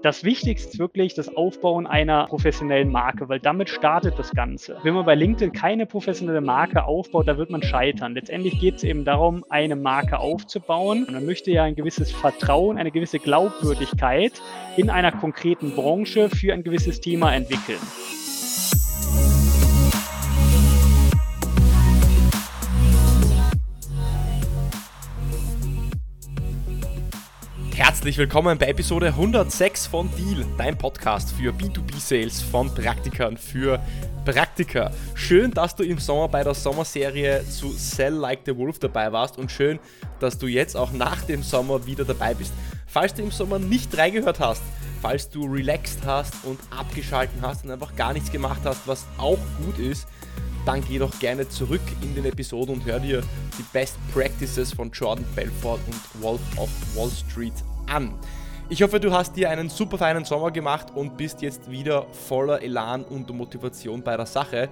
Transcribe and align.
Das 0.00 0.22
Wichtigste 0.22 0.70
ist 0.70 0.78
wirklich 0.78 1.14
das 1.14 1.34
Aufbauen 1.36 1.88
einer 1.88 2.26
professionellen 2.26 2.92
Marke, 2.92 3.28
weil 3.28 3.40
damit 3.40 3.68
startet 3.68 4.16
das 4.16 4.30
Ganze. 4.30 4.76
Wenn 4.84 4.94
man 4.94 5.04
bei 5.04 5.16
LinkedIn 5.16 5.52
keine 5.52 5.86
professionelle 5.86 6.40
Marke 6.40 6.84
aufbaut, 6.84 7.26
da 7.26 7.36
wird 7.36 7.50
man 7.50 7.64
scheitern. 7.64 8.14
Letztendlich 8.14 8.60
geht 8.60 8.76
es 8.76 8.84
eben 8.84 9.04
darum, 9.04 9.44
eine 9.48 9.74
Marke 9.74 10.20
aufzubauen. 10.20 11.02
Und 11.04 11.14
man 11.14 11.26
möchte 11.26 11.50
ja 11.50 11.64
ein 11.64 11.74
gewisses 11.74 12.12
Vertrauen, 12.12 12.78
eine 12.78 12.92
gewisse 12.92 13.18
Glaubwürdigkeit 13.18 14.40
in 14.76 14.88
einer 14.88 15.10
konkreten 15.10 15.72
Branche 15.72 16.30
für 16.30 16.54
ein 16.54 16.62
gewisses 16.62 17.00
Thema 17.00 17.34
entwickeln. 17.34 17.80
Herzlich 27.98 28.18
willkommen 28.18 28.56
bei 28.56 28.66
Episode 28.66 29.08
106 29.08 29.88
von 29.88 30.08
Deal, 30.16 30.46
dein 30.56 30.78
Podcast 30.78 31.32
für 31.32 31.50
B2B-Sales 31.50 32.42
von 32.42 32.72
Praktikern 32.72 33.36
für 33.36 33.80
Praktiker. 34.24 34.92
Schön, 35.16 35.50
dass 35.50 35.74
du 35.74 35.82
im 35.82 35.98
Sommer 35.98 36.28
bei 36.28 36.44
der 36.44 36.54
Sommerserie 36.54 37.44
zu 37.44 37.72
Sell 37.72 38.14
Like 38.14 38.42
the 38.46 38.56
Wolf 38.56 38.78
dabei 38.78 39.10
warst 39.10 39.36
und 39.36 39.50
schön, 39.50 39.80
dass 40.20 40.38
du 40.38 40.46
jetzt 40.46 40.76
auch 40.76 40.92
nach 40.92 41.22
dem 41.22 41.42
Sommer 41.42 41.84
wieder 41.86 42.04
dabei 42.04 42.34
bist. 42.34 42.52
Falls 42.86 43.14
du 43.14 43.22
im 43.22 43.32
Sommer 43.32 43.58
nicht 43.58 43.98
reingehört 43.98 44.38
hast, 44.38 44.62
falls 45.02 45.28
du 45.28 45.46
relaxed 45.46 46.06
hast 46.06 46.34
und 46.44 46.60
abgeschalten 46.70 47.42
hast 47.42 47.64
und 47.64 47.72
einfach 47.72 47.96
gar 47.96 48.12
nichts 48.12 48.30
gemacht 48.30 48.60
hast, 48.62 48.86
was 48.86 49.06
auch 49.18 49.40
gut 49.64 49.76
ist, 49.80 50.06
dann 50.64 50.84
geh 50.86 51.00
doch 51.00 51.18
gerne 51.18 51.48
zurück 51.48 51.82
in 52.00 52.14
den 52.14 52.26
Episoden 52.26 52.76
und 52.76 52.84
hör 52.84 53.00
dir 53.00 53.22
die 53.58 53.64
Best 53.72 53.96
Practices 54.14 54.72
von 54.72 54.92
Jordan 54.92 55.24
Belfort 55.34 55.80
und 55.88 56.22
Wolf 56.22 56.40
of 56.58 56.70
Wall 56.94 57.10
Street 57.10 57.54
an. 57.90 58.14
Ich 58.70 58.82
hoffe, 58.82 59.00
du 59.00 59.12
hast 59.12 59.34
dir 59.36 59.48
einen 59.48 59.70
super 59.70 59.96
feinen 59.96 60.24
Sommer 60.24 60.50
gemacht 60.50 60.88
und 60.94 61.16
bist 61.16 61.40
jetzt 61.40 61.70
wieder 61.70 62.06
voller 62.12 62.60
Elan 62.62 63.02
und 63.02 63.30
Motivation 63.30 64.02
bei 64.02 64.16
der 64.16 64.26
Sache. 64.26 64.68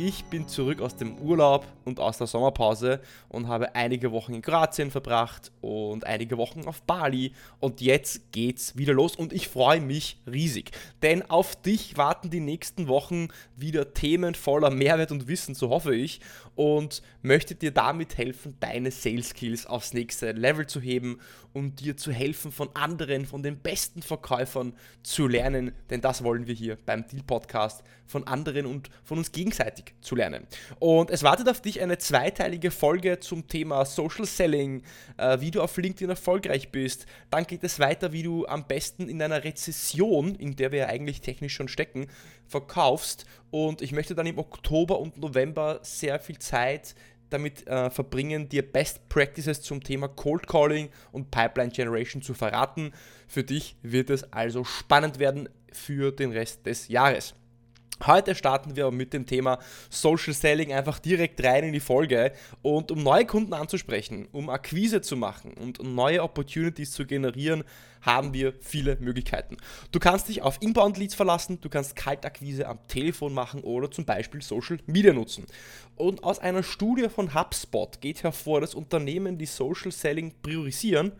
Ich 0.00 0.26
bin 0.26 0.46
zurück 0.46 0.80
aus 0.80 0.94
dem 0.94 1.18
Urlaub 1.18 1.66
und 1.84 1.98
aus 1.98 2.18
der 2.18 2.28
Sommerpause 2.28 3.00
und 3.28 3.48
habe 3.48 3.74
einige 3.74 4.12
Wochen 4.12 4.32
in 4.32 4.42
Kroatien 4.42 4.92
verbracht 4.92 5.50
und 5.60 6.06
einige 6.06 6.38
Wochen 6.38 6.68
auf 6.68 6.82
Bali. 6.82 7.32
Und 7.58 7.80
jetzt 7.80 8.30
geht's 8.30 8.76
wieder 8.76 8.92
los 8.92 9.16
und 9.16 9.32
ich 9.32 9.48
freue 9.48 9.80
mich 9.80 10.20
riesig. 10.30 10.70
Denn 11.02 11.28
auf 11.28 11.60
dich 11.60 11.96
warten 11.96 12.30
die 12.30 12.38
nächsten 12.38 12.86
Wochen 12.86 13.26
wieder 13.56 13.92
Themen 13.92 14.36
voller 14.36 14.70
Mehrwert 14.70 15.10
und 15.10 15.26
Wissen, 15.26 15.56
so 15.56 15.70
hoffe 15.70 15.96
ich. 15.96 16.20
Und 16.54 17.02
möchte 17.22 17.56
dir 17.56 17.72
damit 17.72 18.18
helfen, 18.18 18.56
deine 18.60 18.92
Sales 18.92 19.30
Skills 19.30 19.66
aufs 19.66 19.94
nächste 19.94 20.30
Level 20.30 20.68
zu 20.68 20.80
heben 20.80 21.18
und 21.52 21.80
dir 21.80 21.96
zu 21.96 22.12
helfen, 22.12 22.52
von 22.52 22.68
anderen, 22.74 23.26
von 23.26 23.42
den 23.42 23.58
besten 23.58 24.02
Verkäufern 24.02 24.74
zu 25.02 25.26
lernen. 25.26 25.72
Denn 25.90 26.00
das 26.00 26.22
wollen 26.22 26.46
wir 26.46 26.54
hier 26.54 26.78
beim 26.86 27.06
Deal 27.08 27.22
Podcast 27.24 27.82
von 28.06 28.26
anderen 28.26 28.66
und 28.66 28.90
von 29.04 29.18
uns 29.18 29.32
gegenseitig 29.32 29.87
zu 30.00 30.14
lernen. 30.14 30.46
Und 30.78 31.10
es 31.10 31.22
wartet 31.22 31.48
auf 31.48 31.60
dich 31.60 31.80
eine 31.80 31.98
zweiteilige 31.98 32.70
Folge 32.70 33.20
zum 33.20 33.46
Thema 33.46 33.84
Social 33.84 34.24
Selling, 34.24 34.82
äh, 35.16 35.40
wie 35.40 35.50
du 35.50 35.62
auf 35.62 35.76
LinkedIn 35.76 36.10
erfolgreich 36.10 36.70
bist. 36.70 37.06
Dann 37.30 37.46
geht 37.46 37.64
es 37.64 37.78
weiter, 37.78 38.12
wie 38.12 38.22
du 38.22 38.46
am 38.46 38.66
besten 38.66 39.08
in 39.08 39.22
einer 39.22 39.44
Rezession, 39.44 40.34
in 40.34 40.56
der 40.56 40.72
wir 40.72 40.80
ja 40.80 40.86
eigentlich 40.86 41.20
technisch 41.20 41.54
schon 41.54 41.68
stecken, 41.68 42.08
verkaufst. 42.46 43.26
Und 43.50 43.82
ich 43.82 43.92
möchte 43.92 44.14
dann 44.14 44.26
im 44.26 44.38
Oktober 44.38 44.98
und 44.98 45.18
November 45.18 45.80
sehr 45.82 46.18
viel 46.20 46.38
Zeit 46.38 46.94
damit 47.30 47.66
äh, 47.66 47.90
verbringen, 47.90 48.48
dir 48.48 48.62
Best 48.62 49.08
Practices 49.08 49.60
zum 49.60 49.82
Thema 49.82 50.08
Cold 50.08 50.46
Calling 50.46 50.88
und 51.12 51.30
Pipeline 51.30 51.70
Generation 51.70 52.22
zu 52.22 52.34
verraten. 52.34 52.92
Für 53.26 53.44
dich 53.44 53.76
wird 53.82 54.10
es 54.10 54.32
also 54.32 54.64
spannend 54.64 55.18
werden 55.18 55.48
für 55.72 56.12
den 56.12 56.32
Rest 56.32 56.66
des 56.66 56.88
Jahres. 56.88 57.34
Heute 58.06 58.36
starten 58.36 58.76
wir 58.76 58.92
mit 58.92 59.12
dem 59.12 59.26
Thema 59.26 59.58
Social 59.90 60.32
Selling 60.32 60.72
einfach 60.72 61.00
direkt 61.00 61.42
rein 61.42 61.64
in 61.64 61.72
die 61.72 61.80
Folge 61.80 62.32
und 62.62 62.92
um 62.92 63.02
neue 63.02 63.26
Kunden 63.26 63.52
anzusprechen, 63.52 64.28
um 64.30 64.50
Akquise 64.50 65.00
zu 65.00 65.16
machen 65.16 65.54
und 65.54 65.82
neue 65.82 66.22
Opportunities 66.22 66.92
zu 66.92 67.06
generieren, 67.06 67.64
haben 68.00 68.32
wir 68.32 68.54
viele 68.60 68.96
Möglichkeiten. 69.00 69.56
Du 69.90 69.98
kannst 69.98 70.28
dich 70.28 70.42
auf 70.42 70.58
Inbound 70.60 70.96
Leads 70.96 71.16
verlassen, 71.16 71.60
du 71.60 71.68
kannst 71.68 71.96
Kaltakquise 71.96 72.68
am 72.68 72.78
Telefon 72.86 73.34
machen 73.34 73.62
oder 73.62 73.90
zum 73.90 74.04
Beispiel 74.04 74.42
Social 74.42 74.78
Media 74.86 75.12
nutzen. 75.12 75.46
Und 75.96 76.22
aus 76.22 76.38
einer 76.38 76.62
Studie 76.62 77.08
von 77.08 77.34
HubSpot 77.34 78.00
geht 78.00 78.22
hervor, 78.22 78.60
dass 78.60 78.76
Unternehmen, 78.76 79.38
die 79.38 79.46
Social 79.46 79.90
Selling 79.90 80.34
priorisieren, 80.40 81.10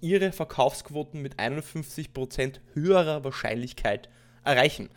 ihre 0.00 0.32
Verkaufsquoten 0.32 1.20
mit 1.20 1.36
51% 1.36 2.60
höherer 2.72 3.22
Wahrscheinlichkeit 3.22 4.08
erreichen. 4.46 4.88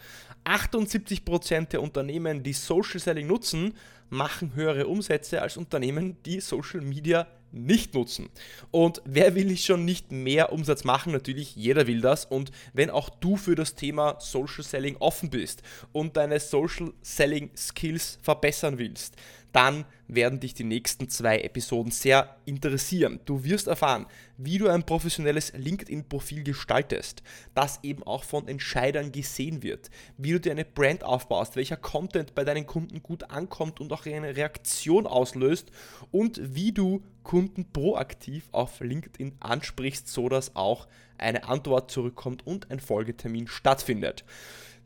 78% 0.46 1.70
der 1.70 1.82
Unternehmen, 1.82 2.44
die 2.44 2.54
Social 2.54 3.00
Selling 3.00 3.28
nutzen, 3.28 3.74
machen 4.10 4.56
höhere 4.56 4.88
Umsätze 4.88 5.42
als 5.42 5.58
Unternehmen, 5.58 6.18
die 6.24 6.40
Social 6.40 6.82
Media 6.82 7.28
nicht 7.52 7.94
nutzen. 7.94 8.30
Und 8.72 9.02
wer 9.06 9.36
will 9.36 9.52
ich 9.52 9.66
schon 9.66 9.86
nicht 9.86 10.12
mehr 10.12 10.52
Umsatz 10.52 10.84
machen? 10.84 11.12
Natürlich, 11.14 11.56
jeder 11.56 11.88
will 11.88 12.02
das. 12.02 12.26
Und 12.26 12.52
wenn 12.74 12.90
auch 12.90 13.10
du 13.10 13.38
für 13.38 13.56
das 13.56 13.76
Thema 13.76 14.18
Social 14.20 14.64
Selling 14.64 14.98
offen 15.00 15.30
bist 15.30 15.64
und 15.92 16.18
deine 16.18 16.40
Social 16.40 16.94
Selling 17.02 17.50
Skills 17.56 18.20
verbessern 18.22 18.78
willst, 18.78 19.16
dann 19.52 19.86
werden 20.08 20.40
dich 20.40 20.54
die 20.54 20.64
nächsten 20.64 21.10
zwei 21.10 21.40
Episoden 21.42 21.92
sehr 21.92 22.36
interessieren. 22.46 23.20
Du 23.26 23.44
wirst 23.44 23.68
erfahren, 23.68 24.06
wie 24.38 24.58
du 24.58 24.68
ein 24.68 24.86
professionelles 24.86 25.54
LinkedIn-Profil 25.54 26.44
gestaltest, 26.44 27.24
das 27.56 27.80
eben 27.84 28.04
auch 28.04 28.24
von 28.24 28.48
Entscheidern 28.48 29.12
gesehen 29.12 29.64
wird, 29.64 29.90
wie 30.18 30.32
du 30.32 30.40
dir 30.40 30.52
eine 30.52 30.66
Brand 30.66 31.04
aufbaust, 31.04 31.56
welcher 31.56 31.78
Content 31.78 32.36
bei 32.36 32.44
deinen 32.44 32.66
Kunden 32.66 33.02
gut 33.02 33.30
ankommt 33.30 33.80
und 33.80 33.92
auch 33.92 34.06
eine 34.06 34.36
Reaktion 34.36 35.08
auslöst 35.08 35.72
und 36.12 36.40
wie 36.56 36.72
du 36.72 37.04
Kunden 37.30 37.72
proaktiv 37.72 38.50
auf 38.52 38.80
LinkedIn 38.80 39.34
ansprichst, 39.40 40.08
sodass 40.08 40.56
auch 40.56 40.88
eine 41.20 41.48
Antwort 41.48 41.92
zurückkommt 41.92 42.48
und 42.48 42.72
ein 42.72 42.80
Folgetermin 42.80 43.48
stattfindet. 43.48 44.26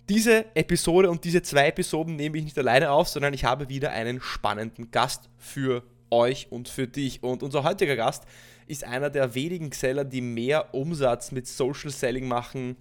Diese 0.09 0.43
Episode 0.53 1.09
und 1.09 1.23
diese 1.23 1.41
zwei 1.41 1.67
Episoden 1.67 2.17
nehme 2.17 2.37
ich 2.37 2.43
nicht 2.43 2.59
alleine 2.59 2.91
auf, 2.91 3.07
sondern 3.07 3.33
ich 3.33 3.45
habe 3.45 3.69
wieder 3.69 3.91
einen 3.91 4.19
spannenden 4.19 4.91
Gast 4.91 5.29
für 5.37 5.83
euch 6.09 6.51
und 6.51 6.67
für 6.67 6.85
dich. 6.85 7.23
Und 7.23 7.43
unser 7.43 7.63
heutiger 7.63 7.95
Gast 7.95 8.25
ist 8.67 8.83
einer 8.83 9.09
der 9.09 9.35
wenigen 9.35 9.71
Seller, 9.71 10.03
die 10.03 10.19
mehr 10.19 10.73
Umsatz 10.73 11.31
mit 11.31 11.47
Social 11.47 11.91
Selling 11.91 12.27
machen 12.27 12.75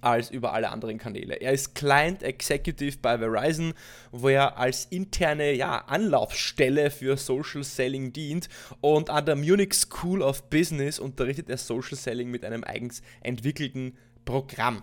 als 0.00 0.30
über 0.30 0.52
alle 0.52 0.70
anderen 0.70 0.98
Kanäle. 0.98 1.34
Er 1.34 1.52
ist 1.52 1.74
Client 1.74 2.22
Executive 2.22 2.98
bei 3.00 3.18
Verizon, 3.18 3.74
wo 4.12 4.28
er 4.28 4.58
als 4.58 4.86
interne 4.86 5.52
ja, 5.52 5.78
Anlaufstelle 5.78 6.90
für 6.90 7.16
Social 7.16 7.64
Selling 7.64 8.12
dient 8.12 8.48
und 8.80 9.10
an 9.10 9.26
der 9.26 9.36
Munich 9.36 9.74
School 9.74 10.22
of 10.22 10.48
Business 10.50 10.98
unterrichtet 10.98 11.48
er 11.48 11.58
Social 11.58 11.96
Selling 11.96 12.30
mit 12.30 12.44
einem 12.44 12.64
eigens 12.64 13.02
entwickelten 13.20 13.96
Programm. 14.24 14.82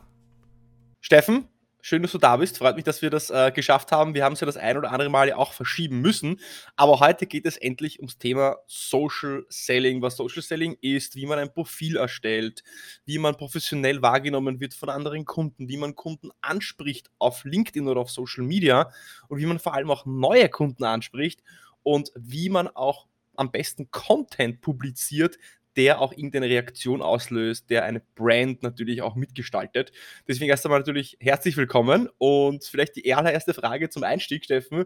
Steffen, 1.01 1.47
Schön, 1.89 2.01
dass 2.01 2.11
du 2.11 2.17
da 2.17 2.35
bist. 2.35 2.57
Freut 2.57 2.75
mich, 2.75 2.83
dass 2.83 3.01
wir 3.01 3.09
das 3.09 3.29
äh, 3.29 3.49
geschafft 3.49 3.93
haben. 3.93 4.13
Wir 4.13 4.25
haben 4.25 4.33
es 4.33 4.41
ja 4.41 4.45
das 4.45 4.57
ein 4.57 4.75
oder 4.75 4.91
andere 4.91 5.07
Mal 5.07 5.29
ja 5.29 5.37
auch 5.37 5.53
verschieben 5.53 6.01
müssen. 6.01 6.41
Aber 6.75 6.99
heute 6.99 7.27
geht 7.27 7.45
es 7.45 7.55
endlich 7.55 7.99
ums 7.99 8.17
Thema 8.17 8.57
Social 8.67 9.45
Selling. 9.47 10.01
Was 10.01 10.17
Social 10.17 10.41
Selling 10.41 10.75
ist, 10.81 11.15
wie 11.15 11.25
man 11.25 11.39
ein 11.39 11.53
Profil 11.53 11.95
erstellt, 11.95 12.61
wie 13.05 13.17
man 13.19 13.37
professionell 13.37 14.01
wahrgenommen 14.01 14.59
wird 14.59 14.73
von 14.73 14.89
anderen 14.89 15.23
Kunden, 15.23 15.69
wie 15.69 15.77
man 15.77 15.95
Kunden 15.95 16.31
anspricht 16.41 17.09
auf 17.19 17.45
LinkedIn 17.45 17.87
oder 17.87 18.01
auf 18.01 18.11
Social 18.11 18.43
Media 18.43 18.91
und 19.29 19.39
wie 19.39 19.45
man 19.45 19.57
vor 19.57 19.73
allem 19.73 19.89
auch 19.89 20.05
neue 20.05 20.49
Kunden 20.49 20.83
anspricht 20.83 21.41
und 21.83 22.11
wie 22.17 22.49
man 22.49 22.67
auch 22.67 23.07
am 23.37 23.49
besten 23.49 23.89
Content 23.91 24.59
publiziert, 24.59 25.37
der 25.77 26.01
auch 26.01 26.11
irgendeine 26.11 26.47
Reaktion 26.47 27.01
auslöst, 27.01 27.69
der 27.69 27.85
eine 27.85 28.01
Brand 28.15 28.63
natürlich 28.63 29.03
auch 29.03 29.15
mitgestaltet. 29.15 29.91
Deswegen 30.27 30.49
erst 30.49 30.65
einmal 30.65 30.79
natürlich 30.79 31.17
herzlich 31.19 31.55
willkommen 31.55 32.09
und 32.17 32.65
vielleicht 32.65 32.95
die 32.95 33.13
allererste 33.13 33.53
Frage 33.53 33.89
zum 33.89 34.03
Einstieg, 34.03 34.43
Steffen. 34.43 34.85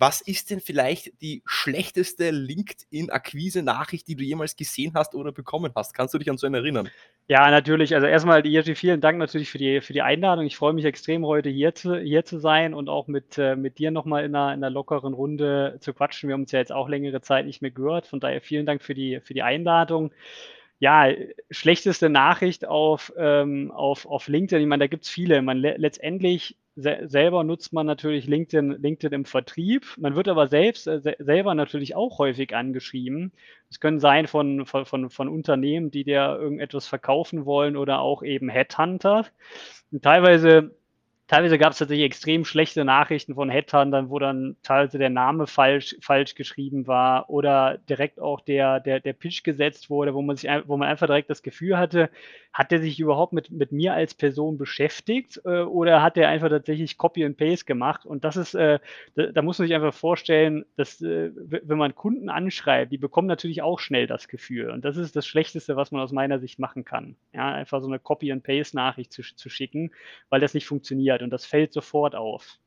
Was 0.00 0.20
ist 0.20 0.50
denn 0.50 0.60
vielleicht 0.60 1.20
die 1.20 1.42
schlechteste 1.44 2.30
LinkedIn-Akquise-Nachricht, 2.30 4.06
die 4.06 4.14
du 4.14 4.22
jemals 4.22 4.54
gesehen 4.54 4.92
hast 4.94 5.16
oder 5.16 5.32
bekommen 5.32 5.72
hast? 5.74 5.92
Kannst 5.92 6.14
du 6.14 6.18
dich 6.18 6.30
an 6.30 6.38
so 6.38 6.46
einen 6.46 6.54
erinnern? 6.54 6.88
Ja, 7.26 7.50
natürlich. 7.50 7.96
Also 7.96 8.06
erstmal, 8.06 8.46
Jerzy, 8.46 8.76
vielen 8.76 9.00
Dank 9.00 9.18
natürlich 9.18 9.50
für 9.50 9.58
die, 9.58 9.80
für 9.80 9.92
die 9.92 10.02
Einladung. 10.02 10.46
Ich 10.46 10.56
freue 10.56 10.72
mich 10.72 10.84
extrem, 10.84 11.26
heute 11.26 11.50
hier 11.50 11.74
zu, 11.74 11.98
hier 11.98 12.24
zu 12.24 12.38
sein 12.38 12.74
und 12.74 12.88
auch 12.88 13.08
mit, 13.08 13.38
äh, 13.38 13.56
mit 13.56 13.78
dir 13.78 13.90
nochmal 13.90 14.24
in 14.24 14.36
einer, 14.36 14.54
in 14.54 14.62
einer 14.62 14.70
lockeren 14.70 15.14
Runde 15.14 15.78
zu 15.80 15.92
quatschen. 15.92 16.28
Wir 16.28 16.34
haben 16.34 16.42
uns 16.42 16.52
ja 16.52 16.60
jetzt 16.60 16.72
auch 16.72 16.88
längere 16.88 17.20
Zeit 17.20 17.44
nicht 17.44 17.60
mehr 17.60 17.72
gehört. 17.72 18.06
Von 18.06 18.20
daher 18.20 18.40
vielen 18.40 18.66
Dank 18.66 18.82
für 18.82 18.94
die, 18.94 19.20
für 19.20 19.34
die 19.34 19.42
Einladung. 19.42 20.12
Ja, 20.78 21.08
schlechteste 21.50 22.08
Nachricht 22.08 22.68
auf, 22.68 23.12
ähm, 23.18 23.72
auf, 23.72 24.06
auf 24.06 24.28
LinkedIn. 24.28 24.62
Ich 24.62 24.68
meine, 24.68 24.84
da 24.84 24.86
gibt 24.86 25.04
es 25.04 25.10
viele. 25.10 25.42
Man, 25.42 25.58
letztendlich 25.58 26.56
se 26.80 27.08
selber 27.08 27.42
nutzt 27.42 27.72
man 27.72 27.86
natürlich 27.86 28.26
LinkedIn, 28.28 28.70
LinkedIn 28.80 29.12
im 29.12 29.24
Vertrieb. 29.24 29.84
Man 29.98 30.14
wird 30.14 30.28
aber 30.28 30.46
selbst 30.46 30.86
äh, 30.86 31.00
se 31.00 31.16
selber 31.18 31.54
natürlich 31.54 31.96
auch 31.96 32.18
häufig 32.18 32.54
angeschrieben. 32.54 33.32
Es 33.68 33.80
können 33.80 33.98
sein 33.98 34.28
von, 34.28 34.64
von, 34.64 34.86
von, 34.86 35.10
von 35.10 35.28
Unternehmen, 35.28 35.90
die 35.90 36.04
dir 36.04 36.38
irgendetwas 36.40 36.86
verkaufen 36.86 37.46
wollen 37.46 37.76
oder 37.76 38.00
auch 38.00 38.22
eben 38.22 38.48
Headhunter. 38.48 39.26
Und 39.90 40.04
teilweise 40.04 40.77
teilweise 41.28 41.58
gab 41.58 41.72
es 41.72 41.78
tatsächlich 41.78 42.06
extrem 42.06 42.44
schlechte 42.44 42.84
Nachrichten 42.84 43.34
von 43.34 43.50
Headhuntern, 43.50 44.10
wo 44.10 44.18
dann 44.18 44.56
teilweise 44.62 44.98
der 44.98 45.10
Name 45.10 45.46
falsch, 45.46 45.94
falsch 46.00 46.34
geschrieben 46.34 46.86
war 46.86 47.30
oder 47.30 47.78
direkt 47.88 48.18
auch 48.18 48.40
der, 48.40 48.80
der, 48.80 49.00
der 49.00 49.12
Pitch 49.12 49.44
gesetzt 49.44 49.90
wurde, 49.90 50.14
wo 50.14 50.22
man 50.22 50.36
sich, 50.36 50.50
wo 50.66 50.76
man 50.76 50.88
einfach 50.88 51.06
direkt 51.06 51.30
das 51.30 51.42
Gefühl 51.42 51.78
hatte, 51.78 52.10
hat 52.52 52.70
der 52.70 52.80
sich 52.80 52.98
überhaupt 52.98 53.32
mit, 53.32 53.50
mit 53.50 53.72
mir 53.72 53.92
als 53.92 54.14
Person 54.14 54.58
beschäftigt 54.58 55.40
äh, 55.44 55.60
oder 55.60 56.02
hat 56.02 56.16
der 56.16 56.28
einfach 56.28 56.48
tatsächlich 56.48 56.96
Copy 56.96 57.24
and 57.24 57.36
Paste 57.36 57.66
gemacht? 57.66 58.06
Und 58.06 58.24
das 58.24 58.36
ist, 58.36 58.54
äh, 58.54 58.78
da, 59.14 59.26
da, 59.26 59.42
muss 59.42 59.58
man 59.58 59.68
sich 59.68 59.74
einfach 59.74 59.94
vorstellen, 59.94 60.64
dass 60.76 61.00
äh, 61.02 61.30
wenn 61.34 61.78
man 61.78 61.94
Kunden 61.94 62.30
anschreibt, 62.30 62.90
die 62.90 62.98
bekommen 62.98 63.28
natürlich 63.28 63.62
auch 63.62 63.78
schnell 63.78 64.06
das 64.06 64.28
Gefühl. 64.28 64.70
Und 64.70 64.84
das 64.84 64.96
ist 64.96 65.14
das 65.14 65.26
Schlechteste, 65.26 65.76
was 65.76 65.92
man 65.92 66.00
aus 66.00 66.12
meiner 66.12 66.38
Sicht 66.38 66.58
machen 66.58 66.84
kann. 66.84 67.16
Ja, 67.32 67.52
einfach 67.52 67.80
so 67.80 67.86
eine 67.86 67.98
Copy 67.98 68.32
and 68.32 68.42
Paste 68.42 68.76
Nachricht 68.76 69.12
zu, 69.12 69.22
zu 69.22 69.50
schicken, 69.50 69.92
weil 70.30 70.40
das 70.40 70.54
nicht 70.54 70.66
funktioniert 70.66 71.17
und 71.22 71.30
das 71.30 71.46
fällt 71.46 71.72
sofort 71.72 72.14
auf. 72.14 72.58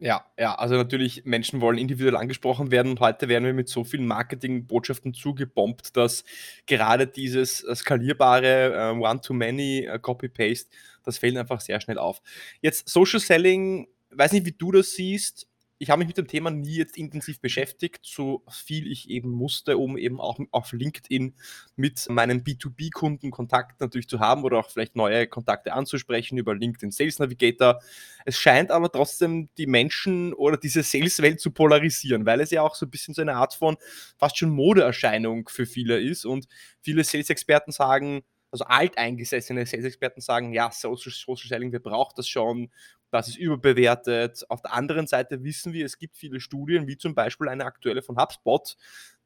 Ja, 0.00 0.26
ja, 0.38 0.54
also 0.56 0.74
natürlich, 0.74 1.24
Menschen 1.24 1.60
wollen 1.60 1.78
individuell 1.78 2.16
angesprochen 2.16 2.70
werden 2.70 2.90
und 2.90 3.00
heute 3.00 3.28
werden 3.28 3.44
wir 3.44 3.54
mit 3.54 3.68
so 3.68 3.84
vielen 3.84 4.06
Marketingbotschaften 4.06 5.14
zugebombt, 5.14 5.96
dass 5.96 6.24
gerade 6.66 7.06
dieses 7.06 7.62
äh, 7.62 7.74
skalierbare 7.74 8.74
äh, 8.74 8.90
One-to-Many 8.90 9.86
äh, 9.86 9.98
Copy-Paste, 10.00 10.68
das 11.04 11.18
fällt 11.18 11.36
einfach 11.36 11.60
sehr 11.60 11.80
schnell 11.80 11.98
auf. 11.98 12.22
Jetzt 12.60 12.88
Social 12.88 13.20
Selling, 13.20 13.86
weiß 14.10 14.32
nicht, 14.32 14.46
wie 14.46 14.52
du 14.52 14.72
das 14.72 14.90
siehst, 14.92 15.48
ich 15.78 15.90
habe 15.90 15.98
mich 15.98 16.08
mit 16.08 16.16
dem 16.16 16.28
Thema 16.28 16.50
nie 16.50 16.76
jetzt 16.76 16.96
intensiv 16.96 17.40
beschäftigt, 17.40 18.06
so 18.06 18.44
viel 18.48 18.90
ich 18.90 19.10
eben 19.10 19.30
musste, 19.30 19.76
um 19.76 19.98
eben 19.98 20.20
auch 20.20 20.38
auf 20.52 20.72
LinkedIn 20.72 21.34
mit 21.76 22.08
meinen 22.08 22.44
B2B-Kunden 22.44 23.30
Kontakt 23.30 23.80
natürlich 23.80 24.08
zu 24.08 24.20
haben 24.20 24.44
oder 24.44 24.58
auch 24.58 24.70
vielleicht 24.70 24.94
neue 24.94 25.26
Kontakte 25.26 25.72
anzusprechen 25.72 26.38
über 26.38 26.54
LinkedIn 26.54 26.92
Sales 26.92 27.18
Navigator. 27.18 27.80
Es 28.24 28.38
scheint 28.38 28.70
aber 28.70 28.90
trotzdem 28.90 29.48
die 29.58 29.66
Menschen 29.66 30.32
oder 30.32 30.56
diese 30.56 30.82
Sales-Welt 30.82 31.40
zu 31.40 31.50
polarisieren, 31.50 32.24
weil 32.24 32.40
es 32.40 32.50
ja 32.50 32.62
auch 32.62 32.76
so 32.76 32.86
ein 32.86 32.90
bisschen 32.90 33.14
so 33.14 33.22
eine 33.22 33.34
Art 33.34 33.54
von 33.54 33.76
fast 34.16 34.38
schon 34.38 34.50
Modeerscheinung 34.50 35.48
für 35.48 35.66
viele 35.66 35.98
ist 35.98 36.24
und 36.24 36.46
viele 36.80 37.02
Sales-Experten 37.02 37.72
sagen, 37.72 38.22
also 38.54 38.66
alteingesessene 38.66 39.66
Sales-Experten 39.66 40.20
sagen, 40.20 40.52
ja, 40.52 40.70
Social, 40.70 41.12
Social 41.12 41.48
Selling, 41.48 41.72
wir 41.72 41.80
brauchen 41.80 42.12
das 42.16 42.28
schon, 42.28 42.70
das 43.14 43.28
ist 43.28 43.36
überbewertet. 43.36 44.44
Auf 44.48 44.60
der 44.60 44.74
anderen 44.74 45.06
Seite 45.06 45.44
wissen 45.44 45.72
wir, 45.72 45.86
es 45.86 45.98
gibt 45.98 46.16
viele 46.16 46.40
Studien, 46.40 46.88
wie 46.88 46.96
zum 46.96 47.14
Beispiel 47.14 47.48
eine 47.48 47.64
aktuelle 47.64 48.02
von 48.02 48.20
HubSpot. 48.20 48.76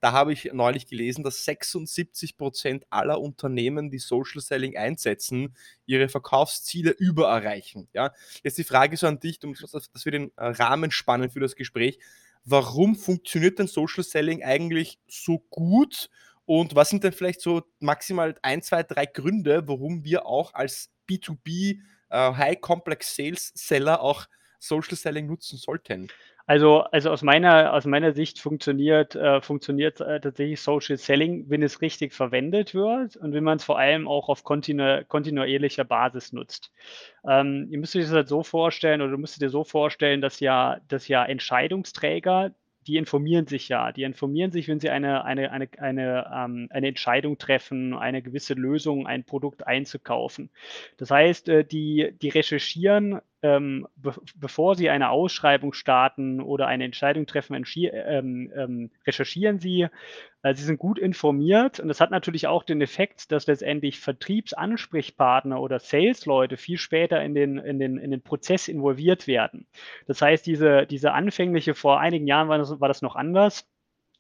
Da 0.01 0.13
habe 0.13 0.35
ich 0.35 0.51
neulich 0.53 0.87
gelesen, 0.87 1.25
dass 1.25 1.45
76 1.47 2.37
Prozent 2.37 2.85
aller 2.91 3.19
Unternehmen, 3.19 3.91
die 3.91 3.99
Social 3.99 4.43
Selling 4.43 4.77
einsetzen, 4.77 5.57
ihre 5.87 6.11
Verkaufsziele 6.11 6.91
übererreichen. 6.91 7.89
Ja? 7.95 8.13
Jetzt 8.45 8.59
die 8.59 8.65
Frage 8.65 8.97
so 8.99 9.07
an 9.07 9.21
dich, 9.21 9.39
dass 9.41 10.05
wir 10.05 10.13
den 10.13 10.33
Rahmen 10.37 10.91
spannen 10.91 11.31
für 11.31 11.41
das 11.41 11.57
Gespräch. 11.57 11.99
Warum 12.45 12.95
funktioniert 12.95 13.59
denn 13.59 13.69
Social 13.69 14.05
Selling 14.05 14.45
eigentlich 14.45 14.99
so 15.09 15.39
gut? 15.49 16.11
Und 16.45 16.75
was 16.75 16.91
sind 16.91 17.05
denn 17.05 17.13
vielleicht 17.13 17.41
so 17.41 17.63
maximal 17.81 18.35
ein, 18.43 18.61
zwei, 18.61 18.83
drei 18.83 19.07
Gründe, 19.07 19.67
warum 19.67 20.05
wir 20.05 20.27
auch 20.27 20.53
als 20.53 20.91
B2B 21.09 21.81
äh, 22.11 22.33
High 22.33 22.61
Complex 22.61 23.15
Sales 23.15 23.53
Seller 23.55 24.01
auch 24.03 24.27
Social 24.59 24.97
Selling 24.97 25.27
nutzen 25.27 25.57
sollten? 25.57 26.09
Also, 26.49 26.81
also 26.81 27.11
aus 27.11 27.21
meiner, 27.21 27.75
aus 27.75 27.85
meiner 27.85 28.15
Sicht 28.15 28.41
funktioniert, 28.41 29.15
äh, 29.15 29.43
funktioniert 29.43 30.01
äh, 30.01 30.19
tatsächlich 30.19 30.63
Social 30.63 30.97
Selling, 30.97 31.45
wenn 31.51 31.63
es 31.63 31.83
richtig 31.83 32.15
verwendet 32.15 32.75
wird 32.75 33.17
und 33.17 33.35
wenn 33.35 33.45
man 33.45 33.59
es 33.59 33.65
vor 33.65 33.79
allem 33.79 34.09
auch 34.09 34.31
auf 34.31 34.45
kontinu 34.45 35.05
kontinuierlicher 35.09 35.85
Basis 35.85 36.33
nutzt. 36.33 36.73
Ähm, 37.29 37.69
ihr 37.71 37.79
müsst 37.79 37.95
euch 37.97 38.05
das 38.05 38.13
halt 38.13 38.29
so 38.29 38.43
vorstellen 38.43 39.03
oder 39.03 39.11
du 39.11 39.19
müsst 39.19 39.43
dir 39.43 39.51
so 39.51 39.63
vorstellen, 39.63 40.23
dass 40.23 40.41
ja, 40.41 40.81
dass 40.89 41.07
ja 41.07 41.23
Entscheidungsträger 41.23 42.53
die 42.89 42.97
informieren 42.97 43.47
sich 43.47 43.69
ja. 43.69 43.93
Die 43.93 44.03
informieren 44.03 44.51
sich, 44.51 44.67
wenn 44.67 44.81
sie 44.81 44.89
eine, 44.89 45.25
eine, 45.25 45.53
eine, 45.53 45.69
eine, 45.79 46.31
ähm, 46.35 46.69
eine 46.71 46.89
Entscheidung 46.89 47.37
treffen, 47.37 47.95
eine 47.95 48.23
gewisse 48.23 48.55
Lösung, 48.55 49.07
ein 49.07 49.25
Produkt 49.25 49.67
einzukaufen. 49.67 50.51
Das 50.97 51.11
heißt, 51.11 51.49
äh, 51.51 51.65
die, 51.65 52.15
die 52.21 52.31
recherchieren 52.31 53.21
ähm, 53.43 53.87
be 53.97 54.15
bevor 54.37 54.75
Sie 54.75 54.91
eine 54.91 55.11
Ausschreibung 55.11 55.73
starten 55.73 56.41
oder 56.41 56.67
eine 56.67 56.85
Entscheidung 56.85 57.27
treffen, 57.27 57.55
ähm, 57.55 58.53
ähm, 58.55 58.91
recherchieren 59.07 59.61
Sie. 59.61 59.87
Äh, 60.43 60.55
Sie 60.55 60.65
sind 60.65 60.79
gut 60.79 60.99
informiert 60.99 61.79
und 61.79 61.89
das 61.89 62.01
hat 62.01 62.11
natürlich 62.11 62.47
auch 62.47 62.65
den 62.65 62.81
Effekt, 62.81 63.31
dass 63.31 63.47
letztendlich 63.47 64.01
Vertriebsansprechpartner 64.01 65.61
oder 65.61 65.79
Sales-Leute 65.79 66.57
viel 66.57 66.79
später 66.79 67.23
in 67.23 67.35
den, 67.35 67.59
in, 67.59 67.79
den, 67.79 67.99
in 67.99 68.11
den 68.11 68.23
Prozess 68.23 68.69
involviert 68.69 69.27
werden. 69.27 69.67
Das 70.07 70.21
heißt, 70.21 70.47
diese, 70.47 70.87
diese 70.87 71.13
anfängliche, 71.13 71.75
vor 71.75 72.01
einigen 72.01 72.27
Jahren 72.27 72.49
war 72.49 72.59
das, 72.59 72.81
war 72.81 72.89
das 72.89 73.03
noch 73.03 73.15
anders 73.17 73.69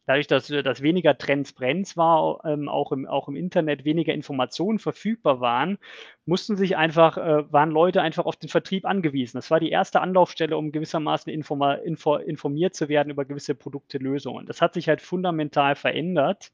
dadurch, 0.08 0.26
dass, 0.26 0.49
dass 0.49 0.82
weniger 0.82 1.19
Transparenz 1.19 1.96
war, 1.96 2.40
ähm, 2.44 2.69
auch, 2.69 2.93
im, 2.93 3.06
auch 3.06 3.28
im 3.28 3.37
Internet 3.37 3.84
weniger 3.84 4.14
Informationen 4.14 4.78
verfügbar 4.78 5.40
waren, 5.40 5.78
mussten 6.25 6.56
sich 6.56 6.76
einfach, 6.76 7.19
äh, 7.19 7.52
waren 7.52 7.70
Leute 7.70 8.00
einfach 8.00 8.25
auf 8.25 8.37
den 8.37 8.49
Vertrieb 8.49 8.87
angewiesen. 8.87 9.37
Das 9.37 9.50
war 9.50 9.60
die 9.60 9.70
erste 9.70 10.00
Anlaufstelle, 10.00 10.56
um 10.56 10.72
gewissermaßen 10.72 11.31
informa, 11.32 11.75
info, 11.75 12.16
informiert 12.16 12.75
zu 12.75 12.88
werden 12.88 13.10
über 13.10 13.26
gewisse 13.26 13.55
Produkte, 13.55 13.99
Lösungen. 13.99 14.46
Das 14.46 14.62
hat 14.62 14.75
sich 14.75 14.88
halt 14.88 15.02
fundamental 15.02 15.75
verändert. 15.75 16.52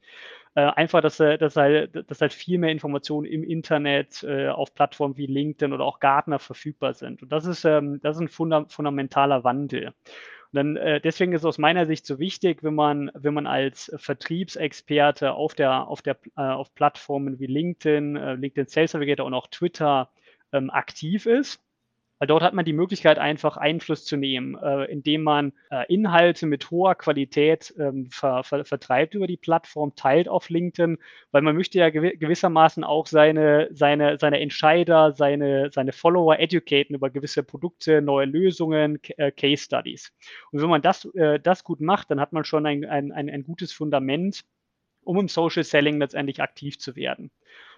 Äh, 0.56 0.62
einfach, 0.62 1.00
dass, 1.00 1.20
äh, 1.20 1.38
dass, 1.38 1.56
halt, 1.56 2.10
dass 2.10 2.20
halt 2.20 2.32
viel 2.32 2.58
mehr 2.58 2.70
Informationen 2.70 3.26
im 3.26 3.44
Internet 3.44 4.24
äh, 4.24 4.48
auf 4.48 4.74
Plattformen 4.74 5.16
wie 5.16 5.26
LinkedIn 5.26 5.72
oder 5.72 5.84
auch 5.84 6.00
Gartner 6.00 6.38
verfügbar 6.38 6.94
sind. 6.94 7.22
Und 7.22 7.32
das 7.32 7.46
ist, 7.46 7.64
ähm, 7.64 8.00
das 8.02 8.16
ist 8.16 8.22
ein 8.22 8.28
funda 8.28 8.64
fundamentaler 8.68 9.44
Wandel 9.44 9.92
dann, 10.54 10.76
äh, 10.76 11.00
deswegen 11.00 11.32
ist 11.32 11.42
es 11.42 11.46
aus 11.46 11.58
meiner 11.58 11.86
Sicht 11.86 12.06
so 12.06 12.18
wichtig, 12.18 12.62
wenn 12.62 12.74
man, 12.74 13.10
wenn 13.14 13.34
man 13.34 13.46
als 13.46 13.92
Vertriebsexperte 13.96 15.32
auf 15.32 15.54
der, 15.54 15.88
auf 15.88 16.02
der, 16.02 16.18
äh, 16.36 16.42
auf 16.42 16.74
Plattformen 16.74 17.38
wie 17.38 17.46
LinkedIn, 17.46 18.16
äh, 18.16 18.34
LinkedIn 18.34 18.66
Sales 18.68 18.94
Navigator 18.94 19.26
und 19.26 19.34
auch 19.34 19.48
Twitter 19.48 20.10
ähm, 20.52 20.70
aktiv 20.70 21.26
ist 21.26 21.60
weil 22.24 22.28
dort 22.28 22.42
hat 22.42 22.54
man 22.54 22.64
die 22.64 22.72
Möglichkeit, 22.72 23.18
einfach 23.18 23.58
Einfluss 23.58 24.06
zu 24.06 24.16
nehmen, 24.16 24.56
äh, 24.56 24.84
indem 24.86 25.24
man 25.24 25.52
äh, 25.70 25.84
Inhalte 25.92 26.46
mit 26.46 26.70
hoher 26.70 26.94
Qualität 26.94 27.74
ähm, 27.78 28.08
ver, 28.10 28.42
ver, 28.44 28.64
vertreibt 28.64 29.14
über 29.14 29.26
die 29.26 29.36
Plattform, 29.36 29.94
teilt 29.94 30.26
auf 30.26 30.48
LinkedIn, 30.48 30.96
weil 31.32 31.42
man 31.42 31.54
möchte 31.54 31.78
ja 31.78 31.90
gew 31.90 32.12
gewissermaßen 32.16 32.82
auch 32.82 33.06
seine, 33.06 33.68
seine, 33.72 34.18
seine 34.18 34.40
Entscheider, 34.40 35.12
seine, 35.12 35.70
seine 35.70 35.92
Follower 35.92 36.38
educaten 36.38 36.96
über 36.96 37.10
gewisse 37.10 37.42
Produkte, 37.42 38.00
neue 38.00 38.24
Lösungen, 38.24 39.00
äh, 39.18 39.30
Case 39.30 39.64
Studies. 39.64 40.10
Und 40.50 40.62
wenn 40.62 40.70
man 40.70 40.80
das, 40.80 41.04
äh, 41.14 41.38
das 41.38 41.62
gut 41.62 41.82
macht, 41.82 42.10
dann 42.10 42.20
hat 42.20 42.32
man 42.32 42.46
schon 42.46 42.64
ein, 42.64 42.86
ein, 42.86 43.12
ein, 43.12 43.28
ein 43.28 43.44
gutes 43.44 43.70
Fundament, 43.74 44.46
um 45.02 45.18
im 45.18 45.28
Social 45.28 45.62
Selling 45.62 45.98
letztendlich 45.98 46.40
aktiv 46.40 46.78
zu 46.78 46.96
werden. 46.96 47.30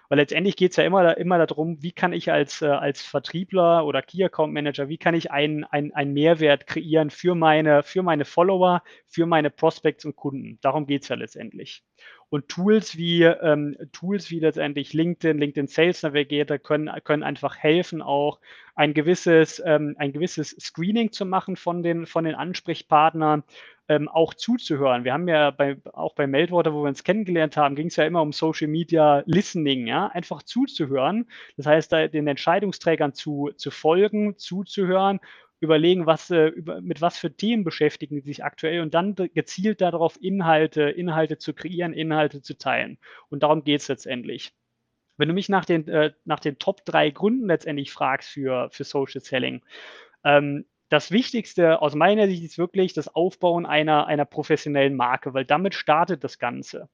Weil 0.09 0.19
letztendlich 0.19 0.55
geht 0.55 0.71
es 0.71 0.77
ja 0.77 0.83
immer, 0.83 1.17
immer 1.17 1.45
darum, 1.45 1.81
wie 1.81 1.91
kann 1.91 2.13
ich 2.13 2.31
als, 2.31 2.61
äh, 2.61 2.67
als 2.67 3.01
Vertriebler 3.01 3.85
oder 3.85 4.01
Key 4.01 4.23
Account 4.23 4.53
Manager, 4.53 4.87
wie 4.89 4.97
kann 4.97 5.15
ich 5.15 5.31
einen 5.31 5.65
ein 5.65 6.13
Mehrwert 6.13 6.67
kreieren 6.67 7.09
für 7.09 7.35
meine, 7.35 7.83
für 7.83 8.03
meine 8.03 8.25
Follower, 8.25 8.83
für 9.07 9.25
meine 9.25 9.49
Prospects 9.49 10.05
und 10.05 10.15
Kunden. 10.15 10.59
Darum 10.61 10.85
geht 10.85 11.03
es 11.03 11.09
ja 11.09 11.15
letztendlich. 11.15 11.83
Und 12.29 12.49
Tools 12.49 12.97
wie, 12.97 13.23
ähm, 13.23 13.77
Tools 13.93 14.29
wie 14.31 14.39
letztendlich 14.39 14.93
LinkedIn, 14.93 15.37
LinkedIn 15.37 15.67
Sales 15.67 16.03
Navigator 16.03 16.57
können, 16.57 16.89
können 17.03 17.23
einfach 17.23 17.57
helfen, 17.57 18.01
auch 18.01 18.39
ein 18.75 18.93
gewisses, 18.93 19.61
ähm, 19.65 19.95
ein 19.97 20.11
gewisses 20.11 20.49
Screening 20.59 21.11
zu 21.13 21.25
machen 21.25 21.55
von 21.55 21.83
den, 21.83 22.05
von 22.05 22.25
den 22.25 22.35
Ansprechpartnern, 22.35 23.43
ähm, 23.89 24.07
auch 24.09 24.33
zuzuhören. 24.33 25.03
Wir 25.03 25.13
haben 25.13 25.27
ja 25.27 25.51
bei, 25.51 25.77
auch 25.93 26.13
bei 26.13 26.27
Meltwater, 26.27 26.73
wo 26.73 26.83
wir 26.83 26.89
uns 26.89 27.03
kennengelernt 27.03 27.57
haben, 27.57 27.75
ging 27.75 27.87
es 27.87 27.95
ja 27.95 28.05
immer 28.05 28.21
um 28.21 28.33
Social 28.33 28.67
Media 28.67 29.23
Listening, 29.25 29.87
ja, 29.87 30.07
einfach 30.07 30.43
zuzuhören. 30.43 31.27
Das 31.55 31.65
heißt, 31.65 31.91
da 31.91 32.07
den 32.07 32.27
Entscheidungsträgern 32.27 33.13
zu, 33.13 33.51
zu 33.55 33.71
folgen, 33.71 34.37
zuzuhören 34.37 35.19
überlegen, 35.59 36.05
was, 36.05 36.29
äh, 36.29 36.51
mit 36.81 37.01
was 37.01 37.17
für 37.17 37.35
Themen 37.35 37.63
beschäftigen 37.63 38.21
sie 38.21 38.27
sich 38.27 38.43
aktuell 38.43 38.81
und 38.81 38.93
dann 38.93 39.15
gezielt 39.15 39.81
darauf 39.81 40.17
Inhalte, 40.21 40.83
Inhalte 40.83 41.37
zu 41.37 41.53
kreieren, 41.53 41.93
Inhalte 41.93 42.41
zu 42.41 42.57
teilen. 42.57 42.99
Und 43.29 43.43
darum 43.43 43.63
geht 43.63 43.81
es 43.81 43.87
letztendlich. 43.87 44.53
Wenn 45.17 45.29
du 45.29 45.33
mich 45.33 45.49
nach 45.49 45.65
den, 45.65 45.87
äh, 45.87 46.13
nach 46.25 46.39
den 46.39 46.59
Top 46.59 46.85
drei 46.85 47.09
Gründen 47.09 47.47
letztendlich 47.47 47.91
fragst 47.91 48.29
für, 48.29 48.69
für 48.71 48.83
Social 48.83 49.21
Selling, 49.21 49.63
ähm, 50.23 50.65
das 50.89 51.11
Wichtigste 51.11 51.81
aus 51.81 51.95
meiner 51.95 52.27
Sicht 52.27 52.43
ist 52.43 52.57
wirklich 52.57 52.93
das 52.93 53.13
Aufbauen 53.13 53.65
einer, 53.65 54.07
einer 54.07 54.25
professionellen 54.25 54.95
Marke, 54.95 55.33
weil 55.33 55.45
damit 55.45 55.75
startet 55.75 56.23
das 56.23 56.39
Ganze. 56.39 56.89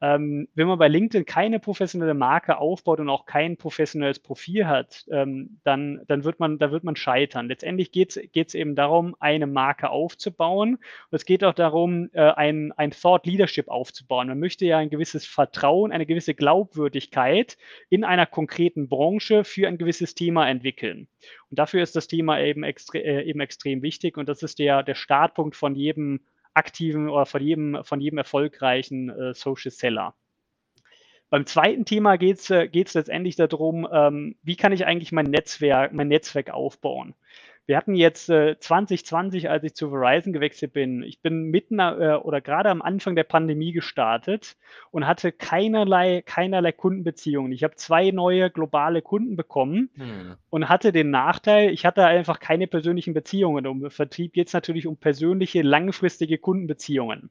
Ähm, 0.00 0.48
wenn 0.54 0.66
man 0.66 0.78
bei 0.78 0.88
LinkedIn 0.88 1.24
keine 1.24 1.60
professionelle 1.60 2.14
Marke 2.14 2.58
aufbaut 2.58 3.00
und 3.00 3.08
auch 3.08 3.26
kein 3.26 3.56
professionelles 3.56 4.18
Profil 4.18 4.66
hat, 4.66 5.04
ähm, 5.10 5.60
dann, 5.64 6.02
dann, 6.08 6.24
wird 6.24 6.40
man, 6.40 6.58
da 6.58 6.70
wird 6.72 6.84
man 6.84 6.96
scheitern. 6.96 7.48
Letztendlich 7.48 7.92
geht 7.92 8.16
es 8.16 8.54
eben 8.54 8.74
darum, 8.74 9.14
eine 9.20 9.46
Marke 9.46 9.90
aufzubauen. 9.90 10.74
Und 10.74 11.16
es 11.16 11.24
geht 11.24 11.44
auch 11.44 11.54
darum, 11.54 12.10
äh, 12.12 12.20
ein, 12.20 12.72
ein 12.72 12.90
Thought 12.90 13.24
Leadership 13.26 13.68
aufzubauen. 13.68 14.28
Man 14.28 14.40
möchte 14.40 14.66
ja 14.66 14.78
ein 14.78 14.90
gewisses 14.90 15.26
Vertrauen, 15.26 15.92
eine 15.92 16.06
gewisse 16.06 16.34
Glaubwürdigkeit 16.34 17.56
in 17.88 18.04
einer 18.04 18.26
konkreten 18.26 18.88
Branche 18.88 19.44
für 19.44 19.68
ein 19.68 19.78
gewisses 19.78 20.14
Thema 20.14 20.48
entwickeln. 20.48 21.08
Und 21.50 21.58
dafür 21.58 21.82
ist 21.82 21.96
das 21.96 22.08
Thema 22.08 22.40
eben, 22.40 22.64
extre 22.64 22.98
äh, 22.98 23.22
eben 23.22 23.40
extrem 23.40 23.82
wichtig. 23.82 24.18
Und 24.18 24.28
das 24.28 24.42
ist 24.42 24.58
der, 24.58 24.82
der 24.82 24.96
Startpunkt 24.96 25.56
von 25.56 25.74
jedem 25.74 26.20
aktiven 26.54 27.08
oder 27.08 27.26
von 27.26 27.42
jedem, 27.42 27.84
von 27.84 28.00
jedem 28.00 28.18
erfolgreichen 28.18 29.10
äh, 29.10 29.34
Social 29.34 29.70
Seller. 29.70 30.14
Beim 31.30 31.46
zweiten 31.46 31.84
Thema 31.84 32.16
geht 32.16 32.38
es 32.38 32.50
äh, 32.50 32.68
letztendlich 32.94 33.36
darum, 33.36 33.88
ähm, 33.90 34.36
wie 34.42 34.56
kann 34.56 34.72
ich 34.72 34.86
eigentlich 34.86 35.10
mein 35.10 35.26
Netzwerk, 35.26 35.92
mein 35.92 36.08
Netzwerk 36.08 36.50
aufbauen. 36.50 37.14
Wir 37.66 37.78
hatten 37.78 37.94
jetzt 37.94 38.28
äh, 38.28 38.58
2020, 38.58 39.48
als 39.48 39.64
ich 39.64 39.74
zu 39.74 39.88
Verizon 39.88 40.34
gewechselt 40.34 40.74
bin, 40.74 41.02
ich 41.02 41.20
bin 41.20 41.44
mitten 41.44 41.78
äh, 41.78 42.18
oder 42.22 42.42
gerade 42.42 42.68
am 42.68 42.82
Anfang 42.82 43.16
der 43.16 43.24
Pandemie 43.24 43.72
gestartet 43.72 44.56
und 44.90 45.06
hatte 45.06 45.32
keinerlei, 45.32 46.22
keinerlei 46.26 46.72
Kundenbeziehungen. 46.72 47.52
Ich 47.52 47.64
habe 47.64 47.76
zwei 47.76 48.10
neue 48.10 48.50
globale 48.50 49.00
Kunden 49.00 49.36
bekommen 49.36 49.88
hm. 49.96 50.36
und 50.50 50.68
hatte 50.68 50.92
den 50.92 51.10
Nachteil, 51.10 51.70
ich 51.70 51.86
hatte 51.86 52.04
einfach 52.04 52.38
keine 52.38 52.66
persönlichen 52.66 53.14
Beziehungen. 53.14 53.66
Um 53.66 53.90
Vertrieb 53.90 54.34
geht 54.34 54.48
es 54.48 54.52
natürlich 54.52 54.86
um 54.86 54.98
persönliche, 54.98 55.62
langfristige 55.62 56.36
Kundenbeziehungen 56.36 57.30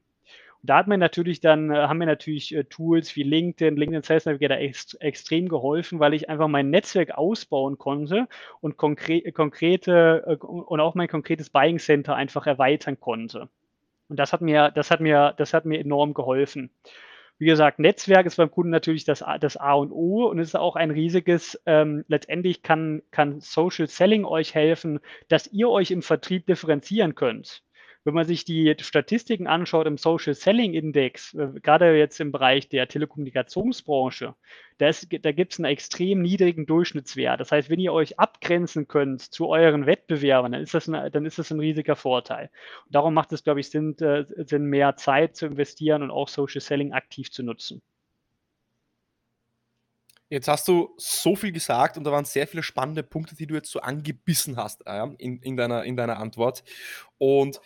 da 0.64 0.78
hat 0.78 0.86
man 0.86 0.98
natürlich 0.98 1.40
dann, 1.40 1.70
äh, 1.70 1.74
haben 1.74 1.98
mir 1.98 2.06
natürlich 2.06 2.54
äh, 2.54 2.64
Tools 2.64 3.14
wie 3.16 3.22
LinkedIn, 3.22 3.76
LinkedIn 3.76 4.02
Sales 4.02 4.24
Navigator 4.24 4.56
ex 4.56 4.94
extrem 4.94 5.48
geholfen, 5.48 6.00
weil 6.00 6.14
ich 6.14 6.30
einfach 6.30 6.48
mein 6.48 6.70
Netzwerk 6.70 7.12
ausbauen 7.12 7.76
konnte 7.76 8.28
und 8.60 8.76
konkre 8.78 9.30
konkrete 9.32 10.24
äh, 10.26 10.36
und 10.36 10.80
auch 10.80 10.94
mein 10.94 11.08
konkretes 11.08 11.50
Buying 11.50 11.78
Center 11.78 12.16
einfach 12.16 12.46
erweitern 12.46 12.98
konnte. 12.98 13.48
Und 14.08 14.18
das 14.18 14.32
hat 14.32 14.40
mir, 14.40 14.70
das 14.70 14.90
hat 14.90 15.00
mir, 15.00 15.34
das 15.36 15.52
hat 15.54 15.66
mir 15.66 15.80
enorm 15.80 16.14
geholfen. 16.14 16.70
Wie 17.38 17.46
gesagt, 17.46 17.78
Netzwerk 17.78 18.26
ist 18.26 18.36
beim 18.36 18.50
Kunden 18.50 18.70
natürlich 18.70 19.04
das, 19.04 19.24
das 19.40 19.56
A 19.56 19.74
und 19.74 19.90
O 19.90 20.26
und 20.26 20.38
es 20.38 20.48
ist 20.48 20.54
auch 20.54 20.76
ein 20.76 20.90
riesiges, 20.90 21.60
ähm, 21.66 22.04
letztendlich 22.08 22.62
kann, 22.62 23.02
kann 23.10 23.40
Social 23.40 23.88
Selling 23.88 24.24
euch 24.24 24.54
helfen, 24.54 25.00
dass 25.28 25.48
ihr 25.52 25.68
euch 25.68 25.90
im 25.90 26.02
Vertrieb 26.02 26.46
differenzieren 26.46 27.14
könnt. 27.14 27.64
Wenn 28.04 28.14
man 28.14 28.26
sich 28.26 28.44
die 28.44 28.74
Statistiken 28.80 29.46
anschaut 29.46 29.86
im 29.86 29.96
Social 29.96 30.34
Selling 30.34 30.74
Index, 30.74 31.32
äh, 31.34 31.48
gerade 31.62 31.96
jetzt 31.96 32.20
im 32.20 32.32
Bereich 32.32 32.68
der 32.68 32.86
Telekommunikationsbranche, 32.86 34.34
da, 34.78 34.90
da 35.22 35.32
gibt 35.32 35.52
es 35.52 35.58
einen 35.58 35.72
extrem 35.72 36.20
niedrigen 36.20 36.66
Durchschnittswert. 36.66 37.40
Das 37.40 37.50
heißt, 37.50 37.70
wenn 37.70 37.80
ihr 37.80 37.92
euch 37.92 38.18
abgrenzen 38.18 38.88
könnt 38.88 39.22
zu 39.22 39.48
euren 39.48 39.86
Wettbewerbern, 39.86 40.52
dann 40.52 40.62
ist 40.62 40.74
das, 40.74 40.88
ein, 40.88 41.10
dann 41.12 41.24
ist 41.24 41.38
das 41.38 41.50
ein 41.50 41.60
riesiger 41.60 41.96
Vorteil. 41.96 42.50
Und 42.86 42.94
darum 42.94 43.14
macht 43.14 43.32
es, 43.32 43.42
glaube 43.42 43.60
ich, 43.60 43.70
Sinn, 43.70 43.96
äh, 43.98 44.24
Sinn, 44.44 44.66
mehr 44.66 44.96
Zeit 44.96 45.36
zu 45.36 45.46
investieren 45.46 46.02
und 46.02 46.10
auch 46.10 46.28
Social 46.28 46.60
Selling 46.60 46.92
aktiv 46.92 47.30
zu 47.30 47.42
nutzen. 47.42 47.80
Jetzt 50.30 50.48
hast 50.48 50.66
du 50.66 50.92
so 50.96 51.36
viel 51.36 51.52
gesagt 51.52 51.96
und 51.96 52.04
da 52.04 52.10
waren 52.10 52.24
sehr 52.24 52.48
viele 52.48 52.62
spannende 52.62 53.02
Punkte, 53.02 53.36
die 53.36 53.46
du 53.46 53.54
jetzt 53.54 53.70
so 53.70 53.80
angebissen 53.80 54.56
hast 54.56 54.84
äh, 54.86 55.06
in, 55.18 55.38
in, 55.40 55.56
deiner, 55.56 55.84
in 55.84 55.96
deiner 55.96 56.18
Antwort. 56.18 56.64
Und 57.18 57.60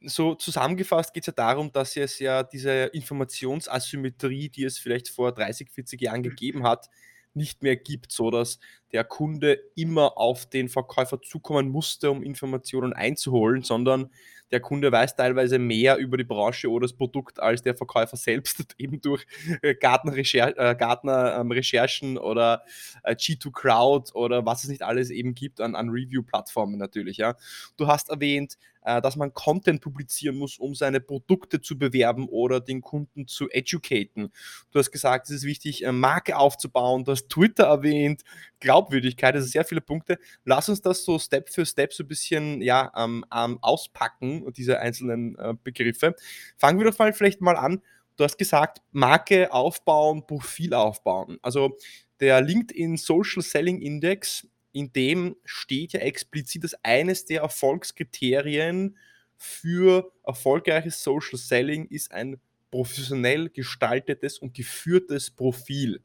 so 0.00 0.34
zusammengefasst 0.34 1.12
geht 1.12 1.24
es 1.24 1.28
ja 1.28 1.32
darum, 1.32 1.72
dass 1.72 1.96
es 1.96 2.18
ja 2.18 2.42
diese 2.42 2.84
Informationsasymmetrie, 2.92 4.48
die 4.48 4.64
es 4.64 4.78
vielleicht 4.78 5.08
vor 5.08 5.32
30, 5.32 5.70
40 5.70 6.00
Jahren 6.00 6.22
gegeben 6.22 6.62
hat, 6.62 6.88
nicht 7.34 7.62
mehr 7.62 7.76
gibt, 7.76 8.12
so 8.12 8.30
dass 8.30 8.58
der 8.92 9.04
Kunde 9.04 9.60
immer 9.74 10.18
auf 10.18 10.46
den 10.46 10.68
Verkäufer 10.68 11.20
zukommen 11.20 11.68
musste, 11.68 12.10
um 12.10 12.22
Informationen 12.22 12.92
einzuholen, 12.92 13.62
sondern 13.62 14.10
der 14.50 14.60
Kunde 14.60 14.90
weiß 14.90 15.14
teilweise 15.14 15.58
mehr 15.58 15.98
über 15.98 16.16
die 16.16 16.24
Branche 16.24 16.70
oder 16.70 16.86
das 16.86 16.94
Produkt 16.94 17.38
als 17.38 17.62
der 17.62 17.76
Verkäufer 17.76 18.16
selbst, 18.16 18.74
eben 18.78 19.00
durch 19.00 19.26
äh, 19.62 19.74
Gartner-Recherchen 19.74 22.10
ähm, 22.12 22.18
oder 22.18 22.64
äh, 23.02 23.14
G2 23.14 23.52
Crowd 23.52 24.12
oder 24.14 24.46
was 24.46 24.64
es 24.64 24.70
nicht 24.70 24.82
alles 24.82 25.10
eben 25.10 25.34
gibt 25.34 25.60
an, 25.60 25.74
an 25.74 25.90
Review-Plattformen 25.90 26.78
natürlich. 26.78 27.18
Ja. 27.18 27.36
Du 27.76 27.86
hast 27.86 28.08
erwähnt, 28.08 28.56
äh, 28.88 29.02
dass 29.02 29.16
man 29.16 29.34
Content 29.34 29.82
publizieren 29.82 30.36
muss, 30.36 30.58
um 30.58 30.74
seine 30.74 31.00
Produkte 31.00 31.60
zu 31.60 31.78
bewerben 31.78 32.26
oder 32.28 32.60
den 32.60 32.80
Kunden 32.80 33.26
zu 33.26 33.50
educaten. 33.50 34.32
Du 34.70 34.78
hast 34.78 34.90
gesagt, 34.90 35.26
es 35.26 35.36
ist 35.36 35.44
wichtig, 35.44 35.84
Marke 35.92 36.38
aufzubauen. 36.38 37.04
Du 37.04 37.12
hast 37.12 37.28
Twitter 37.28 37.64
erwähnt, 37.64 38.22
Glaubwürdigkeit, 38.60 39.34
also 39.34 39.46
sehr 39.46 39.64
viele 39.64 39.82
Punkte. 39.82 40.18
Lass 40.44 40.68
uns 40.70 40.80
das 40.80 41.04
so 41.04 41.18
Step 41.18 41.50
für 41.50 41.66
Step 41.66 41.92
so 41.92 42.02
ein 42.02 42.08
bisschen 42.08 42.62
ja, 42.62 42.90
ähm, 42.96 43.24
ähm, 43.34 43.58
auspacken, 43.60 44.50
diese 44.56 44.80
einzelnen 44.80 45.36
äh, 45.38 45.54
Begriffe. 45.62 46.14
Fangen 46.56 46.78
wir 46.78 46.90
doch 46.90 46.98
mal 46.98 47.12
vielleicht 47.12 47.42
mal 47.42 47.56
an. 47.56 47.82
Du 48.16 48.24
hast 48.24 48.38
gesagt, 48.38 48.82
Marke 48.90 49.52
aufbauen, 49.52 50.26
Profil 50.26 50.74
aufbauen. 50.74 51.38
Also 51.42 51.76
der 52.20 52.40
LinkedIn 52.40 52.96
Social 52.96 53.42
Selling 53.42 53.80
Index, 53.80 54.46
in 54.72 54.92
dem 54.92 55.36
steht 55.44 55.92
ja 55.92 56.00
explizit, 56.00 56.64
dass 56.64 56.74
eines 56.84 57.24
der 57.24 57.42
Erfolgskriterien 57.42 58.96
für 59.36 60.12
erfolgreiches 60.24 61.02
Social 61.02 61.38
Selling 61.38 61.86
ist 61.86 62.12
ein 62.12 62.40
professionell 62.70 63.48
gestaltetes 63.48 64.38
und 64.38 64.54
geführtes 64.54 65.30
Profil. 65.30 66.02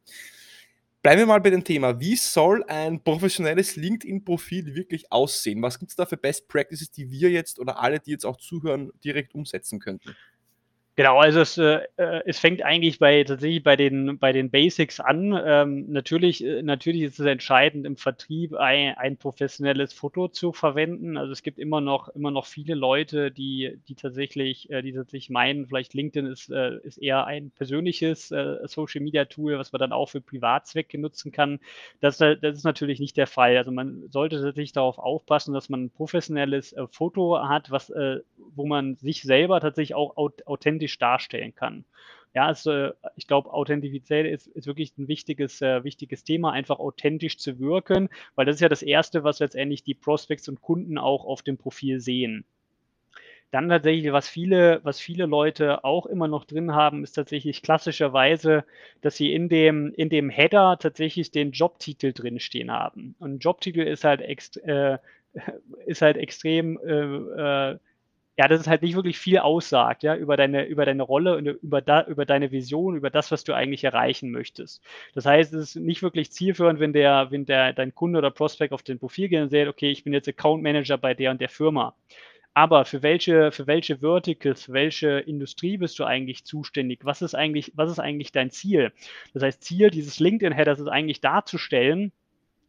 Bleiben 1.01 1.19
wir 1.19 1.25
mal 1.25 1.41
bei 1.41 1.49
dem 1.49 1.65
Thema. 1.65 1.99
Wie 1.99 2.15
soll 2.15 2.63
ein 2.63 3.03
professionelles 3.03 3.75
LinkedIn-Profil 3.75 4.73
wirklich 4.73 5.11
aussehen? 5.11 5.61
Was 5.61 5.77
gibt 5.77 5.91
es 5.91 5.97
da 5.97 6.05
für 6.05 6.15
Best 6.15 6.47
Practices, 6.47 6.91
die 6.91 7.11
wir 7.11 7.29
jetzt 7.29 7.59
oder 7.59 7.81
alle, 7.81 7.99
die 7.99 8.11
jetzt 8.11 8.25
auch 8.25 8.37
zuhören, 8.37 8.89
direkt 9.03 9.35
umsetzen 9.35 9.79
könnten? 9.79 10.15
Genau, 10.95 11.17
also 11.17 11.39
es, 11.41 11.57
äh, 11.57 11.79
äh, 11.97 12.21
es 12.27 12.37
fängt 12.37 12.61
eigentlich 12.61 12.99
bei 12.99 13.23
tatsächlich 13.23 13.63
bei 13.63 13.75
den 13.75 14.19
bei 14.19 14.31
den 14.31 14.51
Basics 14.51 14.99
an. 14.99 15.33
Ähm, 15.43 15.91
natürlich, 15.91 16.43
äh, 16.45 16.61
natürlich 16.61 17.01
ist 17.01 17.19
es 17.19 17.25
entscheidend 17.25 17.87
im 17.87 17.97
Vertrieb 17.97 18.53
ein, 18.53 18.95
ein 18.95 19.17
professionelles 19.17 19.91
Foto 19.91 20.27
zu 20.27 20.53
verwenden. 20.53 21.17
Also 21.17 21.31
es 21.31 21.41
gibt 21.41 21.57
immer 21.57 21.81
noch 21.81 22.09
immer 22.09 22.29
noch 22.29 22.45
viele 22.45 22.75
Leute, 22.75 23.31
die 23.31 23.79
die 23.87 23.95
tatsächlich 23.95 24.69
äh, 24.69 24.83
die 24.83 24.93
tatsächlich 24.93 25.31
meinen, 25.31 25.65
vielleicht 25.65 25.95
LinkedIn 25.95 26.27
ist 26.31 26.51
äh, 26.51 26.77
ist 26.83 26.97
eher 26.99 27.25
ein 27.25 27.49
persönliches 27.49 28.29
äh, 28.29 28.57
Social 28.67 29.01
Media 29.01 29.25
Tool, 29.25 29.57
was 29.57 29.71
man 29.71 29.79
dann 29.79 29.93
auch 29.93 30.09
für 30.09 30.21
Privatzwecke 30.21 30.99
nutzen 30.99 31.31
kann. 31.31 31.59
Das, 32.01 32.19
das 32.19 32.37
ist 32.41 32.65
natürlich 32.65 32.99
nicht 32.99 33.17
der 33.17 33.25
Fall. 33.27 33.57
Also 33.57 33.71
man 33.71 34.09
sollte 34.11 34.35
tatsächlich 34.35 34.73
darauf 34.73 34.99
aufpassen, 34.99 35.55
dass 35.55 35.69
man 35.69 35.85
ein 35.85 35.89
professionelles 35.91 36.75
Foto 36.91 37.39
hat, 37.47 37.71
was 37.71 37.91
wo 38.55 38.65
man 38.65 38.95
sich 38.97 39.21
selber 39.23 39.59
tatsächlich 39.59 39.95
auch 39.95 40.15
authentisch 40.17 40.82
authentisch 40.83 40.97
darstellen 40.97 41.55
kann. 41.55 41.85
Ja, 42.35 42.47
also 42.47 42.89
ich 43.15 43.27
glaube, 43.27 43.53
Authentizität 43.53 44.25
ist, 44.25 44.47
ist, 44.47 44.65
wirklich 44.65 44.97
ein 44.97 45.07
wichtiges, 45.07 45.61
äh, 45.61 45.83
wichtiges 45.83 46.23
Thema, 46.23 46.51
einfach 46.51 46.79
authentisch 46.79 47.37
zu 47.37 47.59
wirken, 47.59 48.09
weil 48.35 48.45
das 48.45 48.55
ist 48.55 48.61
ja 48.61 48.69
das 48.69 48.81
Erste, 48.81 49.23
was 49.23 49.39
letztendlich 49.39 49.83
die 49.83 49.93
Prospects 49.93 50.49
und 50.49 50.61
Kunden 50.61 50.97
auch 50.97 51.25
auf 51.25 51.43
dem 51.43 51.57
Profil 51.57 51.99
sehen. 51.99 52.43
Dann 53.51 53.69
tatsächlich, 53.69 54.11
was 54.11 54.27
viele, 54.27 54.79
was 54.83 54.99
viele 54.99 55.27
Leute 55.27 55.83
auch 55.83 56.07
immer 56.07 56.27
noch 56.27 56.45
drin 56.45 56.73
haben, 56.73 57.03
ist 57.03 57.13
tatsächlich 57.13 57.61
klassischerweise, 57.61 58.65
dass 59.01 59.15
sie 59.15 59.31
in 59.31 59.47
dem, 59.47 59.93
in 59.93 60.09
dem 60.09 60.31
Header 60.31 60.77
tatsächlich 60.79 61.29
den 61.29 61.51
Jobtitel 61.51 62.13
drinstehen 62.13 62.71
haben. 62.71 63.13
Und 63.19 63.43
Jobtitel 63.43 63.81
ist 63.81 64.05
halt, 64.05 64.21
ext, 64.21 64.57
äh, 64.63 64.97
ist 65.85 66.01
halt 66.01 66.17
extrem 66.17 66.79
äh, 66.79 67.73
äh 67.73 67.79
ja, 68.37 68.47
dass 68.47 68.61
es 68.61 68.67
halt 68.67 68.81
nicht 68.81 68.95
wirklich 68.95 69.19
viel 69.19 69.37
aussagt, 69.39 70.01
ja, 70.03 70.15
über 70.15 70.37
deine, 70.37 70.65
über 70.65 70.85
deine 70.85 71.03
Rolle 71.03 71.37
und 71.37 71.45
über, 71.45 71.81
da, 71.81 72.03
über 72.05 72.25
deine 72.25 72.51
Vision, 72.51 72.95
über 72.95 73.11
das, 73.11 73.31
was 73.31 73.43
du 73.43 73.53
eigentlich 73.53 73.83
erreichen 73.83 74.31
möchtest. 74.31 74.81
Das 75.13 75.25
heißt, 75.25 75.53
es 75.53 75.75
ist 75.75 75.75
nicht 75.75 76.01
wirklich 76.01 76.31
zielführend, 76.31 76.79
wenn 76.79 76.93
der, 76.93 77.27
wenn 77.29 77.45
der, 77.45 77.73
dein 77.73 77.93
Kunde 77.93 78.17
oder 78.17 78.31
Prospect 78.31 78.73
auf 78.73 78.81
den 78.81 78.97
Profil 78.97 79.29
geht 79.29 79.41
und 79.41 79.51
sagt, 79.51 79.67
okay, 79.67 79.91
ich 79.91 80.03
bin 80.03 80.13
jetzt 80.13 80.27
Account 80.27 80.63
Manager 80.63 80.97
bei 80.97 81.13
der 81.13 81.31
und 81.31 81.41
der 81.41 81.49
Firma. 81.49 81.95
Aber 82.55 82.85
für 82.85 83.01
welche, 83.01 83.51
für 83.51 83.67
welche 83.67 83.97
Verticals, 83.99 84.63
für 84.63 84.73
welche 84.73 85.19
Industrie 85.19 85.77
bist 85.77 85.97
du 85.99 86.03
eigentlich 86.03 86.45
zuständig? 86.45 86.99
Was 87.03 87.21
ist 87.21 87.35
eigentlich, 87.35 87.71
was 87.75 87.91
ist 87.91 87.99
eigentlich 87.99 88.31
dein 88.31 88.51
Ziel? 88.51 88.91
Das 89.33 89.43
heißt, 89.43 89.63
Ziel 89.63 89.89
dieses 89.89 90.19
LinkedIn-Headers 90.19 90.79
ist 90.79 90.87
eigentlich 90.87 91.21
darzustellen, 91.21 92.11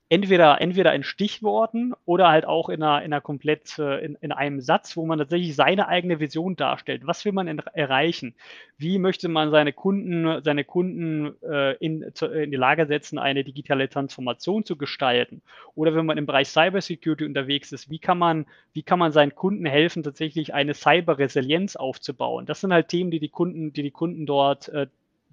entweder, 0.08 0.60
entweder 0.60 0.94
in 0.94 1.02
Stichworten 1.02 1.94
oder 2.04 2.28
halt 2.28 2.44
auch 2.44 2.68
in 2.68 2.82
einer, 2.82 3.04
in 3.04 3.12
einer 3.12 3.20
komplett, 3.20 3.78
äh, 3.78 4.04
in, 4.04 4.16
in 4.20 4.32
einem 4.32 4.60
Satz, 4.60 4.96
wo 4.96 5.06
man 5.06 5.18
tatsächlich 5.18 5.56
seine 5.56 5.88
eigene 5.88 6.20
Vision 6.20 6.56
darstellt. 6.56 7.06
Was 7.06 7.24
will 7.24 7.32
man 7.32 7.48
erreichen? 7.48 8.34
Wie 8.76 8.98
möchte 8.98 9.28
man 9.28 9.50
seine 9.50 9.72
Kunden, 9.72 10.42
seine 10.42 10.64
Kunden 10.64 11.34
äh, 11.42 11.74
in, 11.76 12.04
zu, 12.14 12.26
in 12.26 12.50
die 12.50 12.56
Lage 12.56 12.86
setzen, 12.86 13.18
eine 13.18 13.44
digitale 13.44 13.88
Transformation 13.88 14.64
zu 14.64 14.76
gestalten? 14.76 15.42
Oder 15.74 15.94
wenn 15.94 16.06
man 16.06 16.18
im 16.18 16.26
Bereich 16.26 16.48
Cybersecurity 16.48 17.24
unterwegs 17.24 17.72
ist, 17.72 17.90
wie 17.90 17.98
kann 17.98 18.18
man, 18.18 18.46
wie 18.72 18.82
kann 18.82 18.98
man 18.98 19.12
seinen 19.12 19.34
Kunden 19.34 19.66
helfen, 19.66 20.02
tatsächlich 20.02 20.52
eine 20.52 20.74
Cyberresilienz 20.74 21.76
aufzubauen? 21.76 22.46
Das 22.46 22.60
sind 22.60 22.72
halt 22.72 22.88
Themen, 22.88 23.10
die 23.10 23.20
die 23.20 23.30
Kunden, 23.30 23.72
die 23.72 23.82
die 23.82 23.90
Kunden 23.90 24.26
dort 24.26 24.68
äh, 24.68 24.86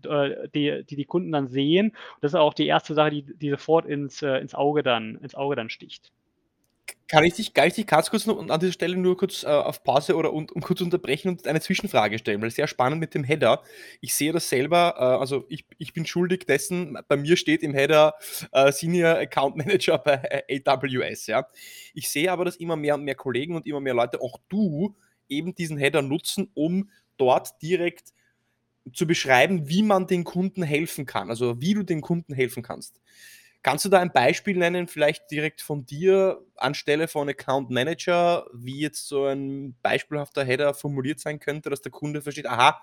die, 0.03 0.83
die 0.83 0.95
die 0.95 1.05
Kunden 1.05 1.31
dann 1.31 1.47
sehen. 1.47 1.95
Das 2.21 2.31
ist 2.31 2.35
auch 2.35 2.53
die 2.53 2.67
erste 2.67 2.93
Sache, 2.93 3.11
die, 3.11 3.23
die 3.23 3.49
sofort 3.49 3.85
ins, 3.85 4.21
äh, 4.21 4.37
ins, 4.37 4.55
Auge 4.55 4.83
dann, 4.83 5.15
ins 5.17 5.35
Auge 5.35 5.55
dann 5.55 5.69
sticht. 5.69 6.11
Kann 7.07 7.25
ich 7.25 7.33
dich, 7.33 7.53
kann 7.53 7.67
ich 7.67 7.73
dich 7.73 7.87
ganz 7.87 8.09
kurz 8.09 8.25
an 8.27 8.59
dieser 8.59 8.71
Stelle 8.71 8.95
nur 8.95 9.17
kurz 9.17 9.43
äh, 9.43 9.47
auf 9.47 9.83
Pause 9.83 10.15
oder 10.15 10.31
um, 10.31 10.47
um, 10.53 10.61
kurz 10.61 10.79
unterbrechen 10.79 11.27
und 11.27 11.45
eine 11.45 11.59
Zwischenfrage 11.59 12.17
stellen, 12.17 12.41
weil 12.41 12.51
sehr 12.51 12.67
spannend 12.67 13.01
mit 13.01 13.13
dem 13.13 13.25
Header. 13.25 13.63
Ich 13.99 14.13
sehe 14.15 14.31
das 14.31 14.47
selber, 14.47 14.95
äh, 14.97 15.19
also 15.19 15.45
ich, 15.49 15.65
ich 15.77 15.91
bin 15.91 16.05
schuldig 16.05 16.45
dessen, 16.45 16.97
bei 17.09 17.17
mir 17.17 17.35
steht 17.35 17.63
im 17.63 17.73
Header 17.73 18.13
äh, 18.53 18.71
Senior 18.71 19.17
Account 19.17 19.57
Manager 19.57 19.97
bei 19.97 20.45
AWS. 20.65 21.27
Ja. 21.27 21.47
Ich 21.93 22.09
sehe 22.09 22.31
aber, 22.31 22.45
dass 22.45 22.55
immer 22.55 22.77
mehr 22.77 22.95
und 22.95 23.03
mehr 23.03 23.15
Kollegen 23.15 23.55
und 23.55 23.67
immer 23.67 23.81
mehr 23.81 23.93
Leute, 23.93 24.21
auch 24.21 24.39
du, 24.47 24.95
eben 25.27 25.53
diesen 25.53 25.77
Header 25.77 26.01
nutzen, 26.01 26.49
um 26.53 26.89
dort 27.17 27.61
direkt 27.61 28.13
zu 28.93 29.07
beschreiben, 29.07 29.69
wie 29.69 29.83
man 29.83 30.07
den 30.07 30.23
Kunden 30.23 30.63
helfen 30.63 31.05
kann, 31.05 31.29
also 31.29 31.61
wie 31.61 31.73
du 31.73 31.83
den 31.83 32.01
Kunden 32.01 32.33
helfen 32.33 32.63
kannst. 32.63 32.99
Kannst 33.63 33.85
du 33.85 33.89
da 33.89 33.99
ein 33.99 34.11
Beispiel 34.11 34.57
nennen, 34.57 34.87
vielleicht 34.87 35.29
direkt 35.29 35.61
von 35.61 35.85
dir 35.85 36.41
anstelle 36.55 37.07
von 37.07 37.29
Account 37.29 37.69
Manager, 37.69 38.47
wie 38.53 38.79
jetzt 38.79 39.07
so 39.07 39.25
ein 39.25 39.75
beispielhafter 39.83 40.43
Header 40.43 40.73
formuliert 40.73 41.19
sein 41.19 41.39
könnte, 41.39 41.69
dass 41.69 41.81
der 41.81 41.91
Kunde 41.91 42.21
versteht, 42.23 42.47
aha, 42.47 42.81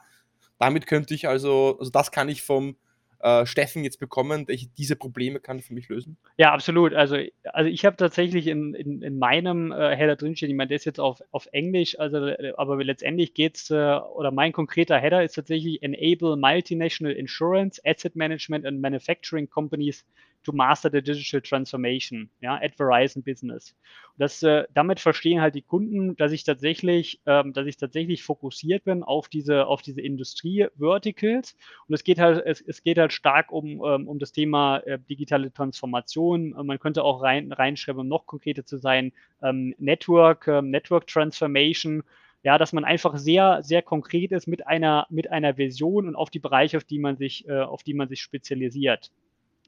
damit 0.59 0.87
könnte 0.87 1.15
ich 1.15 1.27
also, 1.29 1.77
also 1.79 1.91
das 1.91 2.13
kann 2.13 2.29
ich 2.29 2.43
vom 2.43 2.77
äh, 3.21 3.47
Steffen 3.47 3.85
jetzt 3.85 3.99
bekommen, 3.99 4.47
welche 4.47 4.69
diese 4.79 4.97
Probleme 4.97 5.41
kann 5.41 5.61
für 5.61 5.75
mich 5.75 5.89
lösen? 5.89 6.17
Ja, 6.37 6.53
absolut. 6.53 6.95
Also, 6.95 7.17
also 7.45 7.69
ich 7.69 7.85
habe 7.85 7.97
tatsächlich 7.97 8.47
in, 8.47 8.75
in, 8.75 9.03
in 9.03 9.19
meinem 9.19 9.73
äh, 9.73 9.97
Header 9.97 10.17
drinstehen, 10.17 10.51
ich 10.51 10.57
meine, 10.57 10.69
der 10.69 10.77
ist 10.77 10.85
jetzt 10.85 11.01
auf, 11.01 11.21
auf 11.33 11.49
Englisch, 11.53 11.99
also 11.99 12.27
äh, 12.27 12.53
aber 12.57 12.83
letztendlich 12.85 13.35
geht 13.35 13.57
es, 13.57 13.71
äh, 13.71 13.75
oder 13.75 14.31
mein 14.31 14.53
konkreter 14.53 14.99
Header 14.99 15.25
ist 15.25 15.35
tatsächlich 15.35 15.83
Enable 15.83 16.37
Multinational 16.37 17.15
Insurance, 17.15 17.81
Asset 17.85 18.15
Management 18.15 18.65
and 18.65 18.81
Manufacturing 18.81 19.49
Companies 19.49 20.05
to 20.49 20.57
master 20.57 20.91
the 20.91 21.03
digital 21.03 21.41
transformation, 21.41 22.31
ja, 22.41 22.57
at 22.57 22.75
Verizon 22.75 23.23
Business. 23.23 23.75
Und 24.15 24.21
das, 24.21 24.43
äh, 24.43 24.65
damit 24.73 24.99
verstehen 24.99 25.43
halt 25.43 25.55
die 25.55 25.63
Kunden, 25.63 26.17
dass 26.17 26.33
ich 26.33 26.45
tatsächlich, 26.45 27.21
ähm, 27.27 27.53
dass 27.53 27.67
ich 27.67 27.77
tatsächlich 27.77 28.23
fokussiert 28.23 28.85
bin 28.85 29.03
auf 29.03 29.29
diese, 29.29 29.67
auf 29.67 29.83
diese 29.83 30.01
Industrie-Verticals. 30.01 31.55
Und 31.87 31.95
es 31.95 32.03
geht 32.03 32.19
halt, 32.19 32.45
es, 32.47 32.63
es 32.63 32.83
geht 32.83 32.99
halt 32.99 33.13
stark 33.13 33.53
um, 33.53 33.83
ähm, 33.85 34.09
um 34.09 34.19
das 34.19 34.33
Thema 34.33 34.79
äh, 34.79 34.99
digitale 34.99 35.53
Transformation. 35.53 36.55
Man 36.65 36.79
könnte 36.79 37.05
auch 37.05 37.23
rein, 37.23 37.53
reinschreiben, 37.53 38.01
um 38.01 38.09
noch 38.09 38.27
konkreter 38.27 38.65
zu 38.65 38.79
sein, 38.79 39.13
ähm, 39.43 39.75
Network, 39.79 40.49
ähm, 40.49 40.71
Network 40.71 41.07
Transformation 41.07 42.03
ja, 42.45 42.57
dass 42.57 42.73
man 42.73 42.85
einfach 42.85 43.19
sehr, 43.19 43.63
sehr 43.63 43.83
konkret 43.83 44.31
ist 44.31 44.47
mit 44.47 44.65
einer, 44.67 45.07
mit 45.11 45.29
einer 45.29 45.59
Vision 45.59 46.07
und 46.07 46.15
auf 46.15 46.31
die 46.31 46.39
Bereiche, 46.39 46.77
auf 46.77 46.85
die 46.85 47.01
man 47.01 47.17
sich, 47.17 47.49
äh, 47.49 47.61
auf 47.61 47.83
die 47.83 47.95
man 47.95 48.09
sich 48.09 48.23
spezialisiert. 48.23 49.11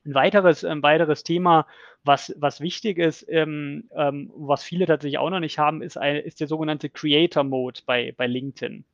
Ein 0.04 0.14
weiteres, 0.14 0.64
ein 0.64 0.82
weiteres 0.82 1.22
Thema, 1.22 1.66
was, 2.04 2.34
was 2.38 2.60
wichtig 2.60 2.98
ist, 2.98 3.26
ähm, 3.28 3.90
ähm, 3.94 4.30
was 4.34 4.62
viele 4.64 4.86
tatsächlich 4.86 5.18
auch 5.18 5.30
noch 5.30 5.40
nicht 5.40 5.58
haben, 5.58 5.82
ist, 5.82 5.98
ein, 5.98 6.16
ist 6.16 6.40
der 6.40 6.46
sogenannte 6.46 6.88
Creator 6.88 7.44
Mode 7.44 7.80
bei, 7.84 8.14
bei 8.16 8.26
LinkedIn. 8.26 8.84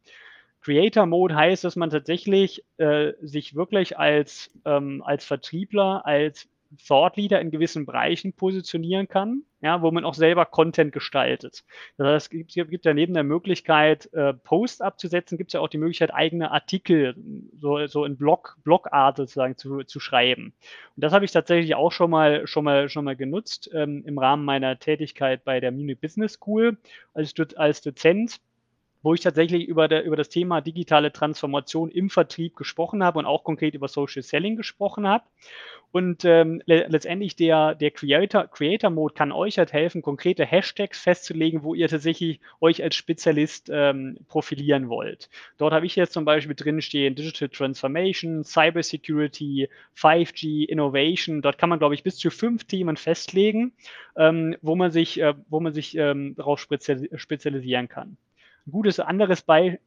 Creator 0.63 1.07
Mode 1.07 1.37
heißt, 1.37 1.63
dass 1.63 1.77
man 1.77 1.91
tatsächlich 1.91 2.65
äh, 2.79 3.13
sich 3.21 3.55
wirklich 3.55 3.99
als, 3.99 4.51
ähm, 4.65 5.03
als 5.05 5.25
Vertriebler, 5.25 6.05
als 6.05 6.49
Thought 6.89 7.17
Leader 7.17 7.41
in 7.41 7.53
gewissen 7.53 7.87
Bereichen 7.87 8.33
positionieren 8.33 9.07
kann, 9.07 9.43
ja, 9.67 9.83
wo 9.83 9.91
man 9.91 10.05
auch 10.05 10.15
selber 10.15 10.47
Content 10.47 10.93
gestaltet. 10.93 11.65
Das 11.97 12.07
heißt, 12.07 12.27
es 12.27 12.31
gibt, 12.31 12.71
gibt 12.71 12.85
ja 12.85 12.95
neben 12.95 13.15
der 13.15 13.25
Möglichkeit, 13.25 14.13
äh, 14.13 14.33
Post 14.33 14.81
abzusetzen, 14.81 15.37
gibt 15.37 15.51
es 15.51 15.55
ja 15.55 15.61
auch 15.61 15.69
die 15.69 15.79
Möglichkeit, 15.79 16.15
eigene 16.15 16.53
Artikel 16.53 17.17
so, 17.59 17.85
so 17.87 18.05
in 18.05 18.17
Blog, 18.17 18.57
Blogart 18.63 19.17
sozusagen 19.17 19.57
zu, 19.57 19.83
zu 19.83 19.99
schreiben. 19.99 20.55
Und 20.95 21.05
das 21.05 21.13
habe 21.13 21.25
ich 21.25 21.33
tatsächlich 21.33 21.75
auch 21.75 21.91
schon 21.91 22.11
mal, 22.11 22.47
schon 22.47 22.65
mal, 22.65 22.89
schon 22.89 23.05
mal 23.05 23.17
genutzt 23.17 23.69
ähm, 23.75 24.05
im 24.07 24.19
Rahmen 24.19 24.45
meiner 24.45 24.79
Tätigkeit 24.79 25.45
bei 25.45 25.59
der 25.59 25.73
Munich 25.73 26.01
Business 26.01 26.35
School 26.35 26.79
als, 27.13 27.35
als 27.57 27.83
Dozent 27.83 28.41
wo 29.03 29.15
ich 29.15 29.21
tatsächlich 29.21 29.67
über, 29.67 29.89
der, 29.89 30.05
über 30.05 30.17
das 30.17 30.29
Thema 30.29 30.61
digitale 30.61 31.13
Transformation 31.13 31.91
im 31.91 32.11
Vertrieb 32.11 32.57
gesprochen 32.57 33.03
habe 33.03 33.19
und 33.19 33.27
auch 33.27 33.45
konkret 33.45 33.75
über 33.75 33.89
Social 33.89 34.23
Selling 34.23 34.57
gesprochen 34.57 35.07
habe. 35.07 35.25
Und 35.93 36.25
ähm, 36.27 36.61
le 36.67 36.87
letztendlich 36.89 37.37
der, 37.37 37.75
der 37.75 37.91
Creator, 37.91 38.49
Creator 38.49 38.91
Mode 38.91 39.15
kann 39.15 39.33
euch 39.33 39.59
halt 39.59 39.73
helfen, 39.73 40.03
konkrete 40.03 40.45
Hashtags 40.45 41.01
festzulegen, 41.01 41.63
wo 41.63 41.75
ihr 41.75 41.89
tatsächlich 41.89 42.41
euch 42.61 42.83
als 42.83 42.97
Spezialist 42.97 43.71
ähm, 43.73 44.19
profilieren 44.29 44.91
wollt. 44.91 45.31
Dort 45.57 45.73
habe 45.73 45.87
ich 45.87 45.97
jetzt 45.97 46.13
zum 46.13 46.27
Beispiel 46.27 46.55
drinstehen 46.55 47.15
Digital 47.15 47.49
Transformation, 47.49 48.45
Cyber 48.45 48.83
Security, 48.83 49.71
5G, 49.97 50.67
Innovation. 50.69 51.41
Dort 51.41 51.57
kann 51.57 51.71
man, 51.71 51.79
glaube 51.79 51.95
ich, 51.95 52.03
bis 52.03 52.17
zu 52.19 52.31
fünf 52.31 52.65
Themen 52.65 52.99
festlegen, 52.99 53.73
ähm, 54.17 54.57
wo 54.61 54.77
man 54.77 54.91
sich, 54.91 55.19
äh, 55.21 55.35
sich 55.71 55.97
ähm, 55.97 56.35
darauf 56.37 56.61
spezialisieren 56.61 57.89
kann. 57.89 58.19
Ein 58.67 58.73
gutes 58.73 59.01
anderes 59.01 59.43
Beispiel. 59.43 59.81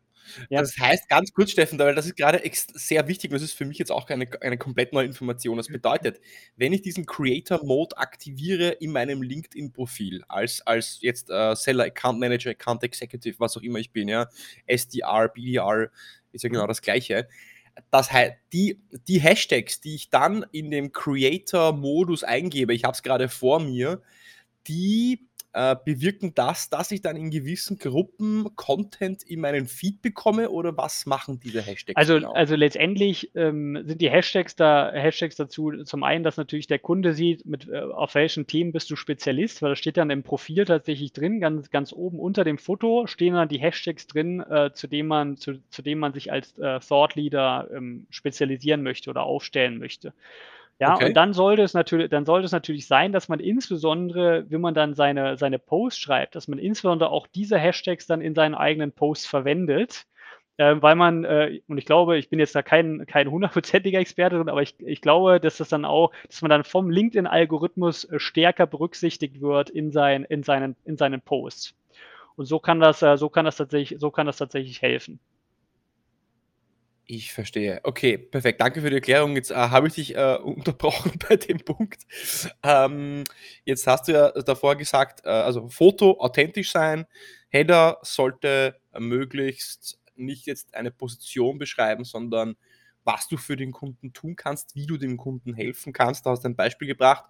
Ja. 0.50 0.62
Das 0.62 0.78
heißt 0.78 1.10
ganz 1.10 1.34
kurz, 1.34 1.52
Steffen, 1.52 1.80
weil 1.80 1.96
das 1.96 2.06
ist 2.06 2.16
gerade 2.16 2.42
sehr 2.74 3.08
wichtig 3.08 3.32
und 3.32 3.36
das 3.36 3.42
ist 3.42 3.54
für 3.54 3.66
mich 3.66 3.78
jetzt 3.78 3.92
auch 3.92 4.10
eine, 4.10 4.28
eine 4.42 4.58
komplett 4.58 4.94
neue 4.94 5.06
Information. 5.06 5.58
Das 5.58 5.68
bedeutet, 5.68 6.20
wenn 6.56 6.74
ich 6.74 6.82
diesen 6.82 7.06
Creator 7.06 7.64
Mode 7.66 7.98
aktiviere 7.98 8.70
in 8.70 8.92
meinem 8.92 9.22
LinkedIn-Profil, 9.22 10.24
als, 10.28 10.62
als 10.66 11.00
jetzt 11.02 11.30
äh, 11.30 11.56
Seller, 11.56 11.86
Account 11.86 12.20
Manager, 12.20 12.52
Account 12.52 12.84
Executive, 12.84 13.40
was 13.40 13.58
auch 13.58 13.62
immer 13.62 13.80
ich 13.80 13.92
bin, 13.92 14.08
ja, 14.08 14.28
SDR, 14.66 15.30
BDR, 15.30 15.90
ist 16.32 16.44
ja 16.44 16.50
genau 16.50 16.68
das 16.68 16.82
Gleiche. 16.82 17.28
Das 17.92 18.12
heißt, 18.12 18.36
die, 18.54 18.82
die 19.08 19.20
Hashtags, 19.20 19.80
die 19.80 19.96
ich 19.96 20.10
dann 20.10 20.46
in 20.52 20.70
dem 20.70 20.92
Creator-Modus 20.92 22.24
eingebe, 22.24 22.74
ich 22.74 22.84
habe 22.84 22.94
es 22.94 23.04
gerade 23.04 23.30
vor 23.30 23.60
mir, 23.60 24.02
die 24.68 25.29
äh, 25.54 25.76
bewirken 25.84 26.34
das, 26.36 26.70
dass 26.70 26.92
ich 26.92 27.02
dann 27.02 27.16
in 27.16 27.32
gewissen 27.32 27.78
Gruppen 27.78 28.56
Content 28.56 29.24
in 29.24 29.42
meinen 29.42 29.66
Feed 29.66 30.02
bekomme 30.02 30.50
oder 30.50 30.78
was 30.78 31.06
machen 31.06 31.40
diese 31.40 31.62
Hashtags? 31.62 31.96
Also, 31.96 32.16
genau? 32.16 32.34
also 32.34 32.56
letztendlich 32.56 33.32
ähm, 33.36 33.82
sind 33.86 34.02
die 34.02 34.10
Hashtags 34.10 34.56
da 34.56 34.92
Hashtags 34.92 35.36
dazu 35.36 35.84
zum 35.84 36.04
einen, 36.04 36.24
dass 36.24 36.38
natürlich 36.38 36.68
der 36.68 36.80
Kunde 36.80 37.14
sieht, 37.14 37.46
mit 37.46 37.68
äh, 37.68 37.80
auf 37.80 38.16
welchen 38.16 38.46
Themen 38.46 38.72
bist 38.72 38.92
du 38.92 38.96
Spezialist, 38.96 39.62
weil 39.62 39.72
das 39.72 39.80
steht 39.80 39.98
dann 39.98 40.12
im 40.12 40.24
Profil 40.24 40.66
tatsächlich 40.66 41.14
drin, 41.14 41.40
ganz, 41.40 41.72
ganz 41.72 41.94
oben 41.94 42.20
unter 42.20 42.44
dem 42.44 42.58
Foto 42.60 43.08
stehen 43.08 43.34
dann 43.34 43.50
die 43.50 43.60
Hashtags 43.60 44.08
drin, 44.08 44.42
äh, 44.42 44.72
zu 44.74 44.88
dem 44.88 45.08
man, 45.08 45.38
zu, 45.38 45.60
zu 45.70 45.82
dem 45.82 46.00
man 46.00 46.14
sich 46.14 46.32
als 46.32 46.58
äh, 46.60 46.80
Thought 46.80 47.16
Leader 47.16 47.68
ähm, 47.74 48.06
spezialisieren 48.10 48.84
möchte 48.84 49.10
oder 49.10 49.24
aufstellen 49.24 49.80
möchte. 49.80 50.14
Ja, 50.80 50.96
okay. 50.96 51.08
und 51.08 51.14
dann 51.16 51.34
sollte 51.34 51.62
es 51.62 51.74
natürlich, 51.74 52.10
dann 52.10 52.26
sollte 52.26 52.46
es 52.46 52.54
natürlich 52.54 52.88
sein, 52.88 53.12
dass 53.12 53.28
man 53.28 53.40
insbesondere, 53.42 54.46
wenn 54.50 54.62
man 54.62 54.74
dann 54.74 54.94
seine, 54.94 55.38
seine 55.38 55.60
Posts 55.60 56.00
schreibt, 56.00 56.36
dass 56.36 56.48
man 56.48 56.58
insbesondere 56.58 57.10
auch 57.10 57.28
diese 57.28 57.58
Hashtags 57.58 58.08
dann 58.08 58.22
in 58.22 58.34
seinen 58.34 58.56
eigenen 58.56 58.94
Posts 58.94 59.26
verwendet, 59.28 60.06
äh, 60.58 60.76
weil 60.80 60.96
man, 60.96 61.26
äh, 61.26 61.62
und 61.68 61.78
ich 61.78 61.86
glaube, 61.86 62.18
ich 62.18 62.30
bin 62.30 62.40
jetzt 62.40 62.56
da 62.56 62.62
kein, 62.62 63.06
kein 63.08 63.30
hundertprozentiger 63.30 64.00
Experte 64.00 64.38
drin, 64.38 64.50
aber 64.50 64.62
ich, 64.62 64.76
ich 64.80 65.02
glaube, 65.02 65.40
dass 65.42 65.58
das 65.58 65.68
dann 65.70 65.84
auch, 65.86 66.12
dass 66.28 66.42
man 66.42 66.50
dann 66.50 66.64
vom 66.64 66.90
LinkedIn-Algorithmus 66.90 68.06
äh, 68.06 68.20
stärker 68.20 68.66
berücksichtigt 68.66 69.42
wird 69.42 69.70
in, 69.70 69.92
sein, 69.92 70.24
in, 70.26 70.44
seinen, 70.44 70.78
in 70.86 70.96
seinen 70.98 71.22
Posts. 71.22 71.76
Und 72.38 72.46
so 72.46 72.60
kann 72.60 72.80
das, 72.80 73.02
äh, 73.02 73.18
so 73.18 73.30
kann 73.30 73.46
das 73.46 73.58
tatsächlich, 73.58 74.00
so 74.00 74.12
kann 74.12 74.28
das 74.28 74.38
tatsächlich 74.38 74.82
helfen. 74.82 75.20
Ich 77.12 77.34
verstehe. 77.34 77.80
Okay, 77.86 78.20
perfekt. 78.20 78.62
Danke 78.62 78.82
für 78.82 78.92
die 78.92 78.98
Erklärung. 78.98 79.36
Jetzt 79.36 79.50
äh, 79.50 79.56
habe 79.56 79.88
ich 79.88 79.96
dich 79.96 80.16
äh, 80.16 80.36
unterbrochen 80.44 81.14
bei 81.28 81.38
dem 81.38 81.58
Punkt. 81.58 82.04
Ähm, 82.62 83.24
jetzt 83.66 83.88
hast 83.88 84.08
du 84.08 84.12
ja 84.12 84.32
davor 84.32 84.76
gesagt, 84.76 85.26
äh, 85.26 85.30
also 85.30 85.70
Foto 85.70 86.20
authentisch 86.20 86.72
sein, 86.72 87.08
Header 87.50 87.98
sollte 88.04 88.80
möglichst 88.96 90.00
nicht 90.14 90.46
jetzt 90.46 90.76
eine 90.76 90.92
Position 90.92 91.58
beschreiben, 91.58 92.04
sondern 92.04 92.58
was 93.06 93.28
du 93.28 93.38
für 93.38 93.56
den 93.56 93.72
Kunden 93.72 94.14
tun 94.14 94.36
kannst, 94.36 94.76
wie 94.76 94.86
du 94.86 94.98
dem 94.98 95.18
Kunden 95.18 95.56
helfen 95.56 95.94
kannst. 95.94 96.28
Du 96.28 96.30
hast 96.30 96.46
ein 96.46 96.56
Beispiel 96.56 96.88
gebracht 96.88 97.26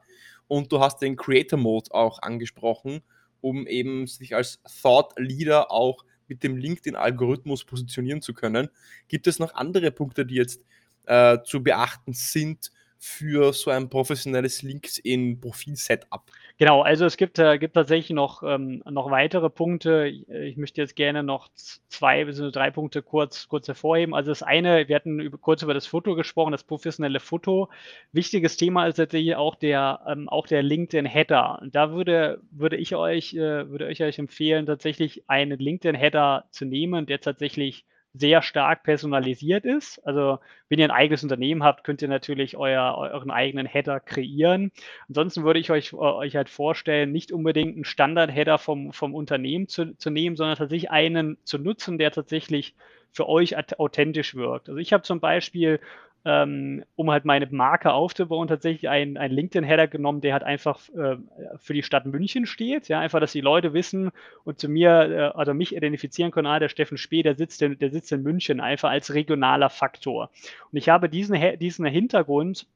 und 0.50 0.74
du 0.74 0.82
hast 0.82 1.02
den 1.02 1.15
Creator 1.15 1.58
Mode 1.58 1.94
auch 1.94 2.22
angesprochen, 2.22 3.02
um 3.39 3.65
eben 3.65 4.08
sich 4.08 4.36
als 4.36 4.62
Thought 4.82 5.13
Leader 5.18 5.72
auch 5.72 6.04
mit 6.30 6.44
dem 6.44 6.58
LinkedIn-Algorithmus 6.58 7.65
positionieren 7.65 8.22
zu 8.22 8.34
können. 8.34 8.70
Gibt 9.08 9.28
es 9.28 9.39
noch 9.39 9.56
andere 9.56 9.92
Punkte, 9.92 10.26
die 10.26 10.36
jetzt 10.36 10.62
äh, 11.06 11.39
zu 11.44 11.63
beachten 11.63 12.13
sind 12.13 12.72
für 12.98 13.54
so 13.54 13.72
ein 13.72 13.89
professionelles 13.89 14.62
LinkedIn-Profil-Setup? 14.62 16.32
Genau, 16.60 16.82
also 16.82 17.06
es 17.06 17.15
gibt, 17.15 17.39
äh, 17.39 17.58
gibt 17.58 17.76
tatsächlich 17.76 18.10
noch, 18.10 18.43
ähm, 18.43 18.84
noch 18.86 19.10
weitere 19.12 19.50
Punkte. 19.50 20.08
Ich, 20.08 20.58
möchte 20.58 20.82
jetzt 20.82 20.98
gerne 20.98 21.24
noch 21.24 21.48
zwei 21.88 22.26
bis 22.26 22.38
drei 22.52 22.69
Punkte 22.69 23.02
kurz, 23.02 23.48
kurz 23.48 23.67
hervorheben. 23.69 24.13
Also 24.13 24.32
das 24.32 24.43
eine, 24.43 24.89
wir 24.89 24.95
hatten 24.98 25.22
über, 25.22 25.38
kurz 25.38 25.63
über 25.63 25.74
das 25.74 25.88
Foto 25.88 26.15
gesprochen, 26.15 26.52
das 26.52 26.65
professionelle 26.65 27.22
Foto. 27.22 27.69
Wichtiges 28.12 28.58
Thema 28.58 28.88
ist 28.88 28.98
tatsächlich 28.98 29.38
auch 29.38 29.56
der, 29.56 30.02
ähm, 30.06 30.28
auch 30.28 30.48
der 30.48 30.62
LinkedIn-Header. 30.62 31.62
Da 31.72 31.91
würde, 31.93 32.41
würde 32.52 32.76
ich 32.76 32.93
euch, 32.93 33.34
äh, 33.36 33.69
würde 33.69 33.89
ich 33.89 34.04
euch 34.04 34.19
empfehlen, 34.19 34.65
tatsächlich 34.65 35.24
einen 35.30 35.58
LinkedIn-Header 35.60 36.43
zu 36.52 36.65
nehmen, 36.65 37.06
der 37.06 37.22
tatsächlich 37.22 37.86
sehr 38.20 38.42
stark 38.42 38.84
personalisiert 38.84 39.66
ist. 39.66 40.06
Also 40.06 40.40
wenn 40.68 40.80
ihr 40.80 40.86
ein 40.86 40.92
eigenes 40.92 41.24
Unternehmen 41.24 41.64
habt, 41.64 41.84
könnt 41.84 42.02
ihr 42.02 42.08
natürlich 42.08 42.58
euer, 42.58 42.96
euren 42.98 43.32
eigenen 43.32 43.66
Header 43.66 44.00
kreieren. 44.00 44.72
Ansonsten 45.08 45.44
würde 45.44 45.60
ich 45.60 45.72
euch, 45.72 45.94
euch 45.94 46.36
halt 46.36 46.50
vorstellen, 46.50 47.12
nicht 47.12 47.32
unbedingt 47.32 47.76
einen 47.76 47.86
Standard-Header 47.86 48.58
vom, 48.58 48.92
vom 48.92 49.16
Unternehmen 49.16 49.68
zu, 49.68 49.96
zu 49.98 50.10
nehmen, 50.10 50.36
sondern 50.36 50.58
tatsächlich 50.58 50.92
einen 50.92 51.38
zu 51.46 51.58
nutzen, 51.58 51.98
der 51.98 52.12
tatsächlich 52.12 52.76
für 53.12 53.28
euch 53.28 53.56
authentisch 53.80 54.36
wirkt. 54.36 54.70
Also 54.70 54.80
ich 54.80 54.94
habe 54.94 55.04
zum 55.04 55.20
Beispiel 55.20 55.80
ähm, 56.26 56.84
um 56.96 57.10
halt 57.12 57.26
meine 57.26 57.48
Marke 57.48 57.94
aufzubauen, 57.94 58.48
tatsächlich 58.48 58.90
einen, 58.90 59.18
einen 59.18 59.34
LinkedIn-Header 59.34 59.88
genommen, 59.88 60.22
der 60.22 60.34
halt 60.34 60.44
einfach 60.44 60.80
äh, 60.90 61.18
für 61.58 61.74
die 61.74 61.84
Stadt 61.84 62.06
München 62.06 62.46
steht. 62.46 62.88
Ja, 62.90 63.00
einfach, 63.00 63.20
dass 63.20 63.32
die 63.32 63.42
Leute 63.42 63.74
wissen 63.74 64.12
und 64.44 64.60
zu 64.60 64.68
mir, 64.70 64.90
äh, 64.90 65.38
also 65.38 65.54
mich 65.54 65.76
identifizieren 65.76 66.32
können, 66.32 66.48
ah, 66.48 66.60
der 66.60 66.70
Steffen 66.70 66.98
Spee, 66.98 67.24
der 67.24 67.36
sitzt 67.36 67.62
in, 67.62 67.80
der 67.80 67.92
sitzt 67.92 68.12
in 68.12 68.24
München, 68.24 68.60
einfach 68.60 68.90
als 68.90 69.14
regionaler 69.14 69.70
Faktor. 69.70 70.30
Und 70.72 70.78
ich 70.78 70.90
habe 70.90 71.10
diesen, 71.10 71.40
diesen 71.60 71.86
Hintergrund 71.86 72.68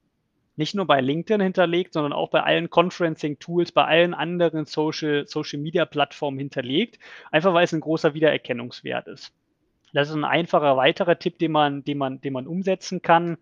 nicht 0.55 0.75
nur 0.75 0.85
bei 0.85 1.01
LinkedIn 1.01 1.41
hinterlegt, 1.41 1.93
sondern 1.93 2.13
auch 2.13 2.29
bei 2.29 2.43
allen 2.43 2.69
Conferencing-Tools, 2.69 3.71
bei 3.71 3.85
allen 3.85 4.13
anderen 4.13 4.65
Social, 4.65 5.25
Social 5.27 5.59
hinterlegt, 6.37 6.99
einfach 7.31 7.53
weil 7.53 7.63
es 7.63 7.73
ein 7.73 7.79
großer 7.79 8.13
Wiedererkennungswert 8.13 9.07
ist. 9.07 9.33
Das 9.93 10.09
ist 10.09 10.15
ein 10.15 10.25
einfacher 10.25 10.75
weiterer 10.77 11.17
Tipp, 11.17 11.37
den 11.39 11.51
man, 11.51 11.83
den 11.83 11.97
man, 11.97 12.21
den 12.21 12.33
man 12.33 12.47
umsetzen 12.47 13.01
kann. 13.01 13.37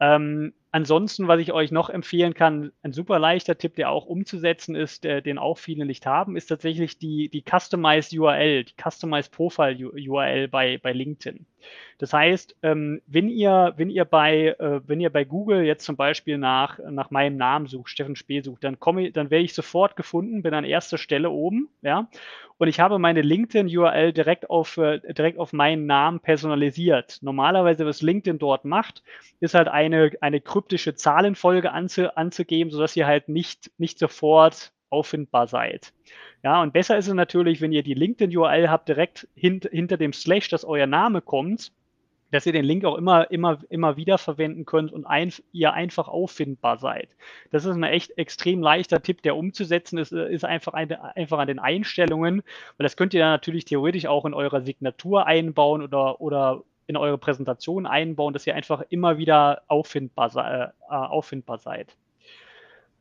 Ähm, 0.00 0.52
ansonsten, 0.74 1.28
was 1.28 1.38
ich 1.38 1.52
euch 1.52 1.70
noch 1.70 1.88
empfehlen 1.88 2.34
kann, 2.34 2.72
ein 2.82 2.92
super 2.92 3.20
leichter 3.20 3.56
Tipp, 3.56 3.76
der 3.76 3.90
auch 3.90 4.06
umzusetzen 4.06 4.74
ist, 4.74 5.04
der, 5.04 5.20
den 5.20 5.38
auch 5.38 5.56
viele 5.56 5.86
nicht 5.86 6.04
haben, 6.04 6.36
ist 6.36 6.46
tatsächlich 6.46 6.98
die, 6.98 7.28
die 7.28 7.44
Customized 7.48 8.12
URL, 8.18 8.64
die 8.64 8.74
Customized 8.76 9.30
Profile 9.30 9.76
URL 9.78 10.48
bei, 10.48 10.78
bei 10.78 10.92
LinkedIn. 10.92 11.46
Das 11.98 12.12
heißt, 12.12 12.56
ähm, 12.62 13.00
wenn 13.06 13.28
ihr, 13.28 13.74
wenn 13.76 13.88
ihr 13.88 14.04
bei, 14.04 14.48
äh, 14.58 14.80
wenn 14.86 15.00
ihr 15.00 15.10
bei 15.10 15.24
Google 15.24 15.62
jetzt 15.62 15.84
zum 15.84 15.96
Beispiel 15.96 16.38
nach, 16.38 16.78
nach 16.90 17.10
meinem 17.10 17.36
Namen 17.36 17.66
sucht, 17.66 17.90
Steffen 17.90 18.16
Spee 18.16 18.40
sucht, 18.40 18.64
dann 18.64 18.76
dann 18.80 19.30
werde 19.30 19.44
ich 19.44 19.54
sofort 19.54 19.94
gefunden, 19.94 20.42
bin 20.42 20.54
an 20.54 20.64
erster 20.64 20.98
Stelle 20.98 21.30
oben, 21.30 21.68
ja. 21.82 22.08
Und 22.56 22.68
ich 22.68 22.78
habe 22.78 22.98
meine 22.98 23.22
LinkedIn-URL 23.22 24.12
direkt 24.12 24.48
auf, 24.48 24.76
äh, 24.76 25.00
direkt 25.12 25.38
auf 25.38 25.52
meinen 25.52 25.86
Namen 25.86 26.20
personalisiert. 26.20 27.18
Normalerweise, 27.20 27.84
was 27.84 28.00
LinkedIn 28.00 28.38
dort 28.38 28.64
macht, 28.64 29.02
ist 29.40 29.54
halt 29.54 29.68
eine, 29.68 30.12
eine 30.20 30.40
kryptische 30.64 30.94
Zahlenfolge 30.94 31.72
anzu, 31.72 32.16
anzugeben, 32.16 32.70
sodass 32.70 32.96
ihr 32.96 33.06
halt 33.06 33.28
nicht, 33.28 33.70
nicht 33.76 33.98
sofort 33.98 34.72
auffindbar 34.88 35.46
seid. 35.46 35.92
Ja, 36.42 36.62
und 36.62 36.72
besser 36.72 36.96
ist 36.96 37.08
es 37.08 37.14
natürlich, 37.14 37.60
wenn 37.60 37.72
ihr 37.72 37.82
die 37.82 37.94
LinkedIn-URL 37.94 38.70
habt, 38.70 38.88
direkt 38.88 39.28
hint, 39.34 39.68
hinter 39.70 39.98
dem 39.98 40.12
Slash, 40.14 40.48
dass 40.48 40.64
euer 40.64 40.86
Name 40.86 41.20
kommt, 41.20 41.72
dass 42.30 42.46
ihr 42.46 42.52
den 42.52 42.64
Link 42.64 42.84
auch 42.86 42.96
immer, 42.96 43.30
immer, 43.30 43.58
immer 43.68 43.96
wieder 43.98 44.16
verwenden 44.16 44.64
könnt 44.64 44.90
und 44.90 45.04
ein, 45.04 45.32
ihr 45.52 45.74
einfach 45.74 46.08
auffindbar 46.08 46.78
seid. 46.78 47.14
Das 47.50 47.66
ist 47.66 47.74
ein 47.74 47.82
echt 47.82 48.16
extrem 48.16 48.62
leichter 48.62 49.02
Tipp, 49.02 49.20
der 49.22 49.36
umzusetzen 49.36 49.98
ist, 49.98 50.12
ist 50.12 50.44
einfach, 50.44 50.72
eine, 50.72 51.14
einfach 51.14 51.38
an 51.38 51.48
den 51.48 51.58
Einstellungen, 51.58 52.42
weil 52.78 52.84
das 52.84 52.96
könnt 52.96 53.12
ihr 53.12 53.20
dann 53.20 53.32
natürlich 53.32 53.66
theoretisch 53.66 54.06
auch 54.06 54.24
in 54.24 54.34
eurer 54.34 54.62
Signatur 54.62 55.26
einbauen 55.26 55.82
oder, 55.82 56.20
oder 56.20 56.64
in 56.86 56.96
eure 56.96 57.18
Präsentation 57.18 57.86
einbauen, 57.86 58.32
dass 58.32 58.46
ihr 58.46 58.54
einfach 58.54 58.82
immer 58.88 59.18
wieder 59.18 59.62
auffindbar, 59.68 60.36
äh, 60.36 60.72
auffindbar 60.88 61.58
seid. 61.58 61.96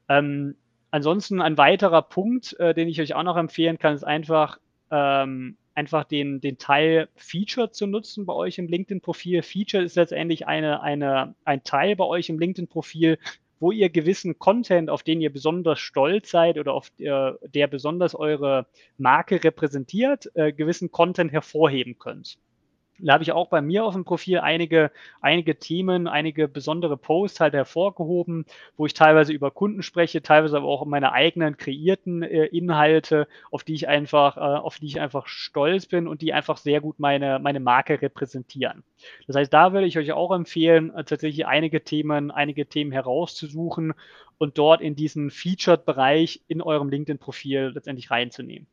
Ähm, 0.09 0.55
Ansonsten 0.93 1.41
ein 1.41 1.57
weiterer 1.57 2.03
Punkt, 2.03 2.55
äh, 2.59 2.75
den 2.75 2.87
ich 2.87 3.01
euch 3.01 3.15
auch 3.15 3.23
noch 3.23 3.35
empfehlen 3.35 3.79
kann, 3.79 3.95
ist 3.95 4.03
einfach, 4.03 4.59
ähm, 4.91 5.57
einfach 5.73 6.03
den, 6.03 6.39
den 6.39 6.59
Teil 6.59 7.09
Feature 7.15 7.71
zu 7.71 7.87
nutzen 7.87 8.27
bei 8.27 8.33
euch 8.33 8.59
im 8.59 8.67
LinkedIn-Profil. 8.67 9.41
Feature 9.41 9.81
ist 9.81 9.95
letztendlich 9.95 10.45
eine, 10.45 10.83
eine, 10.83 11.33
ein 11.45 11.63
Teil 11.63 11.95
bei 11.95 12.03
euch 12.03 12.29
im 12.29 12.37
LinkedIn-Profil, 12.37 13.17
wo 13.59 13.71
ihr 13.71 13.89
gewissen 13.89 14.37
Content, 14.37 14.91
auf 14.91 15.01
den 15.01 15.19
ihr 15.19 15.33
besonders 15.33 15.79
stolz 15.79 16.29
seid 16.29 16.59
oder 16.59 16.75
auf 16.75 16.91
der, 16.99 17.39
der 17.41 17.65
besonders 17.65 18.13
eure 18.13 18.67
Marke 18.99 19.43
repräsentiert, 19.43 20.29
äh, 20.35 20.53
gewissen 20.53 20.91
Content 20.91 21.31
hervorheben 21.31 21.97
könnt. 21.97 22.37
Da 22.99 23.13
habe 23.13 23.23
ich 23.23 23.31
auch 23.31 23.49
bei 23.49 23.61
mir 23.61 23.85
auf 23.85 23.95
dem 23.95 24.05
Profil 24.05 24.39
einige, 24.39 24.91
einige 25.19 25.57
Themen, 25.57 26.07
einige 26.07 26.47
besondere 26.47 26.95
Posts 26.95 27.39
halt 27.39 27.53
hervorgehoben, 27.53 28.45
wo 28.77 28.85
ich 28.85 28.93
teilweise 28.93 29.33
über 29.33 29.49
Kunden 29.49 29.81
spreche, 29.81 30.21
teilweise 30.21 30.57
aber 30.57 30.67
auch 30.67 30.85
meine 30.85 31.11
eigenen 31.11 31.57
kreierten 31.57 32.21
äh, 32.21 32.45
Inhalte, 32.45 33.27
auf 33.51 33.63
die 33.63 33.73
ich 33.73 33.87
einfach, 33.87 34.37
äh, 34.37 34.39
auf 34.39 34.77
die 34.77 34.85
ich 34.85 35.01
einfach 35.01 35.25
stolz 35.27 35.87
bin 35.87 36.07
und 36.07 36.21
die 36.21 36.33
einfach 36.33 36.57
sehr 36.57 36.81
gut 36.81 36.99
meine, 36.99 37.39
meine 37.39 37.59
Marke 37.59 37.99
repräsentieren. 37.99 38.83
Das 39.25 39.35
heißt, 39.35 39.51
da 39.51 39.73
würde 39.73 39.87
ich 39.87 39.97
euch 39.97 40.11
auch 40.11 40.31
empfehlen, 40.31 40.93
äh, 40.95 41.03
tatsächlich 41.03 41.47
einige 41.47 41.83
Themen, 41.83 42.29
einige 42.29 42.67
Themen 42.67 42.91
herauszusuchen 42.91 43.93
und 44.37 44.57
dort 44.59 44.81
in 44.81 44.95
diesen 44.95 45.31
Featured-Bereich 45.31 46.43
in 46.47 46.61
eurem 46.61 46.89
LinkedIn-Profil 46.89 47.71
letztendlich 47.73 48.11
reinzunehmen. 48.11 48.67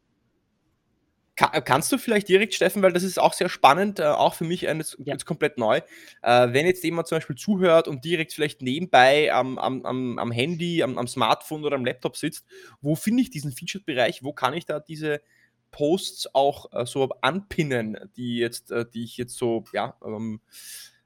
Kannst 1.36 1.90
du 1.90 1.96
vielleicht 1.96 2.28
direkt, 2.28 2.54
Steffen, 2.54 2.82
weil 2.82 2.92
das 2.92 3.02
ist 3.02 3.18
auch 3.18 3.32
sehr 3.32 3.48
spannend, 3.48 3.98
äh, 3.98 4.04
auch 4.04 4.34
für 4.34 4.44
mich 4.44 4.68
eines, 4.68 4.96
ja. 4.98 5.14
jetzt 5.14 5.24
komplett 5.24 5.56
neu. 5.56 5.80
Äh, 6.22 6.52
wenn 6.52 6.66
jetzt 6.66 6.84
jemand 6.84 7.08
zum 7.08 7.16
Beispiel 7.16 7.36
zuhört 7.36 7.88
und 7.88 8.04
direkt 8.04 8.34
vielleicht 8.34 8.60
nebenbei 8.60 9.32
am, 9.32 9.58
am, 9.58 9.86
am, 9.86 10.18
am 10.18 10.32
Handy, 10.32 10.82
am, 10.82 10.98
am, 10.98 11.08
Smartphone 11.08 11.64
oder 11.64 11.76
am 11.76 11.84
Laptop 11.84 12.16
sitzt, 12.16 12.44
wo 12.82 12.94
finde 12.94 13.22
ich 13.22 13.30
diesen 13.30 13.52
Featured-Bereich? 13.52 14.22
Wo 14.22 14.32
kann 14.34 14.52
ich 14.52 14.66
da 14.66 14.80
diese 14.80 15.22
Posts 15.70 16.34
auch 16.34 16.72
äh, 16.72 16.84
so 16.84 17.08
anpinnen, 17.22 18.10
die 18.16 18.36
jetzt, 18.36 18.70
äh, 18.70 18.84
die 18.92 19.04
ich 19.04 19.16
jetzt 19.16 19.36
so 19.36 19.64
ja, 19.72 19.96
ähm, 20.04 20.40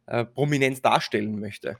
äh, 0.06 0.24
prominent 0.24 0.84
darstellen 0.84 1.38
möchte? 1.38 1.76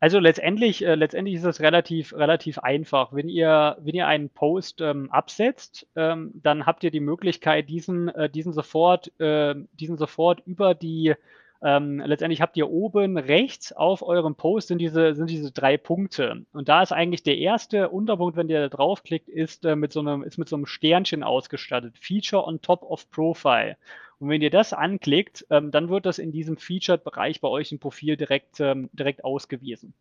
Also 0.00 0.18
letztendlich, 0.18 0.84
äh, 0.84 0.94
letztendlich 0.94 1.36
ist 1.36 1.44
es 1.44 1.60
relativ, 1.60 2.12
relativ 2.14 2.58
einfach. 2.58 3.12
Wenn 3.12 3.28
ihr, 3.28 3.76
wenn 3.80 3.94
ihr 3.94 4.06
einen 4.06 4.30
Post 4.30 4.80
ähm, 4.80 5.10
absetzt, 5.10 5.86
ähm, 5.96 6.32
dann 6.34 6.66
habt 6.66 6.84
ihr 6.84 6.90
die 6.90 7.00
Möglichkeit, 7.00 7.68
diesen, 7.68 8.08
äh, 8.08 8.30
diesen 8.30 8.52
sofort, 8.52 9.18
äh, 9.20 9.54
diesen 9.78 9.96
sofort 9.96 10.42
über 10.46 10.74
die 10.74 11.14
ähm, 11.62 12.00
letztendlich 12.04 12.42
habt 12.42 12.56
ihr 12.56 12.70
oben 12.70 13.16
rechts 13.16 13.72
auf 13.72 14.02
eurem 14.02 14.34
Post 14.34 14.68
sind 14.68 14.78
diese, 14.78 15.14
sind 15.14 15.30
diese 15.30 15.50
drei 15.50 15.76
Punkte. 15.76 16.44
Und 16.52 16.68
da 16.68 16.82
ist 16.82 16.92
eigentlich 16.92 17.22
der 17.22 17.38
erste 17.38 17.88
Unterpunkt, 17.88 18.36
wenn 18.36 18.48
ihr 18.48 18.68
da 18.68 18.68
draufklickt, 18.68 19.28
ist, 19.28 19.64
äh, 19.64 19.74
mit 19.74 19.92
so 19.92 20.00
einem, 20.00 20.22
ist 20.22 20.38
mit 20.38 20.48
so 20.48 20.56
einem 20.56 20.66
Sternchen 20.66 21.22
ausgestattet. 21.22 21.96
Feature 21.98 22.44
on 22.44 22.60
top 22.60 22.82
of 22.82 23.10
Profile. 23.10 23.76
Und 24.18 24.30
wenn 24.30 24.40
ihr 24.40 24.50
das 24.50 24.72
anklickt, 24.72 25.46
ähm, 25.50 25.70
dann 25.70 25.88
wird 25.90 26.06
das 26.06 26.18
in 26.18 26.32
diesem 26.32 26.56
Featured-Bereich 26.56 27.40
bei 27.40 27.48
euch 27.48 27.72
im 27.72 27.78
Profil 27.78 28.16
direkt, 28.16 28.60
ähm, 28.60 28.88
direkt 28.92 29.24
ausgewiesen. 29.24 29.92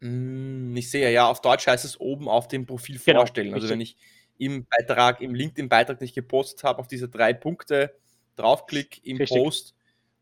Mm, 0.00 0.76
ich 0.76 0.90
sehe 0.90 1.12
ja, 1.12 1.28
auf 1.28 1.40
Deutsch 1.40 1.66
heißt 1.66 1.84
es 1.84 2.00
oben 2.00 2.28
auf 2.28 2.48
dem 2.48 2.66
Profil 2.66 2.98
genau, 3.04 3.20
vorstellen. 3.20 3.54
Also 3.54 3.68
wenn 3.68 3.80
ich 3.80 3.96
im 4.38 4.66
Beitrag, 4.66 5.20
im 5.20 5.34
LinkedIn-Beitrag, 5.34 5.98
den 5.98 6.06
ich 6.06 6.14
gepostet 6.14 6.64
habe, 6.64 6.80
auf 6.80 6.88
diese 6.88 7.08
drei 7.08 7.32
Punkte 7.34 7.94
draufklicke 8.36 9.00
im 9.04 9.18
richtig. 9.18 9.38
Post, 9.38 9.74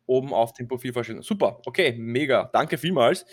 oben 0.06 0.34
auf 0.34 0.52
dem 0.52 0.66
Profil 0.66 0.92
vorstellen. 0.92 1.22
Super, 1.22 1.60
okay, 1.64 1.94
mega, 1.96 2.50
danke 2.52 2.78
vielmals. 2.78 3.24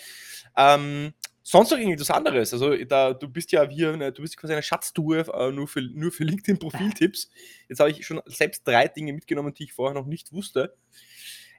Ähm, 0.56 1.14
sonst 1.48 1.72
noch 1.72 1.78
irgendwas 1.78 2.10
anderes? 2.10 2.54
Also 2.54 2.76
da, 2.86 3.14
du 3.14 3.30
bist 3.30 3.52
ja 3.52 3.64
hier, 3.70 3.94
eine, 3.94 4.12
du 4.12 4.24
bist 4.24 4.36
quasi 4.36 4.54
eine 4.54 4.64
Schatztour 4.64 5.34
äh, 5.34 5.52
nur 5.52 5.68
für, 5.68 5.82
nur 5.82 6.12
für 6.12 6.24
LinkedIn-Profiltipps. 6.24 7.30
Jetzt 7.70 7.80
habe 7.80 7.92
ich 7.92 8.06
schon 8.06 8.20
selbst 8.26 8.68
drei 8.68 8.88
Dinge 8.88 9.14
mitgenommen, 9.14 9.54
die 9.54 9.66
ich 9.66 9.74
vorher 9.74 9.94
noch 9.94 10.08
nicht 10.08 10.34
wusste. 10.34 10.76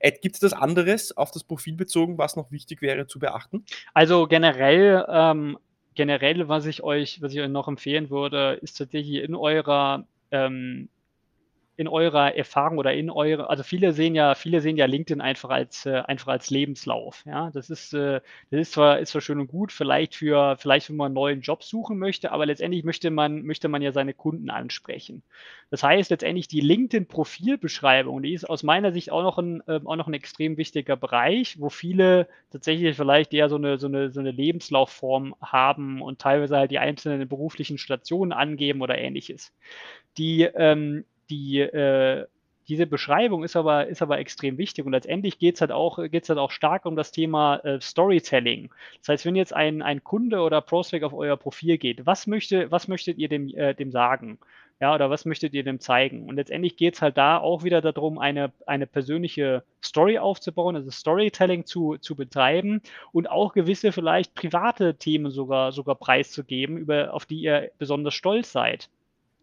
Ed, 0.00 0.20
gibt 0.20 0.34
es 0.34 0.40
das 0.40 0.52
anderes 0.52 1.16
auf 1.16 1.30
das 1.30 1.44
Profil 1.44 1.76
bezogen, 1.76 2.18
was 2.18 2.36
noch 2.36 2.50
wichtig 2.50 2.82
wäre 2.82 3.06
zu 3.06 3.18
beachten? 3.18 3.64
Also 3.94 4.26
generell, 4.26 5.06
ähm, 5.08 5.56
generell, 5.94 6.48
was 6.48 6.66
ich 6.66 6.82
euch, 6.82 7.22
was 7.22 7.32
ich 7.32 7.40
euch 7.40 7.48
noch 7.48 7.68
empfehlen 7.68 8.10
würde, 8.10 8.58
ist 8.60 8.74
tatsächlich 8.74 9.22
in 9.22 9.34
eurer 9.36 10.06
ähm, 10.32 10.88
in 11.76 11.88
eurer 11.88 12.34
Erfahrung 12.34 12.78
oder 12.78 12.94
in 12.94 13.10
eure, 13.10 13.50
also 13.50 13.62
viele 13.62 13.92
sehen 13.92 14.14
ja, 14.14 14.34
viele 14.34 14.62
sehen 14.62 14.78
ja 14.78 14.86
LinkedIn 14.86 15.20
einfach 15.20 15.50
als 15.50 15.84
äh, 15.84 16.02
einfach 16.06 16.28
als 16.28 16.48
Lebenslauf. 16.48 17.22
Ja, 17.26 17.50
das 17.50 17.68
ist, 17.68 17.92
äh, 17.92 18.20
das 18.50 18.60
ist 18.60 18.72
zwar, 18.72 18.98
ist 18.98 19.10
zwar 19.10 19.20
schön 19.20 19.40
und 19.40 19.48
gut, 19.48 19.72
vielleicht 19.72 20.14
für, 20.14 20.56
vielleicht 20.58 20.88
wenn 20.88 20.96
man 20.96 21.06
einen 21.06 21.14
neuen 21.14 21.40
Job 21.42 21.62
suchen 21.62 21.98
möchte, 21.98 22.32
aber 22.32 22.46
letztendlich 22.46 22.82
möchte 22.82 23.10
man, 23.10 23.42
möchte 23.42 23.68
man 23.68 23.82
ja 23.82 23.92
seine 23.92 24.14
Kunden 24.14 24.48
ansprechen. 24.48 25.22
Das 25.70 25.82
heißt 25.82 26.10
letztendlich 26.10 26.48
die 26.48 26.60
LinkedIn-Profilbeschreibung, 26.60 28.22
die 28.22 28.32
ist 28.32 28.48
aus 28.48 28.62
meiner 28.62 28.92
Sicht 28.92 29.10
auch 29.10 29.22
noch 29.22 29.36
ein, 29.36 29.62
äh, 29.66 29.80
auch 29.84 29.96
noch 29.96 30.06
ein 30.06 30.14
extrem 30.14 30.56
wichtiger 30.56 30.96
Bereich, 30.96 31.60
wo 31.60 31.68
viele 31.68 32.26
tatsächlich 32.50 32.96
vielleicht 32.96 33.34
eher 33.34 33.50
so 33.50 33.56
eine, 33.56 33.76
so 33.76 33.86
eine, 33.86 34.10
so 34.10 34.20
eine 34.20 34.30
Lebenslaufform 34.30 35.34
haben 35.42 36.00
und 36.00 36.20
teilweise 36.20 36.56
halt 36.56 36.70
die 36.70 36.78
einzelnen 36.78 37.28
beruflichen 37.28 37.76
Stationen 37.76 38.32
angeben 38.32 38.80
oder 38.80 38.96
ähnliches. 38.96 39.52
Die 40.16 40.42
ähm, 40.42 41.04
die, 41.30 41.60
äh, 41.60 42.26
diese 42.68 42.86
Beschreibung 42.86 43.44
ist 43.44 43.56
aber, 43.56 43.86
ist 43.86 44.02
aber 44.02 44.18
extrem 44.18 44.58
wichtig 44.58 44.84
und 44.84 44.92
letztendlich 44.92 45.38
geht 45.38 45.54
es 45.56 45.60
halt, 45.60 45.72
auch, 45.72 45.98
halt 45.98 46.30
auch 46.30 46.50
stark 46.50 46.84
um 46.86 46.96
das 46.96 47.12
Thema 47.12 47.56
äh, 47.58 47.80
Storytelling. 47.80 48.70
Das 48.98 49.08
heißt, 49.08 49.26
wenn 49.26 49.36
jetzt 49.36 49.52
ein, 49.52 49.82
ein 49.82 50.02
Kunde 50.02 50.40
oder 50.40 50.60
Prospect 50.60 51.04
auf 51.04 51.14
euer 51.14 51.36
Profil 51.36 51.78
geht, 51.78 52.06
was, 52.06 52.26
möchte, 52.26 52.70
was 52.70 52.88
möchtet 52.88 53.18
ihr 53.18 53.28
dem, 53.28 53.48
äh, 53.48 53.74
dem 53.74 53.90
sagen? 53.92 54.38
Ja, 54.78 54.94
oder 54.94 55.08
was 55.08 55.24
möchtet 55.24 55.54
ihr 55.54 55.64
dem 55.64 55.80
zeigen? 55.80 56.28
Und 56.28 56.36
letztendlich 56.36 56.76
geht 56.76 56.96
es 56.96 57.02
halt 57.02 57.16
da 57.16 57.38
auch 57.38 57.64
wieder 57.64 57.80
darum, 57.80 58.18
eine, 58.18 58.52
eine 58.66 58.86
persönliche 58.86 59.62
Story 59.82 60.18
aufzubauen, 60.18 60.76
also 60.76 60.90
Storytelling 60.90 61.64
zu, 61.64 61.96
zu 61.96 62.14
betreiben 62.14 62.82
und 63.12 63.30
auch 63.30 63.54
gewisse 63.54 63.90
vielleicht 63.90 64.34
private 64.34 64.96
Themen 64.96 65.30
sogar, 65.30 65.72
sogar 65.72 65.94
preiszugeben, 65.94 66.76
über, 66.76 67.14
auf 67.14 67.24
die 67.24 67.40
ihr 67.40 67.70
besonders 67.78 68.12
stolz 68.14 68.52
seid. 68.52 68.90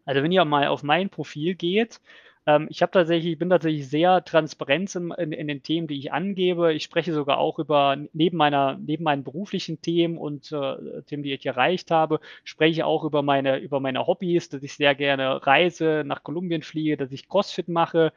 Also 0.05 0.23
wenn 0.23 0.31
ihr 0.31 0.45
mal 0.45 0.67
auf 0.67 0.83
mein 0.83 1.09
Profil 1.09 1.55
geht, 1.55 2.01
ähm, 2.45 2.67
ich 2.69 2.81
habe 2.81 2.91
tatsächlich, 2.91 3.37
bin 3.37 3.49
tatsächlich 3.49 3.87
sehr 3.87 4.23
transparent 4.25 4.93
in, 4.95 5.11
in, 5.11 5.31
in, 5.31 5.47
den 5.47 5.63
Themen, 5.63 5.87
die 5.87 5.97
ich 5.97 6.11
angebe. 6.11 6.73
Ich 6.73 6.83
spreche 6.83 7.13
sogar 7.13 7.37
auch 7.37 7.59
über 7.59 7.97
neben 8.13 8.37
meiner, 8.37 8.77
neben 8.77 9.03
meinen 9.03 9.23
beruflichen 9.23 9.81
Themen 9.81 10.17
und 10.17 10.51
äh, 10.51 11.01
Themen, 11.03 11.23
die 11.23 11.33
ich 11.33 11.45
erreicht 11.45 11.91
habe, 11.91 12.19
spreche 12.43 12.71
ich 12.71 12.83
auch 12.83 13.05
über 13.05 13.21
meine, 13.21 13.59
über 13.59 13.79
meine 13.79 14.07
Hobbys, 14.07 14.49
dass 14.49 14.63
ich 14.63 14.73
sehr 14.73 14.95
gerne 14.95 15.45
reise, 15.45 16.03
nach 16.05 16.23
Kolumbien 16.23 16.63
fliege, 16.63 16.97
dass 16.97 17.11
ich 17.11 17.29
CrossFit 17.29 17.69
mache 17.69 18.11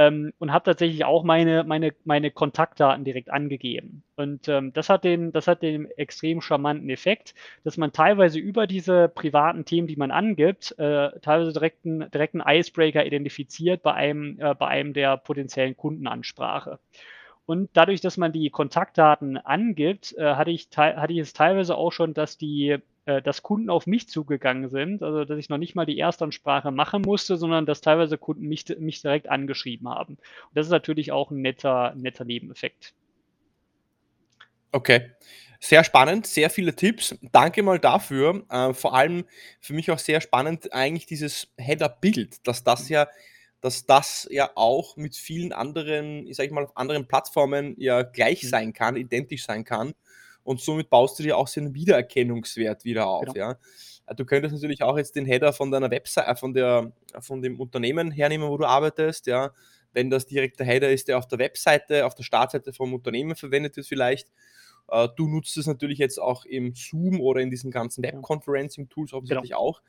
ähm, 0.00 0.32
und 0.38 0.50
habe 0.50 0.64
tatsächlich 0.64 1.04
auch 1.04 1.24
meine, 1.24 1.62
meine, 1.64 1.94
meine 2.04 2.30
Kontaktdaten 2.30 3.04
direkt 3.04 3.30
angegeben. 3.30 4.02
Und 4.16 4.48
ähm, 4.48 4.72
das, 4.72 4.88
hat 4.88 5.04
den, 5.04 5.30
das 5.30 5.46
hat 5.46 5.62
den 5.62 5.90
extrem 5.90 6.40
charmanten 6.40 6.88
Effekt, 6.88 7.34
dass 7.64 7.76
man 7.76 7.92
teilweise 7.92 8.38
über 8.38 8.66
diese 8.66 9.08
privaten 9.08 9.66
Themen, 9.66 9.88
die 9.88 9.96
man 9.96 10.10
angibt, 10.10 10.74
äh, 10.78 11.10
teilweise 11.20 11.52
direkt 11.52 11.84
einen, 11.84 12.10
direkt 12.10 12.34
einen 12.34 12.44
Icebreaker 12.46 13.04
identifiziert 13.04 13.69
bei 13.76 13.94
einem, 13.94 14.38
äh, 14.40 14.54
bei 14.54 14.66
einem 14.68 14.92
der 14.92 15.16
potenziellen 15.16 15.76
Kundenansprache. 15.76 16.78
Und 17.46 17.70
dadurch, 17.72 18.00
dass 18.00 18.16
man 18.16 18.32
die 18.32 18.50
Kontaktdaten 18.50 19.36
angibt, 19.36 20.14
äh, 20.16 20.34
hatte, 20.34 20.50
ich 20.50 20.68
hatte 20.76 21.12
ich 21.12 21.18
es 21.18 21.32
teilweise 21.32 21.76
auch 21.76 21.92
schon, 21.92 22.14
dass 22.14 22.38
die 22.38 22.78
äh, 23.06 23.22
dass 23.22 23.42
Kunden 23.42 23.70
auf 23.70 23.86
mich 23.86 24.08
zugegangen 24.08 24.68
sind, 24.68 25.02
also 25.02 25.24
dass 25.24 25.38
ich 25.38 25.48
noch 25.48 25.58
nicht 25.58 25.74
mal 25.74 25.86
die 25.86 25.98
Erstansprache 25.98 26.70
machen 26.70 27.02
musste, 27.02 27.36
sondern 27.36 27.66
dass 27.66 27.80
teilweise 27.80 28.18
Kunden 28.18 28.46
mich, 28.46 28.66
mich 28.78 29.00
direkt 29.02 29.28
angeschrieben 29.28 29.88
haben. 29.88 30.14
Und 30.14 30.54
das 30.54 30.66
ist 30.66 30.72
natürlich 30.72 31.10
auch 31.10 31.30
ein 31.30 31.40
netter, 31.40 31.94
netter 31.96 32.24
Nebeneffekt. 32.24 32.92
Okay. 34.72 35.10
Sehr 35.62 35.84
spannend, 35.84 36.26
sehr 36.26 36.48
viele 36.48 36.74
Tipps. 36.74 37.18
Danke 37.32 37.62
mal 37.62 37.78
dafür. 37.78 38.44
Äh, 38.48 38.72
vor 38.72 38.94
allem 38.94 39.24
für 39.60 39.74
mich 39.74 39.90
auch 39.90 39.98
sehr 39.98 40.20
spannend 40.20 40.72
eigentlich 40.72 41.04
dieses 41.06 41.52
Header-Bild, 41.58 42.46
dass 42.46 42.64
das 42.64 42.88
ja, 42.88 43.08
dass 43.60 43.84
das 43.86 44.26
ja 44.30 44.50
auch 44.54 44.96
mit 44.96 45.16
vielen 45.16 45.52
anderen, 45.52 46.26
ich 46.26 46.36
sage 46.36 46.52
mal, 46.52 46.64
auf 46.64 46.76
anderen 46.76 47.06
Plattformen 47.06 47.74
ja 47.78 48.02
gleich 48.02 48.44
mhm. 48.44 48.48
sein 48.48 48.72
kann, 48.72 48.96
identisch 48.96 49.44
sein 49.44 49.64
kann 49.64 49.94
und 50.42 50.60
somit 50.60 50.90
baust 50.90 51.18
du 51.18 51.22
dir 51.22 51.36
auch 51.36 51.48
so 51.48 51.60
einen 51.60 51.74
Wiedererkennungswert 51.74 52.84
wieder 52.84 53.06
auf. 53.06 53.26
Genau. 53.26 53.36
Ja. 53.36 53.58
Äh, 54.06 54.14
du 54.14 54.24
könntest 54.24 54.54
natürlich 54.54 54.82
auch 54.82 54.96
jetzt 54.96 55.16
den 55.16 55.26
Header 55.26 55.52
von 55.52 55.70
deiner 55.70 55.90
Website, 55.90 56.26
äh, 56.26 56.34
von, 56.34 56.52
der, 56.54 56.92
von 57.20 57.42
dem 57.42 57.60
Unternehmen 57.60 58.10
hernehmen, 58.10 58.48
wo 58.48 58.56
du 58.56 58.66
arbeitest, 58.66 59.26
ja. 59.26 59.52
Wenn 59.92 60.08
das 60.08 60.26
direkt 60.26 60.60
der 60.60 60.66
Header 60.66 60.90
ist, 60.90 61.08
der 61.08 61.18
auf 61.18 61.26
der 61.26 61.40
Webseite, 61.40 62.06
auf 62.06 62.14
der 62.14 62.22
Startseite 62.22 62.72
vom 62.72 62.94
Unternehmen 62.94 63.34
verwendet 63.34 63.76
wird, 63.76 63.86
vielleicht. 63.86 64.28
Äh, 64.88 65.08
du 65.16 65.28
nutzt 65.28 65.56
es 65.56 65.66
natürlich 65.66 65.98
jetzt 65.98 66.20
auch 66.20 66.44
im 66.44 66.74
Zoom 66.74 67.20
oder 67.20 67.40
in 67.40 67.50
diesen 67.50 67.70
ganzen 67.70 68.02
Web-Conferencing-Tools 68.04 69.12
offensichtlich 69.12 69.50
genau. 69.50 69.60
auch. 69.60 69.82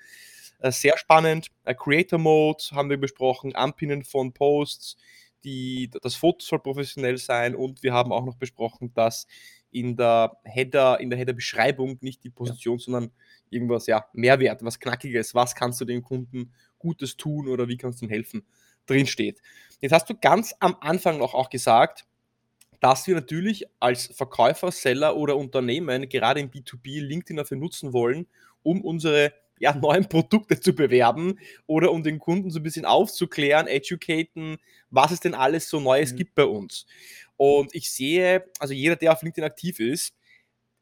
Sehr 0.64 0.98
spannend. 0.98 1.48
Creator 1.66 2.20
Mode 2.20 2.64
haben 2.72 2.90
wir 2.90 2.98
besprochen, 2.98 3.56
Anpinnen 3.56 4.04
von 4.04 4.34
Posts, 4.34 4.96
die, 5.44 5.90
das 6.02 6.16
Foto 6.16 6.40
soll 6.40 6.60
professionell 6.60 7.18
sein 7.18 7.56
und 7.56 7.82
wir 7.82 7.94
haben 7.94 8.12
auch 8.12 8.24
noch 8.24 8.36
besprochen, 8.36 8.94
dass 8.94 9.26
in 9.72 9.96
der 9.96 10.38
Header, 10.44 11.00
in 11.00 11.10
der 11.10 11.18
Header-Beschreibung 11.18 11.98
nicht 12.02 12.24
die 12.24 12.30
Position, 12.30 12.78
ja. 12.78 12.84
sondern 12.84 13.12
irgendwas, 13.50 13.88
ja, 13.88 14.06
Mehrwert, 14.14 14.64
was 14.64 14.80
Knackiges, 14.80 15.34
was 15.34 15.56
kannst 15.56 15.82
du 15.82 15.86
dem 15.86 16.04
Kunden 16.04 16.54
Gutes 16.78 17.18
tun 17.18 17.48
oder 17.48 17.68
wie 17.68 17.78
kannst 17.78 18.02
du 18.02 18.06
ihm 18.06 18.12
helfen, 18.12 18.46
drin 18.86 19.08
steht. 19.08 19.42
Jetzt 19.80 19.94
hast 19.94 20.10
du 20.10 20.16
ganz 20.16 20.54
am 20.60 20.76
Anfang 20.82 21.18
noch 21.18 21.34
auch 21.34 21.50
gesagt, 21.50 22.06
dass 22.82 23.08
wir 23.08 23.16
natürlich 23.16 23.66
als 23.80 24.08
Verkäufer, 24.08 24.72
Seller 24.72 25.16
oder 25.16 25.38
Unternehmen 25.38 26.10
gerade 26.10 26.40
im 26.40 26.50
B2B 26.50 27.02
LinkedIn 27.02 27.38
dafür 27.38 27.58
nutzen 27.58 27.94
wollen, 27.94 28.28
um 28.64 28.82
unsere 28.82 29.34
ja, 29.62 29.74
neuen 29.82 30.10
Produkte 30.10 30.60
zu 30.60 30.74
bewerben 30.74 31.40
oder 31.68 31.92
um 31.92 32.04
den 32.04 32.20
Kunden 32.20 32.50
so 32.50 32.60
ein 32.60 32.64
bisschen 32.64 32.86
aufzuklären, 32.86 33.68
educaten, 33.68 34.58
was 34.90 35.12
es 35.12 35.20
denn 35.22 35.36
alles 35.36 35.70
so 35.70 35.80
Neues 35.80 36.14
mhm. 36.14 36.18
gibt 36.18 36.36
bei 36.36 36.46
uns. 36.46 36.86
Und 37.38 37.74
ich 37.74 37.90
sehe, 37.90 38.46
also 38.60 38.74
jeder, 38.74 38.96
der 38.96 39.14
auf 39.14 39.22
LinkedIn 39.22 39.46
aktiv 39.46 39.80
ist, 39.80 40.16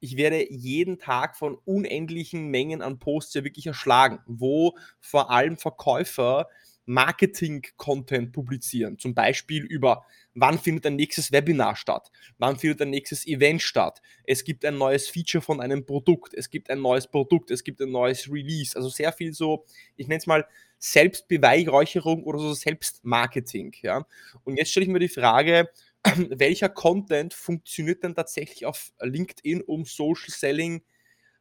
ich 0.01 0.15
werde 0.15 0.51
jeden 0.51 0.97
Tag 0.97 1.35
von 1.35 1.57
unendlichen 1.65 2.47
Mengen 2.47 2.81
an 2.81 2.99
Posts 2.99 3.33
ja 3.33 3.43
wirklich 3.43 3.67
erschlagen, 3.67 4.19
wo 4.25 4.77
vor 5.01 5.29
allem 5.29 5.57
Verkäufer 5.57 6.47
Marketing-Content 6.89 8.31
publizieren. 8.31 8.97
Zum 8.97 9.13
Beispiel 9.13 9.63
über, 9.63 10.05
wann 10.33 10.57
findet 10.57 10.87
ein 10.87 10.95
nächstes 10.95 11.31
Webinar 11.31 11.75
statt? 11.75 12.11
Wann 12.39 12.57
findet 12.57 12.81
ein 12.81 12.89
nächstes 12.89 13.27
Event 13.27 13.61
statt? 13.61 14.01
Es 14.23 14.43
gibt 14.43 14.65
ein 14.65 14.79
neues 14.79 15.07
Feature 15.07 15.43
von 15.43 15.61
einem 15.61 15.85
Produkt. 15.85 16.33
Es 16.33 16.49
gibt 16.49 16.71
ein 16.71 16.81
neues 16.81 17.05
Produkt. 17.05 17.51
Es 17.51 17.63
gibt 17.63 17.79
ein 17.79 17.91
neues 17.91 18.27
Release. 18.31 18.75
Also 18.75 18.89
sehr 18.89 19.13
viel 19.13 19.33
so, 19.33 19.65
ich 19.97 20.07
nenne 20.07 20.17
es 20.17 20.25
mal 20.25 20.47
Selbstbeweihräucherung 20.79 22.23
oder 22.23 22.39
so 22.39 22.53
Selbstmarketing. 22.55 23.75
Ja? 23.83 24.07
Und 24.43 24.57
jetzt 24.57 24.71
stelle 24.71 24.87
ich 24.87 24.91
mir 24.91 24.97
die 24.97 25.09
Frage, 25.09 25.69
welcher 26.31 26.69
Content 26.69 27.35
funktioniert 27.35 28.03
denn 28.03 28.15
tatsächlich 28.15 28.65
auf 28.65 28.93
LinkedIn, 28.99 29.61
um 29.61 29.85
Social 29.85 30.29
Selling 30.29 30.81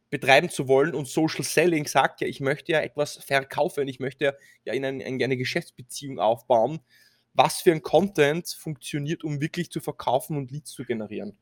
betreiben 0.09 0.49
zu 0.49 0.67
wollen? 0.67 0.95
Und 0.95 1.07
Social 1.07 1.43
Selling 1.43 1.87
sagt 1.87 2.21
ja, 2.21 2.27
ich 2.27 2.39
möchte 2.39 2.71
ja 2.71 2.81
etwas 2.81 3.17
verkaufen, 3.17 3.87
ich 3.87 3.99
möchte 3.99 4.37
ja 4.65 4.73
in, 4.73 4.85
ein, 4.85 5.01
in 5.01 5.23
eine 5.23 5.37
Geschäftsbeziehung 5.37 6.19
aufbauen. 6.19 6.79
Was 7.33 7.61
für 7.61 7.71
ein 7.71 7.81
Content 7.81 8.47
funktioniert, 8.59 9.23
um 9.23 9.39
wirklich 9.39 9.69
zu 9.69 9.79
verkaufen 9.79 10.35
und 10.35 10.51
Leads 10.51 10.71
zu 10.71 10.83
generieren? 10.83 11.37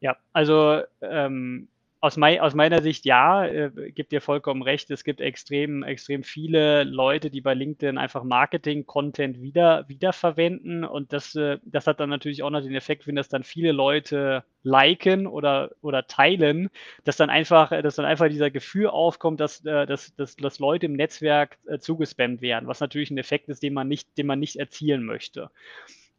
Ja, 0.00 0.16
also 0.32 0.82
ähm, 1.00 1.68
aus, 2.02 2.16
mein, 2.16 2.40
aus, 2.40 2.52
meiner 2.52 2.82
Sicht 2.82 3.04
ja, 3.04 3.46
äh, 3.46 3.70
gibt 3.92 4.10
dir 4.10 4.20
vollkommen 4.20 4.62
recht. 4.62 4.90
Es 4.90 5.04
gibt 5.04 5.20
extrem, 5.20 5.84
extrem 5.84 6.24
viele 6.24 6.82
Leute, 6.82 7.30
die 7.30 7.40
bei 7.40 7.54
LinkedIn 7.54 7.96
einfach 7.96 8.24
Marketing-Content 8.24 9.40
wieder, 9.40 9.88
wiederverwenden. 9.88 10.84
Und 10.84 11.12
das, 11.12 11.36
äh, 11.36 11.58
das 11.64 11.86
hat 11.86 12.00
dann 12.00 12.10
natürlich 12.10 12.42
auch 12.42 12.50
noch 12.50 12.60
den 12.60 12.74
Effekt, 12.74 13.06
wenn 13.06 13.14
das 13.14 13.28
dann 13.28 13.44
viele 13.44 13.70
Leute 13.70 14.42
liken 14.64 15.28
oder, 15.28 15.70
oder 15.80 16.08
teilen, 16.08 16.70
dass 17.04 17.16
dann 17.16 17.30
einfach, 17.30 17.70
dass 17.70 17.94
dann 17.94 18.04
einfach 18.04 18.28
dieser 18.28 18.50
Gefühl 18.50 18.88
aufkommt, 18.88 19.38
dass, 19.38 19.64
äh, 19.64 19.86
dass, 19.86 20.12
dass, 20.16 20.34
dass 20.34 20.58
Leute 20.58 20.86
im 20.86 20.94
Netzwerk 20.94 21.58
äh, 21.68 21.78
zugespammt 21.78 22.42
werden, 22.42 22.66
was 22.66 22.80
natürlich 22.80 23.12
ein 23.12 23.18
Effekt 23.18 23.48
ist, 23.48 23.62
den 23.62 23.74
man 23.74 23.86
nicht, 23.86 24.18
den 24.18 24.26
man 24.26 24.40
nicht 24.40 24.56
erzielen 24.56 25.04
möchte. 25.04 25.50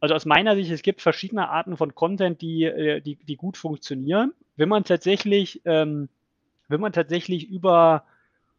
Also 0.03 0.15
aus 0.15 0.25
meiner 0.25 0.53
Sicht, 0.55 0.69
es 0.69 0.81
gibt 0.81 1.01
verschiedene 1.01 1.47
Arten 1.47 1.77
von 1.77 1.95
Content, 1.95 2.41
die, 2.41 2.65
äh, 2.65 2.99
die, 2.99 3.15
die 3.15 3.37
gut 3.37 3.55
funktionieren. 3.55 4.33
Wenn 4.57 4.67
man 4.67 4.83
tatsächlich, 4.83 5.61
ähm, 5.63 6.09
wenn 6.67 6.81
man 6.81 6.91
tatsächlich 6.91 7.49
über 7.49 8.03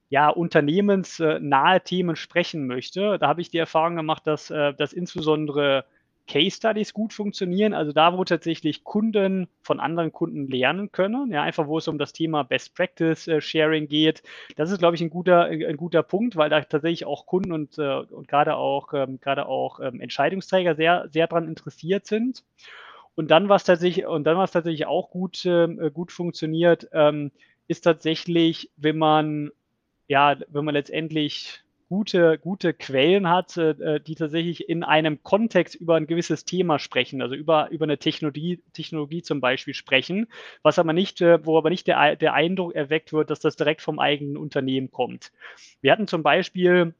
ja, 0.08 0.30
unternehmensnahe 0.30 1.82
Themen 1.82 2.16
sprechen 2.16 2.66
möchte, 2.66 3.18
da 3.18 3.28
habe 3.28 3.42
ich 3.42 3.50
die 3.50 3.58
Erfahrung 3.58 3.94
gemacht, 3.94 4.26
dass, 4.26 4.48
äh, 4.48 4.72
dass 4.72 4.94
insbesondere 4.94 5.84
Case 6.26 6.56
Studies 6.56 6.94
gut 6.94 7.12
funktionieren, 7.12 7.74
also 7.74 7.92
da, 7.92 8.16
wo 8.16 8.24
tatsächlich 8.24 8.82
Kunden 8.82 9.48
von 9.62 9.78
anderen 9.78 10.10
Kunden 10.12 10.48
lernen 10.48 10.90
können, 10.90 11.30
ja, 11.30 11.42
einfach 11.42 11.66
wo 11.66 11.78
es 11.78 11.88
um 11.88 11.98
das 11.98 12.12
Thema 12.12 12.44
Best 12.44 12.74
Practice 12.74 13.28
äh, 13.28 13.40
Sharing 13.40 13.88
geht. 13.88 14.22
Das 14.56 14.70
ist, 14.70 14.78
glaube 14.78 14.96
ich, 14.96 15.02
ein 15.02 15.10
guter, 15.10 15.44
ein 15.44 15.76
guter 15.76 16.02
Punkt, 16.02 16.36
weil 16.36 16.48
da 16.48 16.62
tatsächlich 16.62 17.04
auch 17.04 17.26
Kunden 17.26 17.52
und, 17.52 17.78
äh, 17.78 17.96
und 17.96 18.28
gerade 18.28 18.56
auch, 18.56 18.94
ähm, 18.94 19.20
gerade 19.20 19.46
auch 19.46 19.80
ähm, 19.80 20.00
Entscheidungsträger 20.00 20.74
sehr, 20.74 21.08
sehr 21.10 21.26
daran 21.26 21.48
interessiert 21.48 22.06
sind. 22.06 22.42
Und 23.14 23.30
dann, 23.30 23.48
was 23.48 23.64
tatsächlich, 23.64 24.06
und 24.06 24.24
dann, 24.24 24.36
was 24.36 24.52
tatsächlich 24.52 24.86
auch 24.86 25.10
gut, 25.10 25.44
äh, 25.44 25.90
gut 25.92 26.10
funktioniert, 26.10 26.88
ähm, 26.92 27.32
ist 27.68 27.82
tatsächlich, 27.82 28.70
wenn 28.76 28.98
man, 28.98 29.50
ja, 30.08 30.36
wenn 30.48 30.64
man 30.64 30.74
letztendlich 30.74 31.63
gute, 31.88 32.38
gute 32.38 32.74
Quellen 32.74 33.28
hat, 33.28 33.56
äh, 33.56 34.00
die 34.00 34.14
tatsächlich 34.14 34.68
in 34.68 34.84
einem 34.84 35.22
Kontext 35.22 35.74
über 35.74 35.96
ein 35.96 36.06
gewisses 36.06 36.44
Thema 36.44 36.78
sprechen, 36.78 37.22
also 37.22 37.34
über, 37.34 37.70
über 37.70 37.84
eine 37.84 37.98
Technologie, 37.98 38.62
Technologie 38.72 39.22
zum 39.22 39.40
Beispiel 39.40 39.74
sprechen, 39.74 40.26
was 40.62 40.78
aber 40.78 40.92
nicht, 40.92 41.20
äh, 41.20 41.44
wo 41.44 41.58
aber 41.58 41.70
nicht 41.70 41.86
der, 41.86 42.16
der 42.16 42.34
Eindruck 42.34 42.74
erweckt 42.74 43.12
wird, 43.12 43.30
dass 43.30 43.40
das 43.40 43.56
direkt 43.56 43.82
vom 43.82 43.98
eigenen 43.98 44.36
Unternehmen 44.36 44.90
kommt. 44.90 45.32
Wir 45.80 45.92
hatten 45.92 46.08
zum 46.08 46.22
Beispiel 46.22 46.94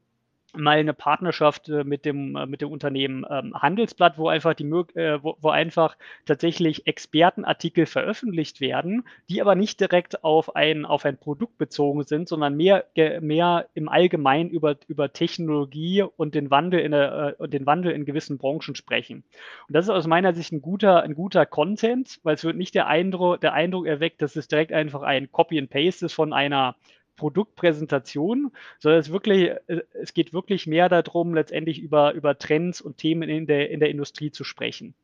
mal 0.57 0.77
eine 0.77 0.93
Partnerschaft 0.93 1.69
äh, 1.69 1.83
mit 1.83 2.05
dem, 2.05 2.35
äh, 2.35 2.45
mit 2.45 2.61
dem 2.61 2.71
Unternehmen 2.71 3.25
ähm, 3.29 3.53
Handelsblatt, 3.53 4.17
wo 4.17 4.27
einfach 4.27 4.53
die 4.53 4.63
äh, 4.63 5.19
wo, 5.21 5.37
wo 5.39 5.49
einfach 5.49 5.97
tatsächlich 6.25 6.87
Expertenartikel 6.87 7.85
veröffentlicht 7.85 8.61
werden, 8.61 9.03
die 9.29 9.41
aber 9.41 9.55
nicht 9.55 9.79
direkt 9.79 10.23
auf 10.23 10.55
ein, 10.55 10.85
auf 10.85 11.05
ein 11.05 11.17
Produkt 11.17 11.57
bezogen 11.57 12.03
sind, 12.03 12.27
sondern 12.27 12.55
mehr, 12.55 12.85
mehr 13.21 13.67
im 13.73 13.89
Allgemeinen 13.89 14.49
über, 14.49 14.75
über 14.87 15.13
Technologie 15.13 16.03
und 16.03 16.35
den 16.35 16.51
Wandel 16.51 16.79
in 16.79 16.93
äh, 16.93 17.47
den 17.47 17.65
Wandel 17.65 17.91
in 17.91 18.05
gewissen 18.05 18.37
Branchen 18.37 18.75
sprechen. 18.75 19.23
Und 19.67 19.75
das 19.75 19.85
ist 19.85 19.91
aus 19.91 20.07
meiner 20.07 20.33
Sicht 20.33 20.51
ein 20.51 20.61
guter, 20.61 21.03
ein 21.03 21.15
guter 21.15 21.45
Content, 21.45 22.19
weil 22.23 22.35
es 22.35 22.43
wird 22.43 22.57
nicht 22.57 22.75
der 22.75 22.87
Eindruck, 22.87 23.41
der 23.41 23.53
Eindruck 23.53 23.87
erweckt, 23.87 24.21
dass 24.21 24.35
es 24.35 24.47
direkt 24.47 24.71
einfach 24.71 25.01
ein 25.01 25.31
Copy 25.31 25.59
and 25.59 25.69
Paste 25.69 26.05
ist 26.05 26.13
von 26.13 26.33
einer 26.33 26.75
Produktpräsentation, 27.15 28.51
sondern 28.79 28.99
es, 28.99 29.11
wirklich, 29.11 29.51
äh, 29.67 29.81
es 29.93 30.13
geht 30.13 30.33
wirklich 30.33 30.67
mehr 30.67 30.89
darum, 30.89 31.33
letztendlich 31.33 31.79
über, 31.79 32.13
über 32.13 32.37
Trends 32.37 32.81
und 32.81 32.97
Themen 32.97 33.29
in 33.29 33.47
der, 33.47 33.69
in 33.69 33.79
der 33.79 33.89
Industrie 33.89 34.31
zu 34.31 34.43
sprechen. 34.43 34.95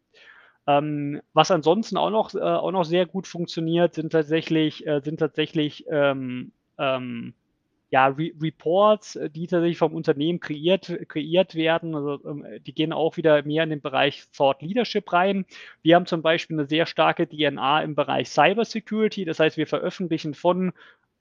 Ähm, 0.67 1.21
was 1.33 1.51
ansonsten 1.51 1.97
auch 1.97 2.11
noch, 2.11 2.33
äh, 2.35 2.39
auch 2.39 2.71
noch 2.71 2.85
sehr 2.85 3.05
gut 3.05 3.27
funktioniert, 3.27 3.95
sind 3.95 4.11
tatsächlich, 4.11 4.85
äh, 4.85 5.01
sind 5.03 5.19
tatsächlich 5.19 5.85
ähm, 5.89 6.51
ähm, 6.77 7.33
ja, 7.91 8.07
Re 8.07 8.31
Reports, 8.41 9.17
äh, 9.17 9.29
die 9.29 9.47
tatsächlich 9.47 9.77
vom 9.77 9.93
Unternehmen 9.93 10.39
kreiert, 10.39 10.91
kreiert 11.09 11.55
werden. 11.55 11.93
Also, 11.93 12.19
ähm, 12.25 12.45
die 12.65 12.73
gehen 12.73 12.93
auch 12.93 13.17
wieder 13.17 13.43
mehr 13.43 13.63
in 13.63 13.69
den 13.69 13.81
Bereich 13.81 14.23
Thought 14.35 14.61
Leadership 14.61 15.11
rein. 15.11 15.45
Wir 15.83 15.95
haben 15.95 16.05
zum 16.05 16.21
Beispiel 16.21 16.57
eine 16.57 16.67
sehr 16.67 16.85
starke 16.85 17.27
DNA 17.27 17.83
im 17.83 17.95
Bereich 17.95 18.29
Cyber 18.29 18.65
Security. 18.65 19.25
Das 19.25 19.39
heißt, 19.39 19.57
wir 19.57 19.67
veröffentlichen 19.67 20.33
von 20.33 20.71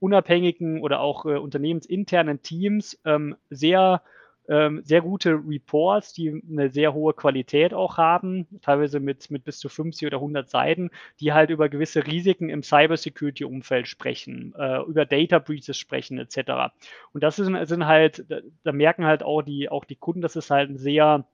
unabhängigen 0.01 0.81
oder 0.81 0.99
auch 0.99 1.25
äh, 1.25 1.37
unternehmensinternen 1.37 2.41
Teams 2.41 2.99
ähm, 3.05 3.35
sehr 3.49 4.01
ähm, 4.49 4.81
sehr 4.83 5.01
gute 5.01 5.39
Reports, 5.47 6.13
die 6.13 6.41
eine 6.49 6.69
sehr 6.69 6.93
hohe 6.93 7.13
Qualität 7.13 7.73
auch 7.73 7.97
haben, 7.97 8.47
teilweise 8.61 8.99
mit, 8.99 9.29
mit 9.31 9.43
bis 9.43 9.59
zu 9.59 9.69
50 9.69 10.07
oder 10.07 10.17
100 10.17 10.49
Seiten, 10.49 10.89
die 11.19 11.31
halt 11.31 11.51
über 11.51 11.69
gewisse 11.69 12.05
Risiken 12.05 12.49
im 12.49 12.63
Cybersecurity-Umfeld 12.63 13.87
sprechen, 13.87 14.53
äh, 14.57 14.81
über 14.81 15.05
Data 15.05 15.39
Breaches 15.39 15.77
sprechen 15.77 16.17
etc. 16.17 16.73
Und 17.13 17.23
das 17.23 17.37
sind, 17.37 17.65
sind 17.67 17.85
halt, 17.85 18.25
da, 18.29 18.39
da, 18.63 18.71
merken 18.71 19.05
halt 19.05 19.23
auch 19.23 19.41
die, 19.41 19.69
auch 19.69 19.85
die 19.85 19.95
Kunden, 19.95 20.21
dass 20.21 20.35
es 20.35 20.49
halt 20.49 20.69
ein 20.69 20.77
sehr 20.77 21.25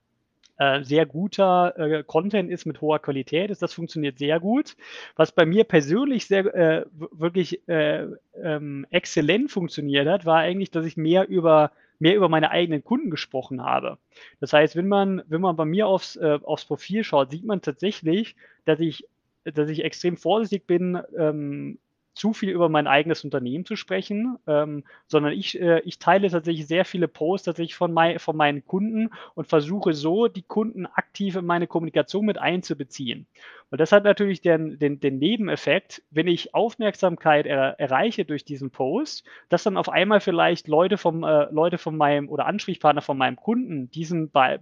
äh, 0.58 0.84
sehr 0.84 1.06
guter 1.06 1.78
äh, 1.78 2.04
Content 2.04 2.50
ist 2.50 2.66
mit 2.66 2.82
hoher 2.82 3.00
Qualität 3.00 3.52
ist. 3.52 3.62
Das 3.62 3.74
funktioniert 3.74 4.18
sehr 4.18 4.40
gut. 4.40 4.76
Was 5.16 5.32
bei 5.32 5.46
mir 5.46 5.64
persönlich 5.64 6.28
sehr 6.28 6.46
äh, 6.56 6.86
wirklich 6.94 7.68
äh, 7.68 8.08
ähm, 8.42 8.86
exzellent 8.90 9.52
funktioniert 9.52 10.08
hat, 10.08 10.26
war 10.26 10.38
eigentlich, 10.38 10.72
dass 10.72 10.86
ich 10.86 10.98
mehr 10.98 11.28
über 11.28 11.72
mehr 12.00 12.16
über 12.16 12.30
meine 12.30 12.52
eigenen 12.52 12.84
Kunden 12.84 13.10
gesprochen 13.10 13.64
habe. 13.64 13.98
Das 14.40 14.54
heißt, 14.54 14.76
wenn 14.76 14.88
man, 14.88 15.24
wenn 15.28 15.42
man 15.42 15.56
bei 15.56 15.66
mir 15.66 15.88
aufs, 15.88 16.16
äh, 16.16 16.40
aufs 16.44 16.66
Profil 16.66 17.04
schaut, 17.04 17.32
sieht 17.32 17.44
man 17.46 17.62
tatsächlich, 17.62 18.36
dass 18.66 18.80
ich, 18.80 19.08
dass 19.44 19.70
ich 19.70 19.84
extrem 19.84 20.18
vorsichtig 20.18 20.68
bin, 20.68 21.02
ähm, 21.18 21.80
zu 22.18 22.34
viel 22.34 22.50
über 22.50 22.68
mein 22.68 22.88
eigenes 22.88 23.24
Unternehmen 23.24 23.66
zu 23.66 23.76
sprechen, 23.76 24.38
ähm, 24.48 24.84
sondern 25.08 25.34
ich, 25.34 25.60
äh, 25.60 25.80
ich 25.82 26.00
teile 26.00 26.30
tatsächlich 26.30 26.68
sehr 26.68 26.84
viele 26.84 27.08
Posts 27.08 27.46
tatsächlich 27.46 27.76
von, 27.76 27.94
mein, 27.94 28.20
von 28.20 28.36
meinen 28.36 28.66
Kunden 28.66 29.10
und 29.36 29.48
versuche 29.48 29.94
so, 29.94 30.28
die 30.28 30.42
Kunden 30.42 30.86
aktiv 30.86 31.36
in 31.36 31.46
meine 31.46 31.68
Kommunikation 31.68 32.26
mit 32.26 32.38
einzubeziehen. 32.38 33.28
Und 33.70 33.82
das 33.82 33.92
hat 33.92 34.04
natürlich 34.04 34.42
den, 34.42 34.80
den, 34.80 35.00
den 35.00 35.20
Nebeneffekt, 35.20 36.02
wenn 36.10 36.28
ich 36.28 36.56
Aufmerksamkeit 36.56 37.46
er, 37.46 37.80
erreiche 37.80 38.26
durch 38.26 38.46
diesen 38.46 38.72
Post, 38.72 39.26
dass 39.50 39.64
dann 39.64 39.78
auf 39.78 39.90
einmal 39.90 40.22
vielleicht 40.22 40.68
Leute 40.68 40.98
vom, 40.98 41.24
äh, 41.24 41.48
Leute 41.52 41.78
von 41.78 41.98
meinem 41.98 42.30
oder 42.30 42.46
Ansprechpartner 42.46 43.02
von 43.02 43.18
meinem 43.18 43.36
Kunden 43.36 43.92
diesen, 43.92 44.32
Be 44.32 44.60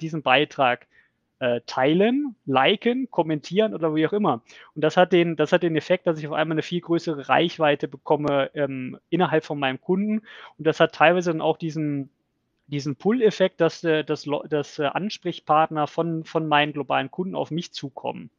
diesen 0.00 0.22
Beitrag 0.22 0.86
äh, 1.42 1.60
teilen, 1.66 2.36
liken, 2.46 3.10
kommentieren 3.10 3.74
oder 3.74 3.96
wie 3.96 4.06
auch 4.06 4.12
immer. 4.12 4.42
Und 4.76 4.84
das 4.84 4.96
hat 4.96 5.12
den, 5.12 5.34
das 5.34 5.50
hat 5.52 5.64
den 5.64 5.74
Effekt, 5.74 6.06
dass 6.06 6.20
ich 6.20 6.28
auf 6.28 6.34
einmal 6.34 6.54
eine 6.54 6.62
viel 6.62 6.80
größere 6.80 7.28
Reichweite 7.28 7.88
bekomme 7.88 8.50
ähm, 8.54 8.96
innerhalb 9.10 9.44
von 9.44 9.58
meinem 9.58 9.80
Kunden. 9.80 10.22
Und 10.56 10.66
das 10.66 10.78
hat 10.78 10.94
teilweise 10.94 11.32
dann 11.32 11.40
auch 11.40 11.56
diesen, 11.56 12.10
diesen 12.68 12.94
Pull-Effekt, 12.94 13.60
dass, 13.60 13.82
äh, 13.82 14.04
dass, 14.04 14.28
dass 14.48 14.78
äh, 14.78 14.84
Ansprechpartner 14.84 15.88
von, 15.88 16.22
von 16.24 16.46
meinen 16.46 16.72
globalen 16.72 17.10
Kunden 17.10 17.34
auf 17.34 17.50
mich 17.50 17.72
zukommen. 17.72 18.30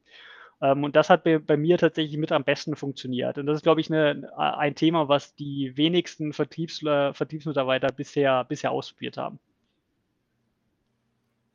Ähm, 0.62 0.86
und 0.86 0.96
das 0.96 1.10
hat 1.10 1.26
bei, 1.26 1.58
mir 1.58 1.78
tatsächlich 1.78 2.18
mit 2.18 2.32
am 2.32 2.46
besten 2.46 2.78
funktioniert. 2.78 3.38
Und 3.38 3.48
das 3.48 3.58
ist, 3.58 3.64
glaube 3.64 3.82
ich, 3.82 3.92
eine, 3.92 4.32
ein 4.38 4.76
Thema, 4.76 5.10
was 5.10 5.36
die 5.36 5.76
wenigsten 5.76 6.32
Vertriebs, 6.32 6.82
äh, 6.84 7.14
Vertriebsmitarbeiter 7.14 7.92
bisher, 7.92 8.46
bisher 8.46 8.72
ausprobiert 8.72 9.18
haben. 9.18 9.40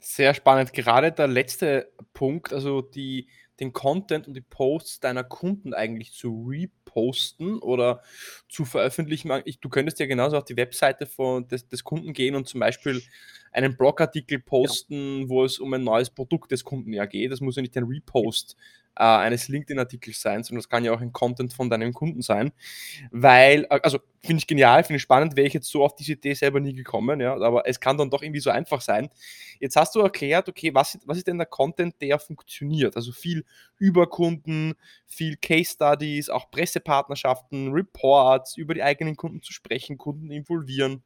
Sehr 0.01 0.33
spannend. 0.35 0.73
Gerade 0.73 1.13
der 1.13 1.27
letzte 1.27 1.93
Punkt, 2.15 2.53
also 2.53 2.83
die, 2.83 3.29
den 3.59 3.73
Content 3.73 4.29
und 4.29 4.35
die 4.35 4.41
Posts 4.41 5.01
deiner 5.01 5.25
Kunden 5.25 5.75
eigentlich 5.75 6.13
zu 6.13 6.47
reposten 6.49 7.59
oder 7.59 8.03
zu 8.49 8.65
veröffentlichen. 8.65 9.31
Ich, 9.45 9.59
du 9.59 9.69
könntest 9.69 9.99
ja 9.99 10.07
genauso 10.07 10.37
auf 10.37 10.45
die 10.45 10.57
Webseite 10.57 11.07
von, 11.07 11.49
des, 11.49 11.69
des 11.69 11.83
Kunden 11.83 12.13
gehen 12.13 12.37
und 12.37 12.47
zum 12.47 12.61
Beispiel 12.61 13.03
einen 13.51 13.77
Blogartikel 13.77 14.39
posten, 14.39 15.23
ja. 15.23 15.29
wo 15.29 15.45
es 15.45 15.59
um 15.59 15.73
ein 15.75 15.83
neues 15.83 16.11
Produkt 16.11 16.53
des 16.53 16.63
Kunden 16.63 16.93
ja 16.93 17.07
geht. 17.07 17.33
Das 17.33 17.41
muss 17.41 17.57
ja 17.57 17.63
nicht 17.63 17.77
ein 17.77 17.85
Repost 17.85 18.57
äh, 18.99 19.03
eines 19.03 19.49
LinkedIn-Artikels 19.49 20.21
sein, 20.21 20.43
sondern 20.43 20.59
das 20.59 20.69
kann 20.69 20.85
ja 20.85 20.93
auch 20.93 21.01
ein 21.01 21.13
Content 21.13 21.53
von 21.53 21.71
deinem 21.71 21.93
Kunden 21.93 22.21
sein. 22.21 22.53
Weil, 23.13 23.65
äh, 23.71 23.81
also 23.83 24.01
finde 24.25 24.41
ich 24.41 24.47
genial, 24.47 24.83
finde 24.83 24.97
ich 24.97 25.03
spannend, 25.03 25.37
wäre 25.37 25.47
ich 25.47 25.55
jetzt 25.55 25.71
so 25.71 25.85
auf 25.85 25.95
diese 25.95 26.13
Idee 26.13 26.35
selber 26.35 26.59
nie 26.59 26.75
gekommen, 26.75 27.21
ja, 27.21 27.35
aber 27.35 27.67
es 27.69 27.79
kann 27.79 27.97
dann 27.97 28.11
doch 28.11 28.23
irgendwie 28.23 28.41
so 28.41 28.51
einfach 28.51 28.81
sein. 28.81 29.09
Jetzt 29.61 29.77
hast 29.77 29.95
du 29.95 30.01
erklärt, 30.01 30.49
okay, 30.49 30.75
was, 30.75 30.99
was 31.05 31.19
ist 31.19 31.29
denn 31.29 31.39
der 31.39 31.47
Content, 31.47 31.95
der 32.01 32.19
funktioniert? 32.19 32.97
Also 32.97 33.13
viel 33.13 33.45
über 33.79 34.09
Kunden, 34.09 34.75
viel 35.07 35.37
Case 35.37 35.73
Studies, 35.73 36.29
auch 36.29 36.51
Pressepartnerschaften, 36.51 37.73
Reports, 37.73 38.57
über 38.57 38.75
die 38.75 38.83
eigenen 38.83 39.17
Kunden 39.17 39.43
zu 39.43 39.53
sprechen, 39.53 39.97
Kunden 39.97 40.31
involvieren. 40.33 41.03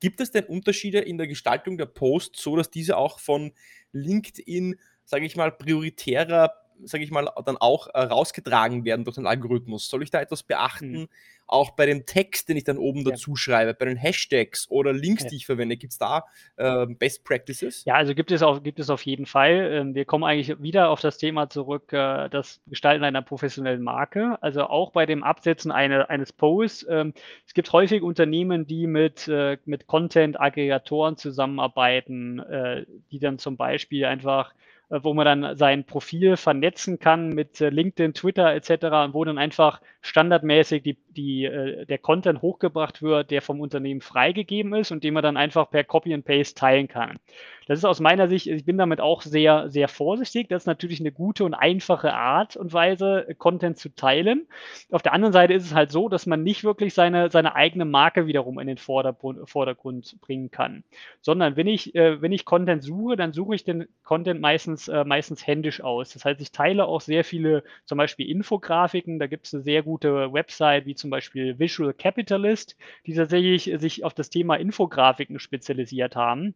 Gibt 0.00 0.20
es 0.20 0.30
denn 0.30 0.44
Unterschiede 0.44 0.98
in 0.98 1.16
der 1.16 1.26
Gestaltung 1.26 1.78
der 1.78 1.86
Posts, 1.86 2.42
so 2.42 2.56
dass 2.56 2.70
diese 2.70 2.98
auch 2.98 3.18
von 3.18 3.52
LinkedIn, 3.92 4.78
sage 5.04 5.24
ich 5.24 5.36
mal, 5.36 5.52
prioritärer 5.52 6.61
sage 6.84 7.04
ich 7.04 7.10
mal, 7.10 7.28
dann 7.44 7.56
auch 7.56 7.88
äh, 7.88 8.00
rausgetragen 8.00 8.84
werden 8.84 9.04
durch 9.04 9.16
den 9.16 9.26
Algorithmus? 9.26 9.88
Soll 9.88 10.02
ich 10.02 10.10
da 10.10 10.20
etwas 10.20 10.42
beachten? 10.42 10.92
Mhm. 10.92 11.08
Auch 11.46 11.72
bei 11.72 11.84
dem 11.84 12.06
Text, 12.06 12.48
den 12.48 12.56
ich 12.56 12.64
dann 12.64 12.78
oben 12.78 13.00
ja. 13.00 13.10
dazu 13.10 13.36
schreibe, 13.36 13.74
bei 13.74 13.84
den 13.84 13.96
Hashtags 13.98 14.70
oder 14.70 14.92
Links, 14.92 15.24
ja. 15.24 15.28
die 15.28 15.36
ich 15.36 15.44
verwende, 15.46 15.76
gibt 15.76 15.92
es 15.92 15.98
da 15.98 16.24
äh, 16.56 16.86
Best 16.86 17.24
Practices? 17.24 17.84
Ja, 17.84 17.96
also 17.96 18.14
gibt 18.14 18.30
es, 18.30 18.42
auf, 18.42 18.62
gibt 18.62 18.80
es 18.80 18.88
auf 18.88 19.04
jeden 19.04 19.26
Fall. 19.26 19.70
Ähm, 19.72 19.94
wir 19.94 20.06
kommen 20.06 20.24
eigentlich 20.24 20.62
wieder 20.62 20.88
auf 20.88 21.00
das 21.00 21.18
Thema 21.18 21.50
zurück, 21.50 21.92
äh, 21.92 22.30
das 22.30 22.62
Gestalten 22.68 23.04
einer 23.04 23.20
professionellen 23.20 23.82
Marke. 23.82 24.38
Also 24.40 24.62
auch 24.62 24.92
bei 24.92 25.04
dem 25.04 25.22
Absetzen 25.22 25.72
eine, 25.72 26.08
eines 26.08 26.32
Posts. 26.32 26.86
Ähm, 26.88 27.12
es 27.46 27.52
gibt 27.52 27.70
häufig 27.72 28.02
Unternehmen, 28.02 28.66
die 28.66 28.86
mit, 28.86 29.28
äh, 29.28 29.58
mit 29.66 29.86
Content-Aggregatoren 29.86 31.18
zusammenarbeiten, 31.18 32.38
äh, 32.38 32.86
die 33.10 33.18
dann 33.18 33.38
zum 33.38 33.58
Beispiel 33.58 34.06
einfach 34.06 34.54
wo 35.00 35.14
man 35.14 35.24
dann 35.24 35.56
sein 35.56 35.84
Profil 35.84 36.36
vernetzen 36.36 36.98
kann 36.98 37.30
mit 37.30 37.60
äh, 37.60 37.70
LinkedIn, 37.70 38.12
Twitter 38.12 38.54
etc., 38.54 39.12
wo 39.12 39.24
dann 39.24 39.38
einfach 39.38 39.80
standardmäßig 40.02 40.82
die, 40.82 40.98
die, 41.08 41.44
äh, 41.44 41.86
der 41.86 41.98
Content 41.98 42.42
hochgebracht 42.42 43.00
wird, 43.00 43.30
der 43.30 43.40
vom 43.40 43.60
Unternehmen 43.60 44.02
freigegeben 44.02 44.74
ist 44.74 44.90
und 44.90 45.02
den 45.02 45.14
man 45.14 45.22
dann 45.22 45.36
einfach 45.38 45.70
per 45.70 45.84
Copy 45.84 46.12
and 46.12 46.24
Paste 46.26 46.54
teilen 46.54 46.88
kann. 46.88 47.18
Das 47.66 47.78
ist 47.78 47.84
aus 47.84 48.00
meiner 48.00 48.28
Sicht, 48.28 48.46
ich 48.46 48.64
bin 48.64 48.78
damit 48.78 49.00
auch 49.00 49.22
sehr, 49.22 49.70
sehr 49.70 49.88
vorsichtig. 49.88 50.48
Das 50.48 50.64
ist 50.64 50.66
natürlich 50.66 51.00
eine 51.00 51.12
gute 51.12 51.44
und 51.44 51.54
einfache 51.54 52.12
Art 52.12 52.56
und 52.56 52.72
Weise, 52.72 53.26
Content 53.38 53.78
zu 53.78 53.94
teilen. 53.94 54.48
Auf 54.90 55.02
der 55.02 55.12
anderen 55.12 55.32
Seite 55.32 55.54
ist 55.54 55.64
es 55.64 55.74
halt 55.74 55.92
so, 55.92 56.08
dass 56.08 56.26
man 56.26 56.42
nicht 56.42 56.64
wirklich 56.64 56.94
seine, 56.94 57.30
seine 57.30 57.54
eigene 57.54 57.84
Marke 57.84 58.26
wiederum 58.26 58.58
in 58.58 58.66
den 58.66 58.78
Vordergrund, 58.78 59.48
Vordergrund 59.48 60.20
bringen 60.20 60.50
kann. 60.50 60.84
Sondern 61.20 61.56
wenn 61.56 61.66
ich, 61.66 61.94
äh, 61.94 62.20
wenn 62.20 62.32
ich 62.32 62.44
Content 62.44 62.82
suche, 62.82 63.16
dann 63.16 63.32
suche 63.32 63.54
ich 63.54 63.64
den 63.64 63.86
Content 64.02 64.40
meistens, 64.40 64.88
äh, 64.88 65.04
meistens 65.04 65.46
händisch 65.46 65.80
aus. 65.80 66.12
Das 66.12 66.24
heißt, 66.24 66.40
ich 66.40 66.52
teile 66.52 66.86
auch 66.86 67.00
sehr 67.00 67.24
viele, 67.24 67.62
zum 67.84 67.98
Beispiel 67.98 68.28
Infografiken. 68.28 69.18
Da 69.18 69.26
gibt 69.26 69.46
es 69.46 69.54
eine 69.54 69.62
sehr 69.62 69.82
gute 69.82 70.32
Website, 70.32 70.86
wie 70.86 70.94
zum 70.94 71.10
Beispiel 71.10 71.58
Visual 71.58 71.94
Capitalist, 71.94 72.76
die 73.06 73.14
tatsächlich 73.14 73.72
sich 73.78 74.04
auf 74.04 74.14
das 74.14 74.30
Thema 74.30 74.56
Infografiken 74.56 75.38
spezialisiert 75.38 76.16
haben 76.16 76.54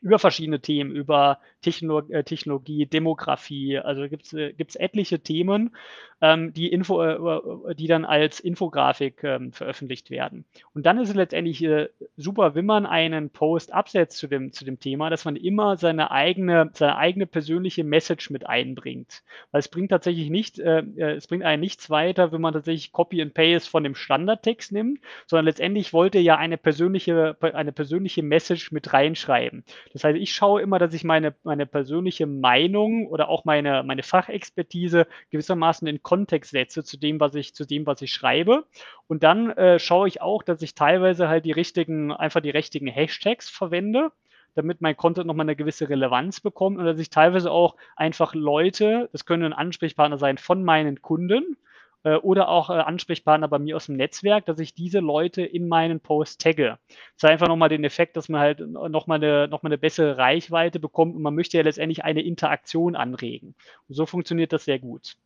über 0.00 0.18
verschiedene 0.18 0.60
Themen, 0.60 0.90
über 0.90 1.38
Techno 1.62 2.00
äh, 2.08 2.24
Technologie, 2.24 2.86
Demografie. 2.86 3.78
Also 3.78 4.08
gibt 4.08 4.26
es 4.26 4.32
äh, 4.32 4.54
etliche 4.78 5.20
Themen, 5.20 5.74
ähm, 6.20 6.52
die, 6.52 6.68
Info, 6.68 7.02
äh, 7.02 7.74
die 7.74 7.86
dann 7.86 8.04
als 8.04 8.40
Infografik 8.40 9.22
ähm, 9.24 9.52
veröffentlicht 9.52 10.10
werden. 10.10 10.44
Und 10.74 10.86
dann 10.86 10.98
ist 10.98 11.10
es 11.10 11.14
letztendlich 11.14 11.62
äh, 11.62 11.88
super, 12.16 12.54
wenn 12.54 12.64
man 12.64 12.86
einen 12.86 13.30
Post 13.30 13.72
absetzt 13.72 14.16
zu 14.16 14.26
dem, 14.26 14.52
zu 14.52 14.64
dem 14.64 14.80
Thema, 14.80 15.10
dass 15.10 15.24
man 15.24 15.36
immer 15.36 15.76
seine 15.76 16.10
eigene, 16.10 16.70
seine 16.72 16.96
eigene 16.96 17.26
persönliche 17.26 17.84
Message 17.84 18.30
mit 18.30 18.46
einbringt. 18.46 19.22
Weil 19.50 19.58
es 19.58 19.68
bringt 19.68 19.90
tatsächlich 19.90 20.30
nicht, 20.30 20.58
äh, 20.58 20.80
äh, 20.96 21.16
es 21.16 21.26
bringt 21.26 21.44
einen 21.44 21.60
nichts 21.60 21.90
weiter, 21.90 22.32
wenn 22.32 22.40
man 22.40 22.54
tatsächlich 22.54 22.92
Copy 22.92 23.20
and 23.20 23.34
Paste 23.34 23.70
von 23.70 23.84
dem 23.84 23.94
Standardtext 23.94 24.72
nimmt, 24.72 25.00
sondern 25.26 25.44
letztendlich 25.44 25.92
wollte 25.92 26.18
ja 26.18 26.36
eine 26.36 26.56
persönliche, 26.56 27.36
eine 27.40 27.72
persönliche 27.72 28.22
Message 28.22 28.72
mit 28.72 28.92
reinschreiben. 28.92 29.64
Das 29.96 30.04
heißt, 30.04 30.18
ich 30.18 30.34
schaue 30.34 30.60
immer, 30.60 30.78
dass 30.78 30.92
ich 30.92 31.04
meine, 31.04 31.34
meine 31.42 31.64
persönliche 31.64 32.26
Meinung 32.26 33.06
oder 33.06 33.30
auch 33.30 33.46
meine, 33.46 33.82
meine 33.82 34.02
Fachexpertise 34.02 35.06
gewissermaßen 35.30 35.88
in 35.88 36.02
Kontext 36.02 36.50
setze 36.50 36.84
zu 36.84 36.98
dem, 36.98 37.18
was 37.18 37.34
ich, 37.34 37.54
zu 37.54 37.64
dem, 37.64 37.86
was 37.86 38.02
ich 38.02 38.12
schreibe. 38.12 38.66
Und 39.06 39.22
dann 39.22 39.50
äh, 39.52 39.78
schaue 39.78 40.06
ich 40.06 40.20
auch, 40.20 40.42
dass 40.42 40.60
ich 40.60 40.74
teilweise 40.74 41.28
halt 41.28 41.46
die 41.46 41.52
richtigen, 41.52 42.12
einfach 42.12 42.42
die 42.42 42.50
richtigen 42.50 42.88
Hashtags 42.88 43.48
verwende 43.48 44.12
damit 44.54 44.80
mein 44.80 44.96
Content 44.96 45.26
nochmal 45.26 45.44
eine 45.44 45.54
gewisse 45.54 45.86
Relevanz 45.90 46.40
bekommt 46.40 46.78
und 46.78 46.86
dass 46.86 46.98
ich 46.98 47.10
teilweise 47.10 47.50
auch 47.50 47.76
einfach 47.94 48.34
Leute, 48.34 49.10
das 49.12 49.26
können 49.26 49.52
Ansprechpartner 49.52 50.16
sein 50.16 50.38
von 50.38 50.64
meinen 50.64 51.02
Kunden, 51.02 51.58
äh, 52.06 52.14
oder 52.18 52.48
auch 52.48 52.70
äh, 52.70 52.74
Ansprechpartner 52.74 53.48
bei 53.48 53.58
mir 53.58 53.74
aus 53.74 53.86
dem 53.86 53.96
Netzwerk, 53.96 54.46
dass 54.46 54.60
ich 54.60 54.74
diese 54.74 55.00
Leute 55.00 55.42
in 55.42 55.66
meinen 55.66 55.98
Post 55.98 56.40
tagge. 56.40 56.78
Das 57.14 57.24
hat 57.24 57.32
einfach 57.32 57.48
nochmal 57.48 57.68
den 57.68 57.82
Effekt, 57.82 58.16
dass 58.16 58.28
man 58.28 58.40
halt 58.40 58.60
nochmal 58.60 59.16
eine, 59.16 59.48
noch 59.48 59.64
eine 59.64 59.76
bessere 59.76 60.16
Reichweite 60.16 60.78
bekommt 60.78 61.16
und 61.16 61.22
man 61.22 61.34
möchte 61.34 61.56
ja 61.56 61.64
letztendlich 61.64 62.04
eine 62.04 62.22
Interaktion 62.22 62.94
anregen. 62.94 63.56
Und 63.88 63.96
so 63.96 64.06
funktioniert 64.06 64.52
das 64.52 64.66
sehr 64.66 64.78
gut. 64.78 65.16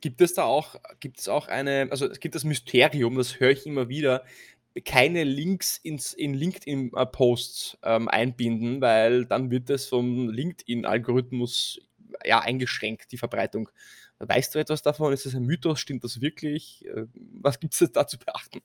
Gibt 0.00 0.20
es 0.20 0.34
da 0.34 0.44
auch, 0.44 0.76
gibt 1.00 1.18
es 1.18 1.28
auch 1.28 1.48
eine, 1.48 1.88
also 1.90 2.06
es 2.06 2.20
gibt 2.20 2.36
das 2.36 2.44
Mysterium, 2.44 3.16
das 3.16 3.40
höre 3.40 3.50
ich 3.50 3.66
immer 3.66 3.88
wieder, 3.88 4.22
keine 4.84 5.24
Links 5.24 5.78
ins, 5.78 6.12
in 6.12 6.34
LinkedIn-Posts 6.34 7.78
ähm, 7.82 8.06
einbinden, 8.06 8.80
weil 8.80 9.24
dann 9.24 9.50
wird 9.50 9.68
es 9.70 9.86
vom 9.86 10.28
LinkedIn-Algorithmus 10.28 11.80
ja, 12.24 12.38
eingeschränkt, 12.38 13.10
die 13.10 13.18
Verbreitung. 13.18 13.68
Weißt 14.20 14.54
du 14.54 14.58
etwas 14.58 14.82
davon? 14.82 15.12
Ist 15.12 15.26
das 15.26 15.34
ein 15.34 15.44
Mythos? 15.44 15.80
Stimmt 15.80 16.02
das 16.04 16.20
wirklich? 16.20 16.84
Äh, 16.86 17.06
was 17.14 17.60
gibt 17.60 17.80
es 17.80 17.92
da 17.92 18.06
zu 18.06 18.18
beachten? 18.18 18.60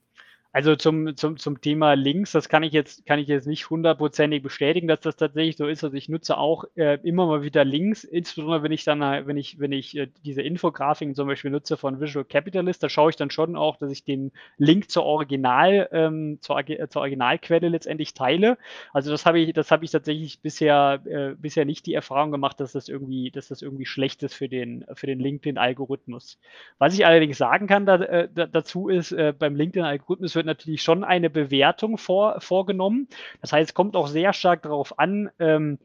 Also 0.56 0.76
zum, 0.76 1.18
zum, 1.18 1.38
zum 1.38 1.62
Thema 1.62 1.95
Links, 1.95 2.32
das 2.32 2.47
kann 2.47 2.62
ich 2.62 2.74
jetzt, 2.74 3.08
kann 3.08 3.18
ich 3.18 3.28
jetzt 3.28 3.47
nicht 3.47 3.72
hundertprozentig 3.72 4.43
bestätigen, 4.43 4.88
dass 4.88 4.99
das 4.99 5.16
tatsächlich 5.16 5.58
so 5.58 5.66
ist. 5.66 5.84
Also 5.84 5.97
ich 5.97 6.10
nutze 6.10 6.38
auch 6.38 6.66
äh, 6.76 6.99
immer 7.01 7.26
mal 7.26 7.41
wieder 7.41 7.66
Links, 7.66 8.04
insbesondere 8.04 8.62
wenn 8.62 8.72
ich 8.72 8.84
dann, 8.84 8.99
wenn 9.26 9.36
ich, 9.36 9.60
wenn 9.60 9.72
ich 9.72 9.97
äh, 9.97 10.10
diese 10.24 10.43
Infografiken 10.43 11.16
zum 11.16 11.28
Beispiel 11.28 11.49
nutze 11.49 11.76
von 11.76 11.99
Visual 11.99 12.24
Capitalist, 12.24 12.84
da 12.84 12.89
schaue 12.89 13.10
ich 13.10 13.16
dann 13.16 13.32
schon 13.32 13.56
auch, 13.56 13.78
dass 13.78 13.91
ich 13.91 14.04
den 14.04 14.32
Link 14.60 14.91
zur 14.91 15.06
Original, 15.06 15.89
ähm, 15.91 16.38
zur, 16.39 16.60
äh, 16.70 16.88
zur 16.88 17.01
Originalquelle 17.01 17.70
letztendlich 17.70 18.14
teile. 18.14 18.60
Also 18.93 19.10
das 19.10 19.26
habe 19.26 19.39
ich, 19.39 19.54
das 19.54 19.72
habe 19.72 19.86
ich 19.86 19.89
tatsächlich 19.91 20.39
bisher, 20.41 21.01
äh, 21.06 21.34
bisher 21.36 21.66
nicht 21.66 21.88
die 21.88 21.95
Erfahrung 21.95 22.30
gemacht, 22.30 22.60
dass 22.60 22.74
das 22.74 22.89
irgendwie, 22.89 23.32
dass 23.32 23.47
das 23.47 23.64
irgendwie 23.64 23.88
schlecht 23.88 24.22
ist 24.22 24.36
für 24.36 24.49
den, 24.49 24.86
für 24.93 25.08
den 25.08 25.20
LinkedIn-Algorithmus. 25.20 26.38
Was 26.78 26.93
ich 26.93 27.08
allerdings 27.08 27.39
sagen 27.39 27.66
kann 27.66 27.88
da, 27.88 27.95
äh, 27.95 28.30
da, 28.32 28.45
dazu 28.45 28.88
ist, 28.88 29.14
äh, 29.14 29.34
beim 29.36 29.56
LinkedIn-Algorithmus 29.56 30.36
wird 30.36 30.43
wird 30.44 30.58
natürlich 30.58 30.82
schon 30.82 31.04
eine 31.04 31.30
Bewertung 31.30 31.98
vor, 31.98 32.39
vorgenommen. 32.41 33.08
Das 33.41 33.54
heißt, 33.54 33.70
es 33.70 33.74
kommt 33.74 33.96
auch 33.96 34.08
sehr 34.08 34.34
stark 34.34 34.64
darauf 34.64 35.00
an, 35.00 35.32
ähm, 35.39 35.80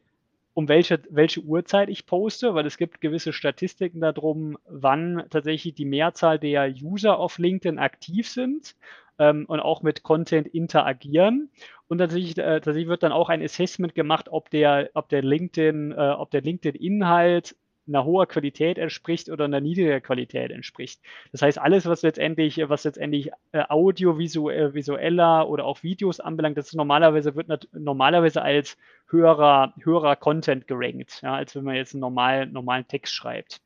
um 0.54 0.68
welche, 0.68 1.00
welche 1.08 1.40
Uhrzeit 1.40 1.88
ich 1.88 2.04
poste, 2.04 2.54
weil 2.54 2.66
es 2.66 2.78
gibt 2.78 3.00
gewisse 3.00 3.32
Statistiken 3.32 4.00
darum, 4.00 4.58
wann 4.68 5.24
tatsächlich 5.30 5.74
die 5.74 5.84
Mehrzahl 5.84 6.38
der 6.38 6.68
User 6.82 7.18
auf 7.18 7.38
LinkedIn 7.38 7.78
aktiv 7.78 8.28
sind 8.28 8.74
ähm, 9.20 9.44
und 9.46 9.60
auch 9.60 9.82
mit 9.82 10.02
Content 10.02 10.48
interagieren. 10.48 11.50
Und 11.86 11.98
tatsächlich, 11.98 12.36
äh, 12.38 12.60
tatsächlich 12.60 12.88
wird 12.88 13.04
dann 13.04 13.12
auch 13.12 13.28
ein 13.28 13.42
Assessment 13.42 13.94
gemacht, 13.94 14.28
ob 14.30 14.50
der, 14.50 14.90
ob 14.94 15.08
der 15.08 15.22
LinkedIn, 15.22 15.92
äh, 15.92 16.10
ob 16.10 16.32
der 16.32 16.42
LinkedIn-Inhalt 16.42 17.54
einer 17.88 18.04
hoher 18.04 18.26
Qualität 18.26 18.78
entspricht 18.78 19.28
oder 19.28 19.46
einer 19.46 19.60
niedriger 19.60 20.00
Qualität 20.00 20.50
entspricht. 20.50 21.00
Das 21.32 21.42
heißt, 21.42 21.58
alles, 21.58 21.86
was 21.86 22.02
letztendlich, 22.02 22.60
was 22.68 22.84
letztendlich 22.84 23.30
äh, 23.52 23.64
audiovisueller 23.68 25.48
oder 25.48 25.64
auch 25.64 25.82
Videos 25.82 26.20
anbelangt, 26.20 26.56
das 26.58 26.72
normalerweise 26.74 27.34
wird 27.34 27.68
normalerweise 27.72 28.42
als 28.42 28.76
höherer, 29.08 29.74
höherer 29.82 30.16
Content 30.16 30.66
gerankt, 30.66 31.20
ja, 31.22 31.34
als 31.34 31.54
wenn 31.54 31.64
man 31.64 31.76
jetzt 31.76 31.94
einen 31.94 32.00
normalen, 32.00 32.52
normalen 32.52 32.86
Text 32.86 33.14
schreibt. 33.14 33.60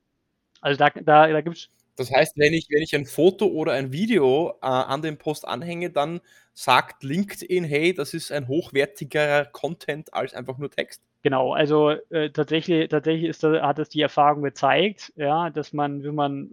Also 0.60 0.78
da, 0.78 0.90
da, 0.90 1.26
da 1.26 1.40
gibt 1.40 1.56
es 1.56 1.68
das 1.96 2.10
heißt, 2.10 2.38
wenn 2.38 2.54
ich, 2.54 2.68
wenn 2.70 2.82
ich 2.82 2.94
ein 2.94 3.06
Foto 3.06 3.46
oder 3.46 3.72
ein 3.72 3.92
Video 3.92 4.54
äh, 4.62 4.66
an 4.66 5.02
den 5.02 5.18
Post 5.18 5.46
anhänge, 5.46 5.90
dann 5.90 6.20
sagt 6.54 7.02
LinkedIn, 7.02 7.64
hey, 7.64 7.94
das 7.94 8.14
ist 8.14 8.32
ein 8.32 8.48
hochwertigerer 8.48 9.46
Content 9.46 10.12
als 10.12 10.34
einfach 10.34 10.58
nur 10.58 10.70
Text. 10.70 11.02
Genau, 11.22 11.52
also 11.54 11.90
äh, 12.10 12.30
tatsächlich, 12.30 12.88
tatsächlich 12.88 13.30
ist, 13.30 13.42
hat 13.44 13.78
es 13.78 13.88
die 13.88 14.00
Erfahrung 14.00 14.42
gezeigt, 14.42 15.12
ja, 15.16 15.50
dass 15.50 15.72
man, 15.72 16.02
wenn 16.02 16.14
man 16.14 16.50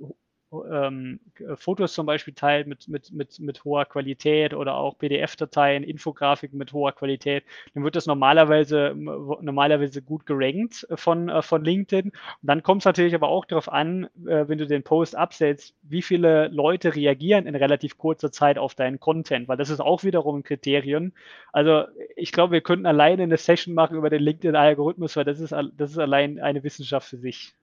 ähm, 0.51 1.19
Fotos 1.55 1.93
zum 1.93 2.05
Beispiel 2.05 2.33
teilt 2.33 2.67
mit, 2.67 2.87
mit, 2.87 3.11
mit, 3.11 3.39
mit 3.39 3.63
hoher 3.63 3.85
Qualität 3.85 4.53
oder 4.53 4.75
auch 4.75 4.97
PDF-Dateien, 4.97 5.83
Infografiken 5.83 6.57
mit 6.57 6.73
hoher 6.73 6.91
Qualität, 6.91 7.43
dann 7.73 7.83
wird 7.83 7.95
das 7.95 8.07
normalerweise, 8.07 8.93
normalerweise 8.95 10.01
gut 10.01 10.25
gerankt 10.25 10.87
von, 10.95 11.29
äh, 11.29 11.41
von 11.41 11.63
LinkedIn. 11.63 12.09
Und 12.09 12.13
dann 12.41 12.63
kommt 12.63 12.81
es 12.81 12.85
natürlich 12.85 13.15
aber 13.15 13.29
auch 13.29 13.45
darauf 13.45 13.71
an, 13.71 14.05
äh, 14.25 14.47
wenn 14.47 14.57
du 14.57 14.65
den 14.65 14.83
Post 14.83 15.15
absetzt, 15.15 15.75
wie 15.83 16.01
viele 16.01 16.47
Leute 16.47 16.95
reagieren 16.95 17.45
in 17.45 17.55
relativ 17.55 17.97
kurzer 17.97 18.31
Zeit 18.31 18.57
auf 18.57 18.75
deinen 18.75 18.99
Content, 18.99 19.47
weil 19.47 19.57
das 19.57 19.69
ist 19.69 19.79
auch 19.79 20.03
wiederum 20.03 20.37
ein 20.37 20.43
Kriterium. 20.43 21.13
Also 21.53 21.83
ich 22.15 22.31
glaube, 22.31 22.53
wir 22.53 22.61
könnten 22.61 22.85
alleine 22.85 23.23
eine 23.23 23.37
Session 23.37 23.73
machen 23.73 23.97
über 23.97 24.09
den 24.09 24.21
LinkedIn-Algorithmus, 24.23 25.15
weil 25.15 25.25
das 25.25 25.39
ist, 25.39 25.51
das 25.51 25.91
ist 25.91 25.99
allein 25.99 26.39
eine 26.39 26.63
Wissenschaft 26.63 27.07
für 27.07 27.17
sich 27.17 27.53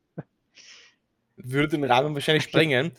würde 1.36 1.76
den 1.76 1.84
Rahmen 1.84 2.14
wahrscheinlich 2.14 2.44
sprengen. 2.48 2.92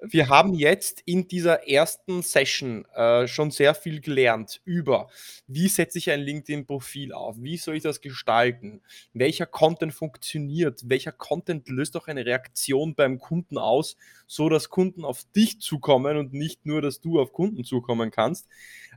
Wir 0.00 0.28
haben 0.28 0.52
jetzt 0.52 1.00
in 1.06 1.26
dieser 1.26 1.66
ersten 1.66 2.22
Session 2.22 2.84
äh, 2.94 3.26
schon 3.26 3.50
sehr 3.50 3.74
viel 3.74 4.02
gelernt 4.02 4.60
über, 4.64 5.08
wie 5.46 5.68
setze 5.68 5.96
ich 5.96 6.10
ein 6.10 6.20
LinkedIn-Profil 6.20 7.14
auf, 7.14 7.36
wie 7.38 7.56
soll 7.56 7.76
ich 7.76 7.82
das 7.82 8.02
gestalten, 8.02 8.82
welcher 9.14 9.46
Content 9.46 9.94
funktioniert, 9.94 10.82
welcher 10.84 11.12
Content 11.12 11.70
löst 11.70 11.96
auch 11.96 12.08
eine 12.08 12.26
Reaktion 12.26 12.94
beim 12.94 13.18
Kunden 13.18 13.56
aus, 13.56 13.96
so 14.26 14.50
dass 14.50 14.68
Kunden 14.68 15.02
auf 15.02 15.24
dich 15.34 15.60
zukommen 15.60 16.18
und 16.18 16.34
nicht 16.34 16.66
nur, 16.66 16.82
dass 16.82 17.00
du 17.00 17.18
auf 17.18 17.32
Kunden 17.32 17.64
zukommen 17.64 18.10
kannst. 18.10 18.48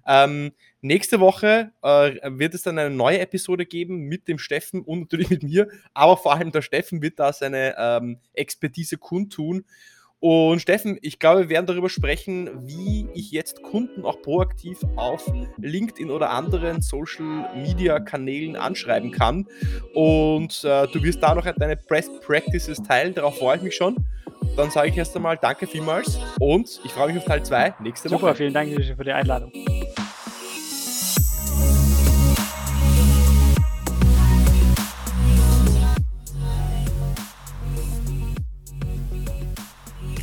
Ähm, 0.06 0.52
nächste 0.82 1.22
Woche 1.22 1.72
äh, 1.82 2.20
wird 2.38 2.54
es 2.54 2.64
dann 2.64 2.78
eine 2.78 2.94
neue 2.94 3.20
Episode 3.20 3.66
geben 3.66 4.00
mit 4.02 4.28
dem 4.28 4.38
Steffen 4.38 4.82
und 4.82 5.00
natürlich 5.00 5.30
mit 5.30 5.44
mir, 5.44 5.70
aber 5.94 6.18
vor 6.18 6.34
allem 6.34 6.52
der 6.52 6.62
Steffen 6.62 7.02
wird 7.02 7.20
da 7.20 7.32
seine 7.32 7.76
ähm, 7.78 8.20
Expertise 8.34 8.98
kundtun. 8.98 9.64
Und 10.20 10.62
Steffen, 10.62 10.98
ich 11.02 11.18
glaube, 11.20 11.44
wir 11.44 11.50
werden 11.50 11.66
darüber 11.66 11.90
sprechen, 11.90 12.50
wie 12.68 13.08
ich 13.14 13.32
jetzt 13.32 13.62
Kunden 13.64 14.04
auch 14.04 14.22
proaktiv 14.22 14.78
auf 14.98 15.26
LinkedIn 15.58 16.12
oder 16.12 16.32
anderen 16.32 16.82
Social 16.82 17.50
Media 17.56 18.00
Kanälen 18.00 18.58
anschreiben 18.58 19.12
kann. 19.12 19.48
Und 19.94 20.64
äh, 20.66 20.88
du 20.88 21.02
wirst 21.04 21.24
da 21.24 21.34
noch 21.34 21.46
deine 21.46 21.78
Best 21.78 22.20
Practices 22.22 22.84
teilen, 22.84 23.14
darauf 23.14 23.38
freue 23.38 23.58
ich 23.58 23.64
mich 23.64 23.76
schon. 23.76 23.96
Dann 24.58 24.72
sage 24.72 24.90
ich 24.90 24.98
erst 24.98 25.16
einmal 25.16 25.38
danke 25.38 25.68
vielmals 25.68 26.20
und 26.40 26.82
ich 26.84 26.92
freue 26.92 27.08
mich 27.08 27.18
auf 27.18 27.26
Teil 27.26 27.44
2 27.44 27.76
nächste 27.82 28.10
Woche. 28.10 28.20
Super, 28.20 28.36
vielen 28.36 28.54
Dank 28.54 28.74
für 28.74 29.04
die 29.04 29.12
Einladung. 29.12 29.52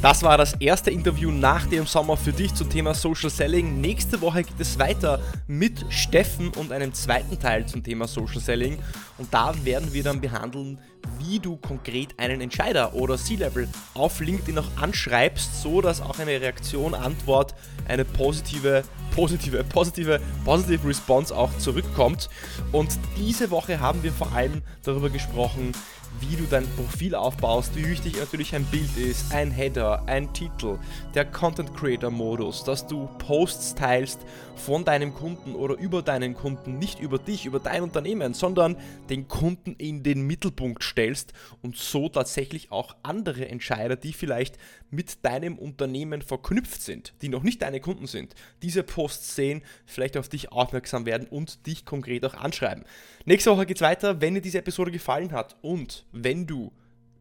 Das 0.07 0.23
war 0.23 0.39
das 0.39 0.53
erste 0.61 0.93
Interview 0.93 1.33
nach 1.33 1.67
dem 1.67 1.85
Sommer 1.85 2.17
für 2.17 2.33
dich 2.33 2.55
zum 2.55 2.71
Thema 2.71 2.95
Social 2.95 3.29
Selling. 3.29 3.81
Nächste 3.81 4.21
Woche 4.21 4.45
geht 4.45 4.61
es 4.61 4.79
weiter 4.79 5.19
mit 5.49 5.85
Steffen 5.89 6.51
und 6.51 6.71
einem 6.71 6.95
zweiten 6.95 7.41
Teil 7.41 7.67
zum 7.67 7.83
Thema 7.83 8.07
Social 8.07 8.39
Selling. 8.39 8.79
Und 9.19 9.35
da 9.35 9.53
werden 9.65 9.93
wir 9.93 10.05
dann 10.05 10.21
behandeln, 10.21 10.79
wie 11.19 11.41
du 11.41 11.57
konkret 11.57 12.17
einen 12.19 12.41
Entscheider 12.41 12.95
oder 12.95 13.19
C-Level 13.19 13.67
auf 13.95 14.21
LinkedIn 14.21 14.57
auch 14.61 14.77
anschreibst, 14.81 15.61
so 15.61 15.81
dass 15.81 16.01
auch 16.01 16.21
eine 16.21 16.41
Reaktion, 16.41 16.95
Antwort, 16.95 17.57
eine 17.89 18.05
positive, 18.05 18.85
positive, 19.13 19.65
positive, 19.65 20.21
positive 20.45 20.87
Response 20.87 21.37
auch 21.37 21.51
zurückkommt. 21.59 22.31
Und 22.71 22.97
diese 23.19 23.51
Woche 23.51 23.81
haben 23.81 24.05
wir 24.05 24.13
vor 24.13 24.33
allem 24.33 24.63
darüber 24.85 25.11
gesprochen, 25.11 25.73
wie 26.21 26.37
du 26.37 26.45
dein 26.45 26.67
Profil 26.77 27.15
aufbaust, 27.15 27.77
wie 27.77 27.89
wichtig 27.89 28.19
natürlich 28.19 28.55
ein 28.55 28.65
Bild 28.65 28.97
ist, 28.97 29.33
ein 29.35 29.51
Header, 29.51 30.03
ein 30.07 30.33
Titel, 30.33 30.79
der 31.15 31.25
Content 31.25 31.75
Creator 31.77 32.11
Modus, 32.11 32.65
dass 32.65 32.87
du 32.87 33.09
Posts 33.19 33.75
teilst 33.75 34.21
von 34.57 34.85
deinem 34.85 35.15
Kunden 35.15 35.55
oder 35.55 35.77
über 35.77 36.03
deinen 36.03 36.35
Kunden, 36.35 36.79
nicht 36.79 37.01
über 37.01 37.19
dich, 37.19 37.47
über 37.47 37.61
dein 37.61 37.83
Unternehmen, 37.83 38.35
sondern 38.35 38.77
den 39.11 39.29
Kunden 39.29 39.75
in 39.77 40.03
den 40.03 40.27
Mittelpunkt 40.27 40.83
stellst 40.83 41.33
und 41.63 41.77
so 41.77 42.09
tatsächlich 42.09 42.73
auch 42.73 42.97
andere 43.03 43.49
Entscheider, 43.49 43.97
die 43.97 44.13
vielleicht 44.13 44.57
mit 44.91 45.25
deinem 45.25 45.59
Unternehmen 45.59 46.23
verknüpft 46.23 46.83
sind, 46.83 47.15
die 47.23 47.29
noch 47.29 47.43
nicht 47.43 47.63
deine 47.63 47.81
Kunden 47.81 48.07
sind, 48.07 48.35
diese 48.63 48.83
Posts 48.83 49.37
sehen, 49.37 49.63
vielleicht 49.85 50.17
auf 50.17 50.29
dich 50.29 50.53
aufmerksam 50.53 51.07
werden 51.07 51.27
und 51.29 51.67
dich 51.67 51.85
konkret 51.85 52.25
auch 52.25 52.35
anschreiben. 52.35 52.85
Nächste 53.25 53.51
Woche 53.51 53.67
geht 53.67 53.79
es 53.79 53.83
weiter. 53.83 54.21
Wenn 54.21 54.35
dir 54.35 54.41
diese 54.41 54.59
Episode 54.59 54.91
gefallen 54.91 55.33
hat 55.33 55.57
und 55.63 56.07
wenn 56.13 56.47
du 56.47 56.73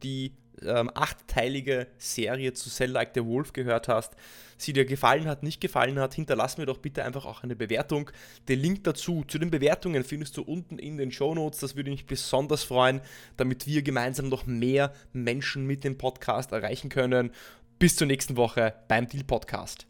die 0.04 0.34
ähm, 0.62 0.90
achtteilige 0.94 1.88
Serie 1.98 2.54
zu 2.54 2.70
Sell 2.70 2.92
Like 2.92 3.12
the 3.16 3.26
Wolf 3.26 3.54
gehört 3.54 3.88
hast, 3.88 4.16
sie 4.58 4.74
dir 4.74 4.86
gefallen 4.86 5.28
hat, 5.28 5.44
nicht 5.44 5.62
gefallen 5.62 6.00
hat, 6.00 6.14
hinterlass 6.14 6.58
mir 6.58 6.66
doch 6.66 6.78
bitte 6.78 7.04
einfach 7.04 7.26
auch 7.26 7.44
eine 7.44 7.56
Bewertung. 7.56 8.12
Den 8.48 8.60
Link 8.60 8.84
dazu, 8.84 9.24
zu 9.28 9.38
den 9.38 9.52
Bewertungen 9.52 10.04
findest 10.04 10.38
du 10.38 10.44
unten 10.44 10.80
in 10.80 10.98
den 10.98 11.12
Show 11.12 11.36
Notes. 11.36 11.60
Das 11.60 11.76
würde 11.76 11.92
mich 11.92 12.06
besonders 12.06 12.64
freuen, 12.64 13.02
damit 13.38 13.68
wir 13.68 13.82
gemeinsam 13.82 14.30
noch 14.30 14.46
mehr 14.46 14.94
Menschen 15.14 15.66
mit 15.66 15.84
dem 15.84 15.98
Podcast 15.98 16.52
erreichen 16.52 16.90
können. 16.90 17.32
Bis 17.80 17.96
zur 17.96 18.08
nächsten 18.08 18.38
Woche 18.38 18.74
beim 18.88 19.08
Deal 19.08 19.24
Podcast. 19.24 19.88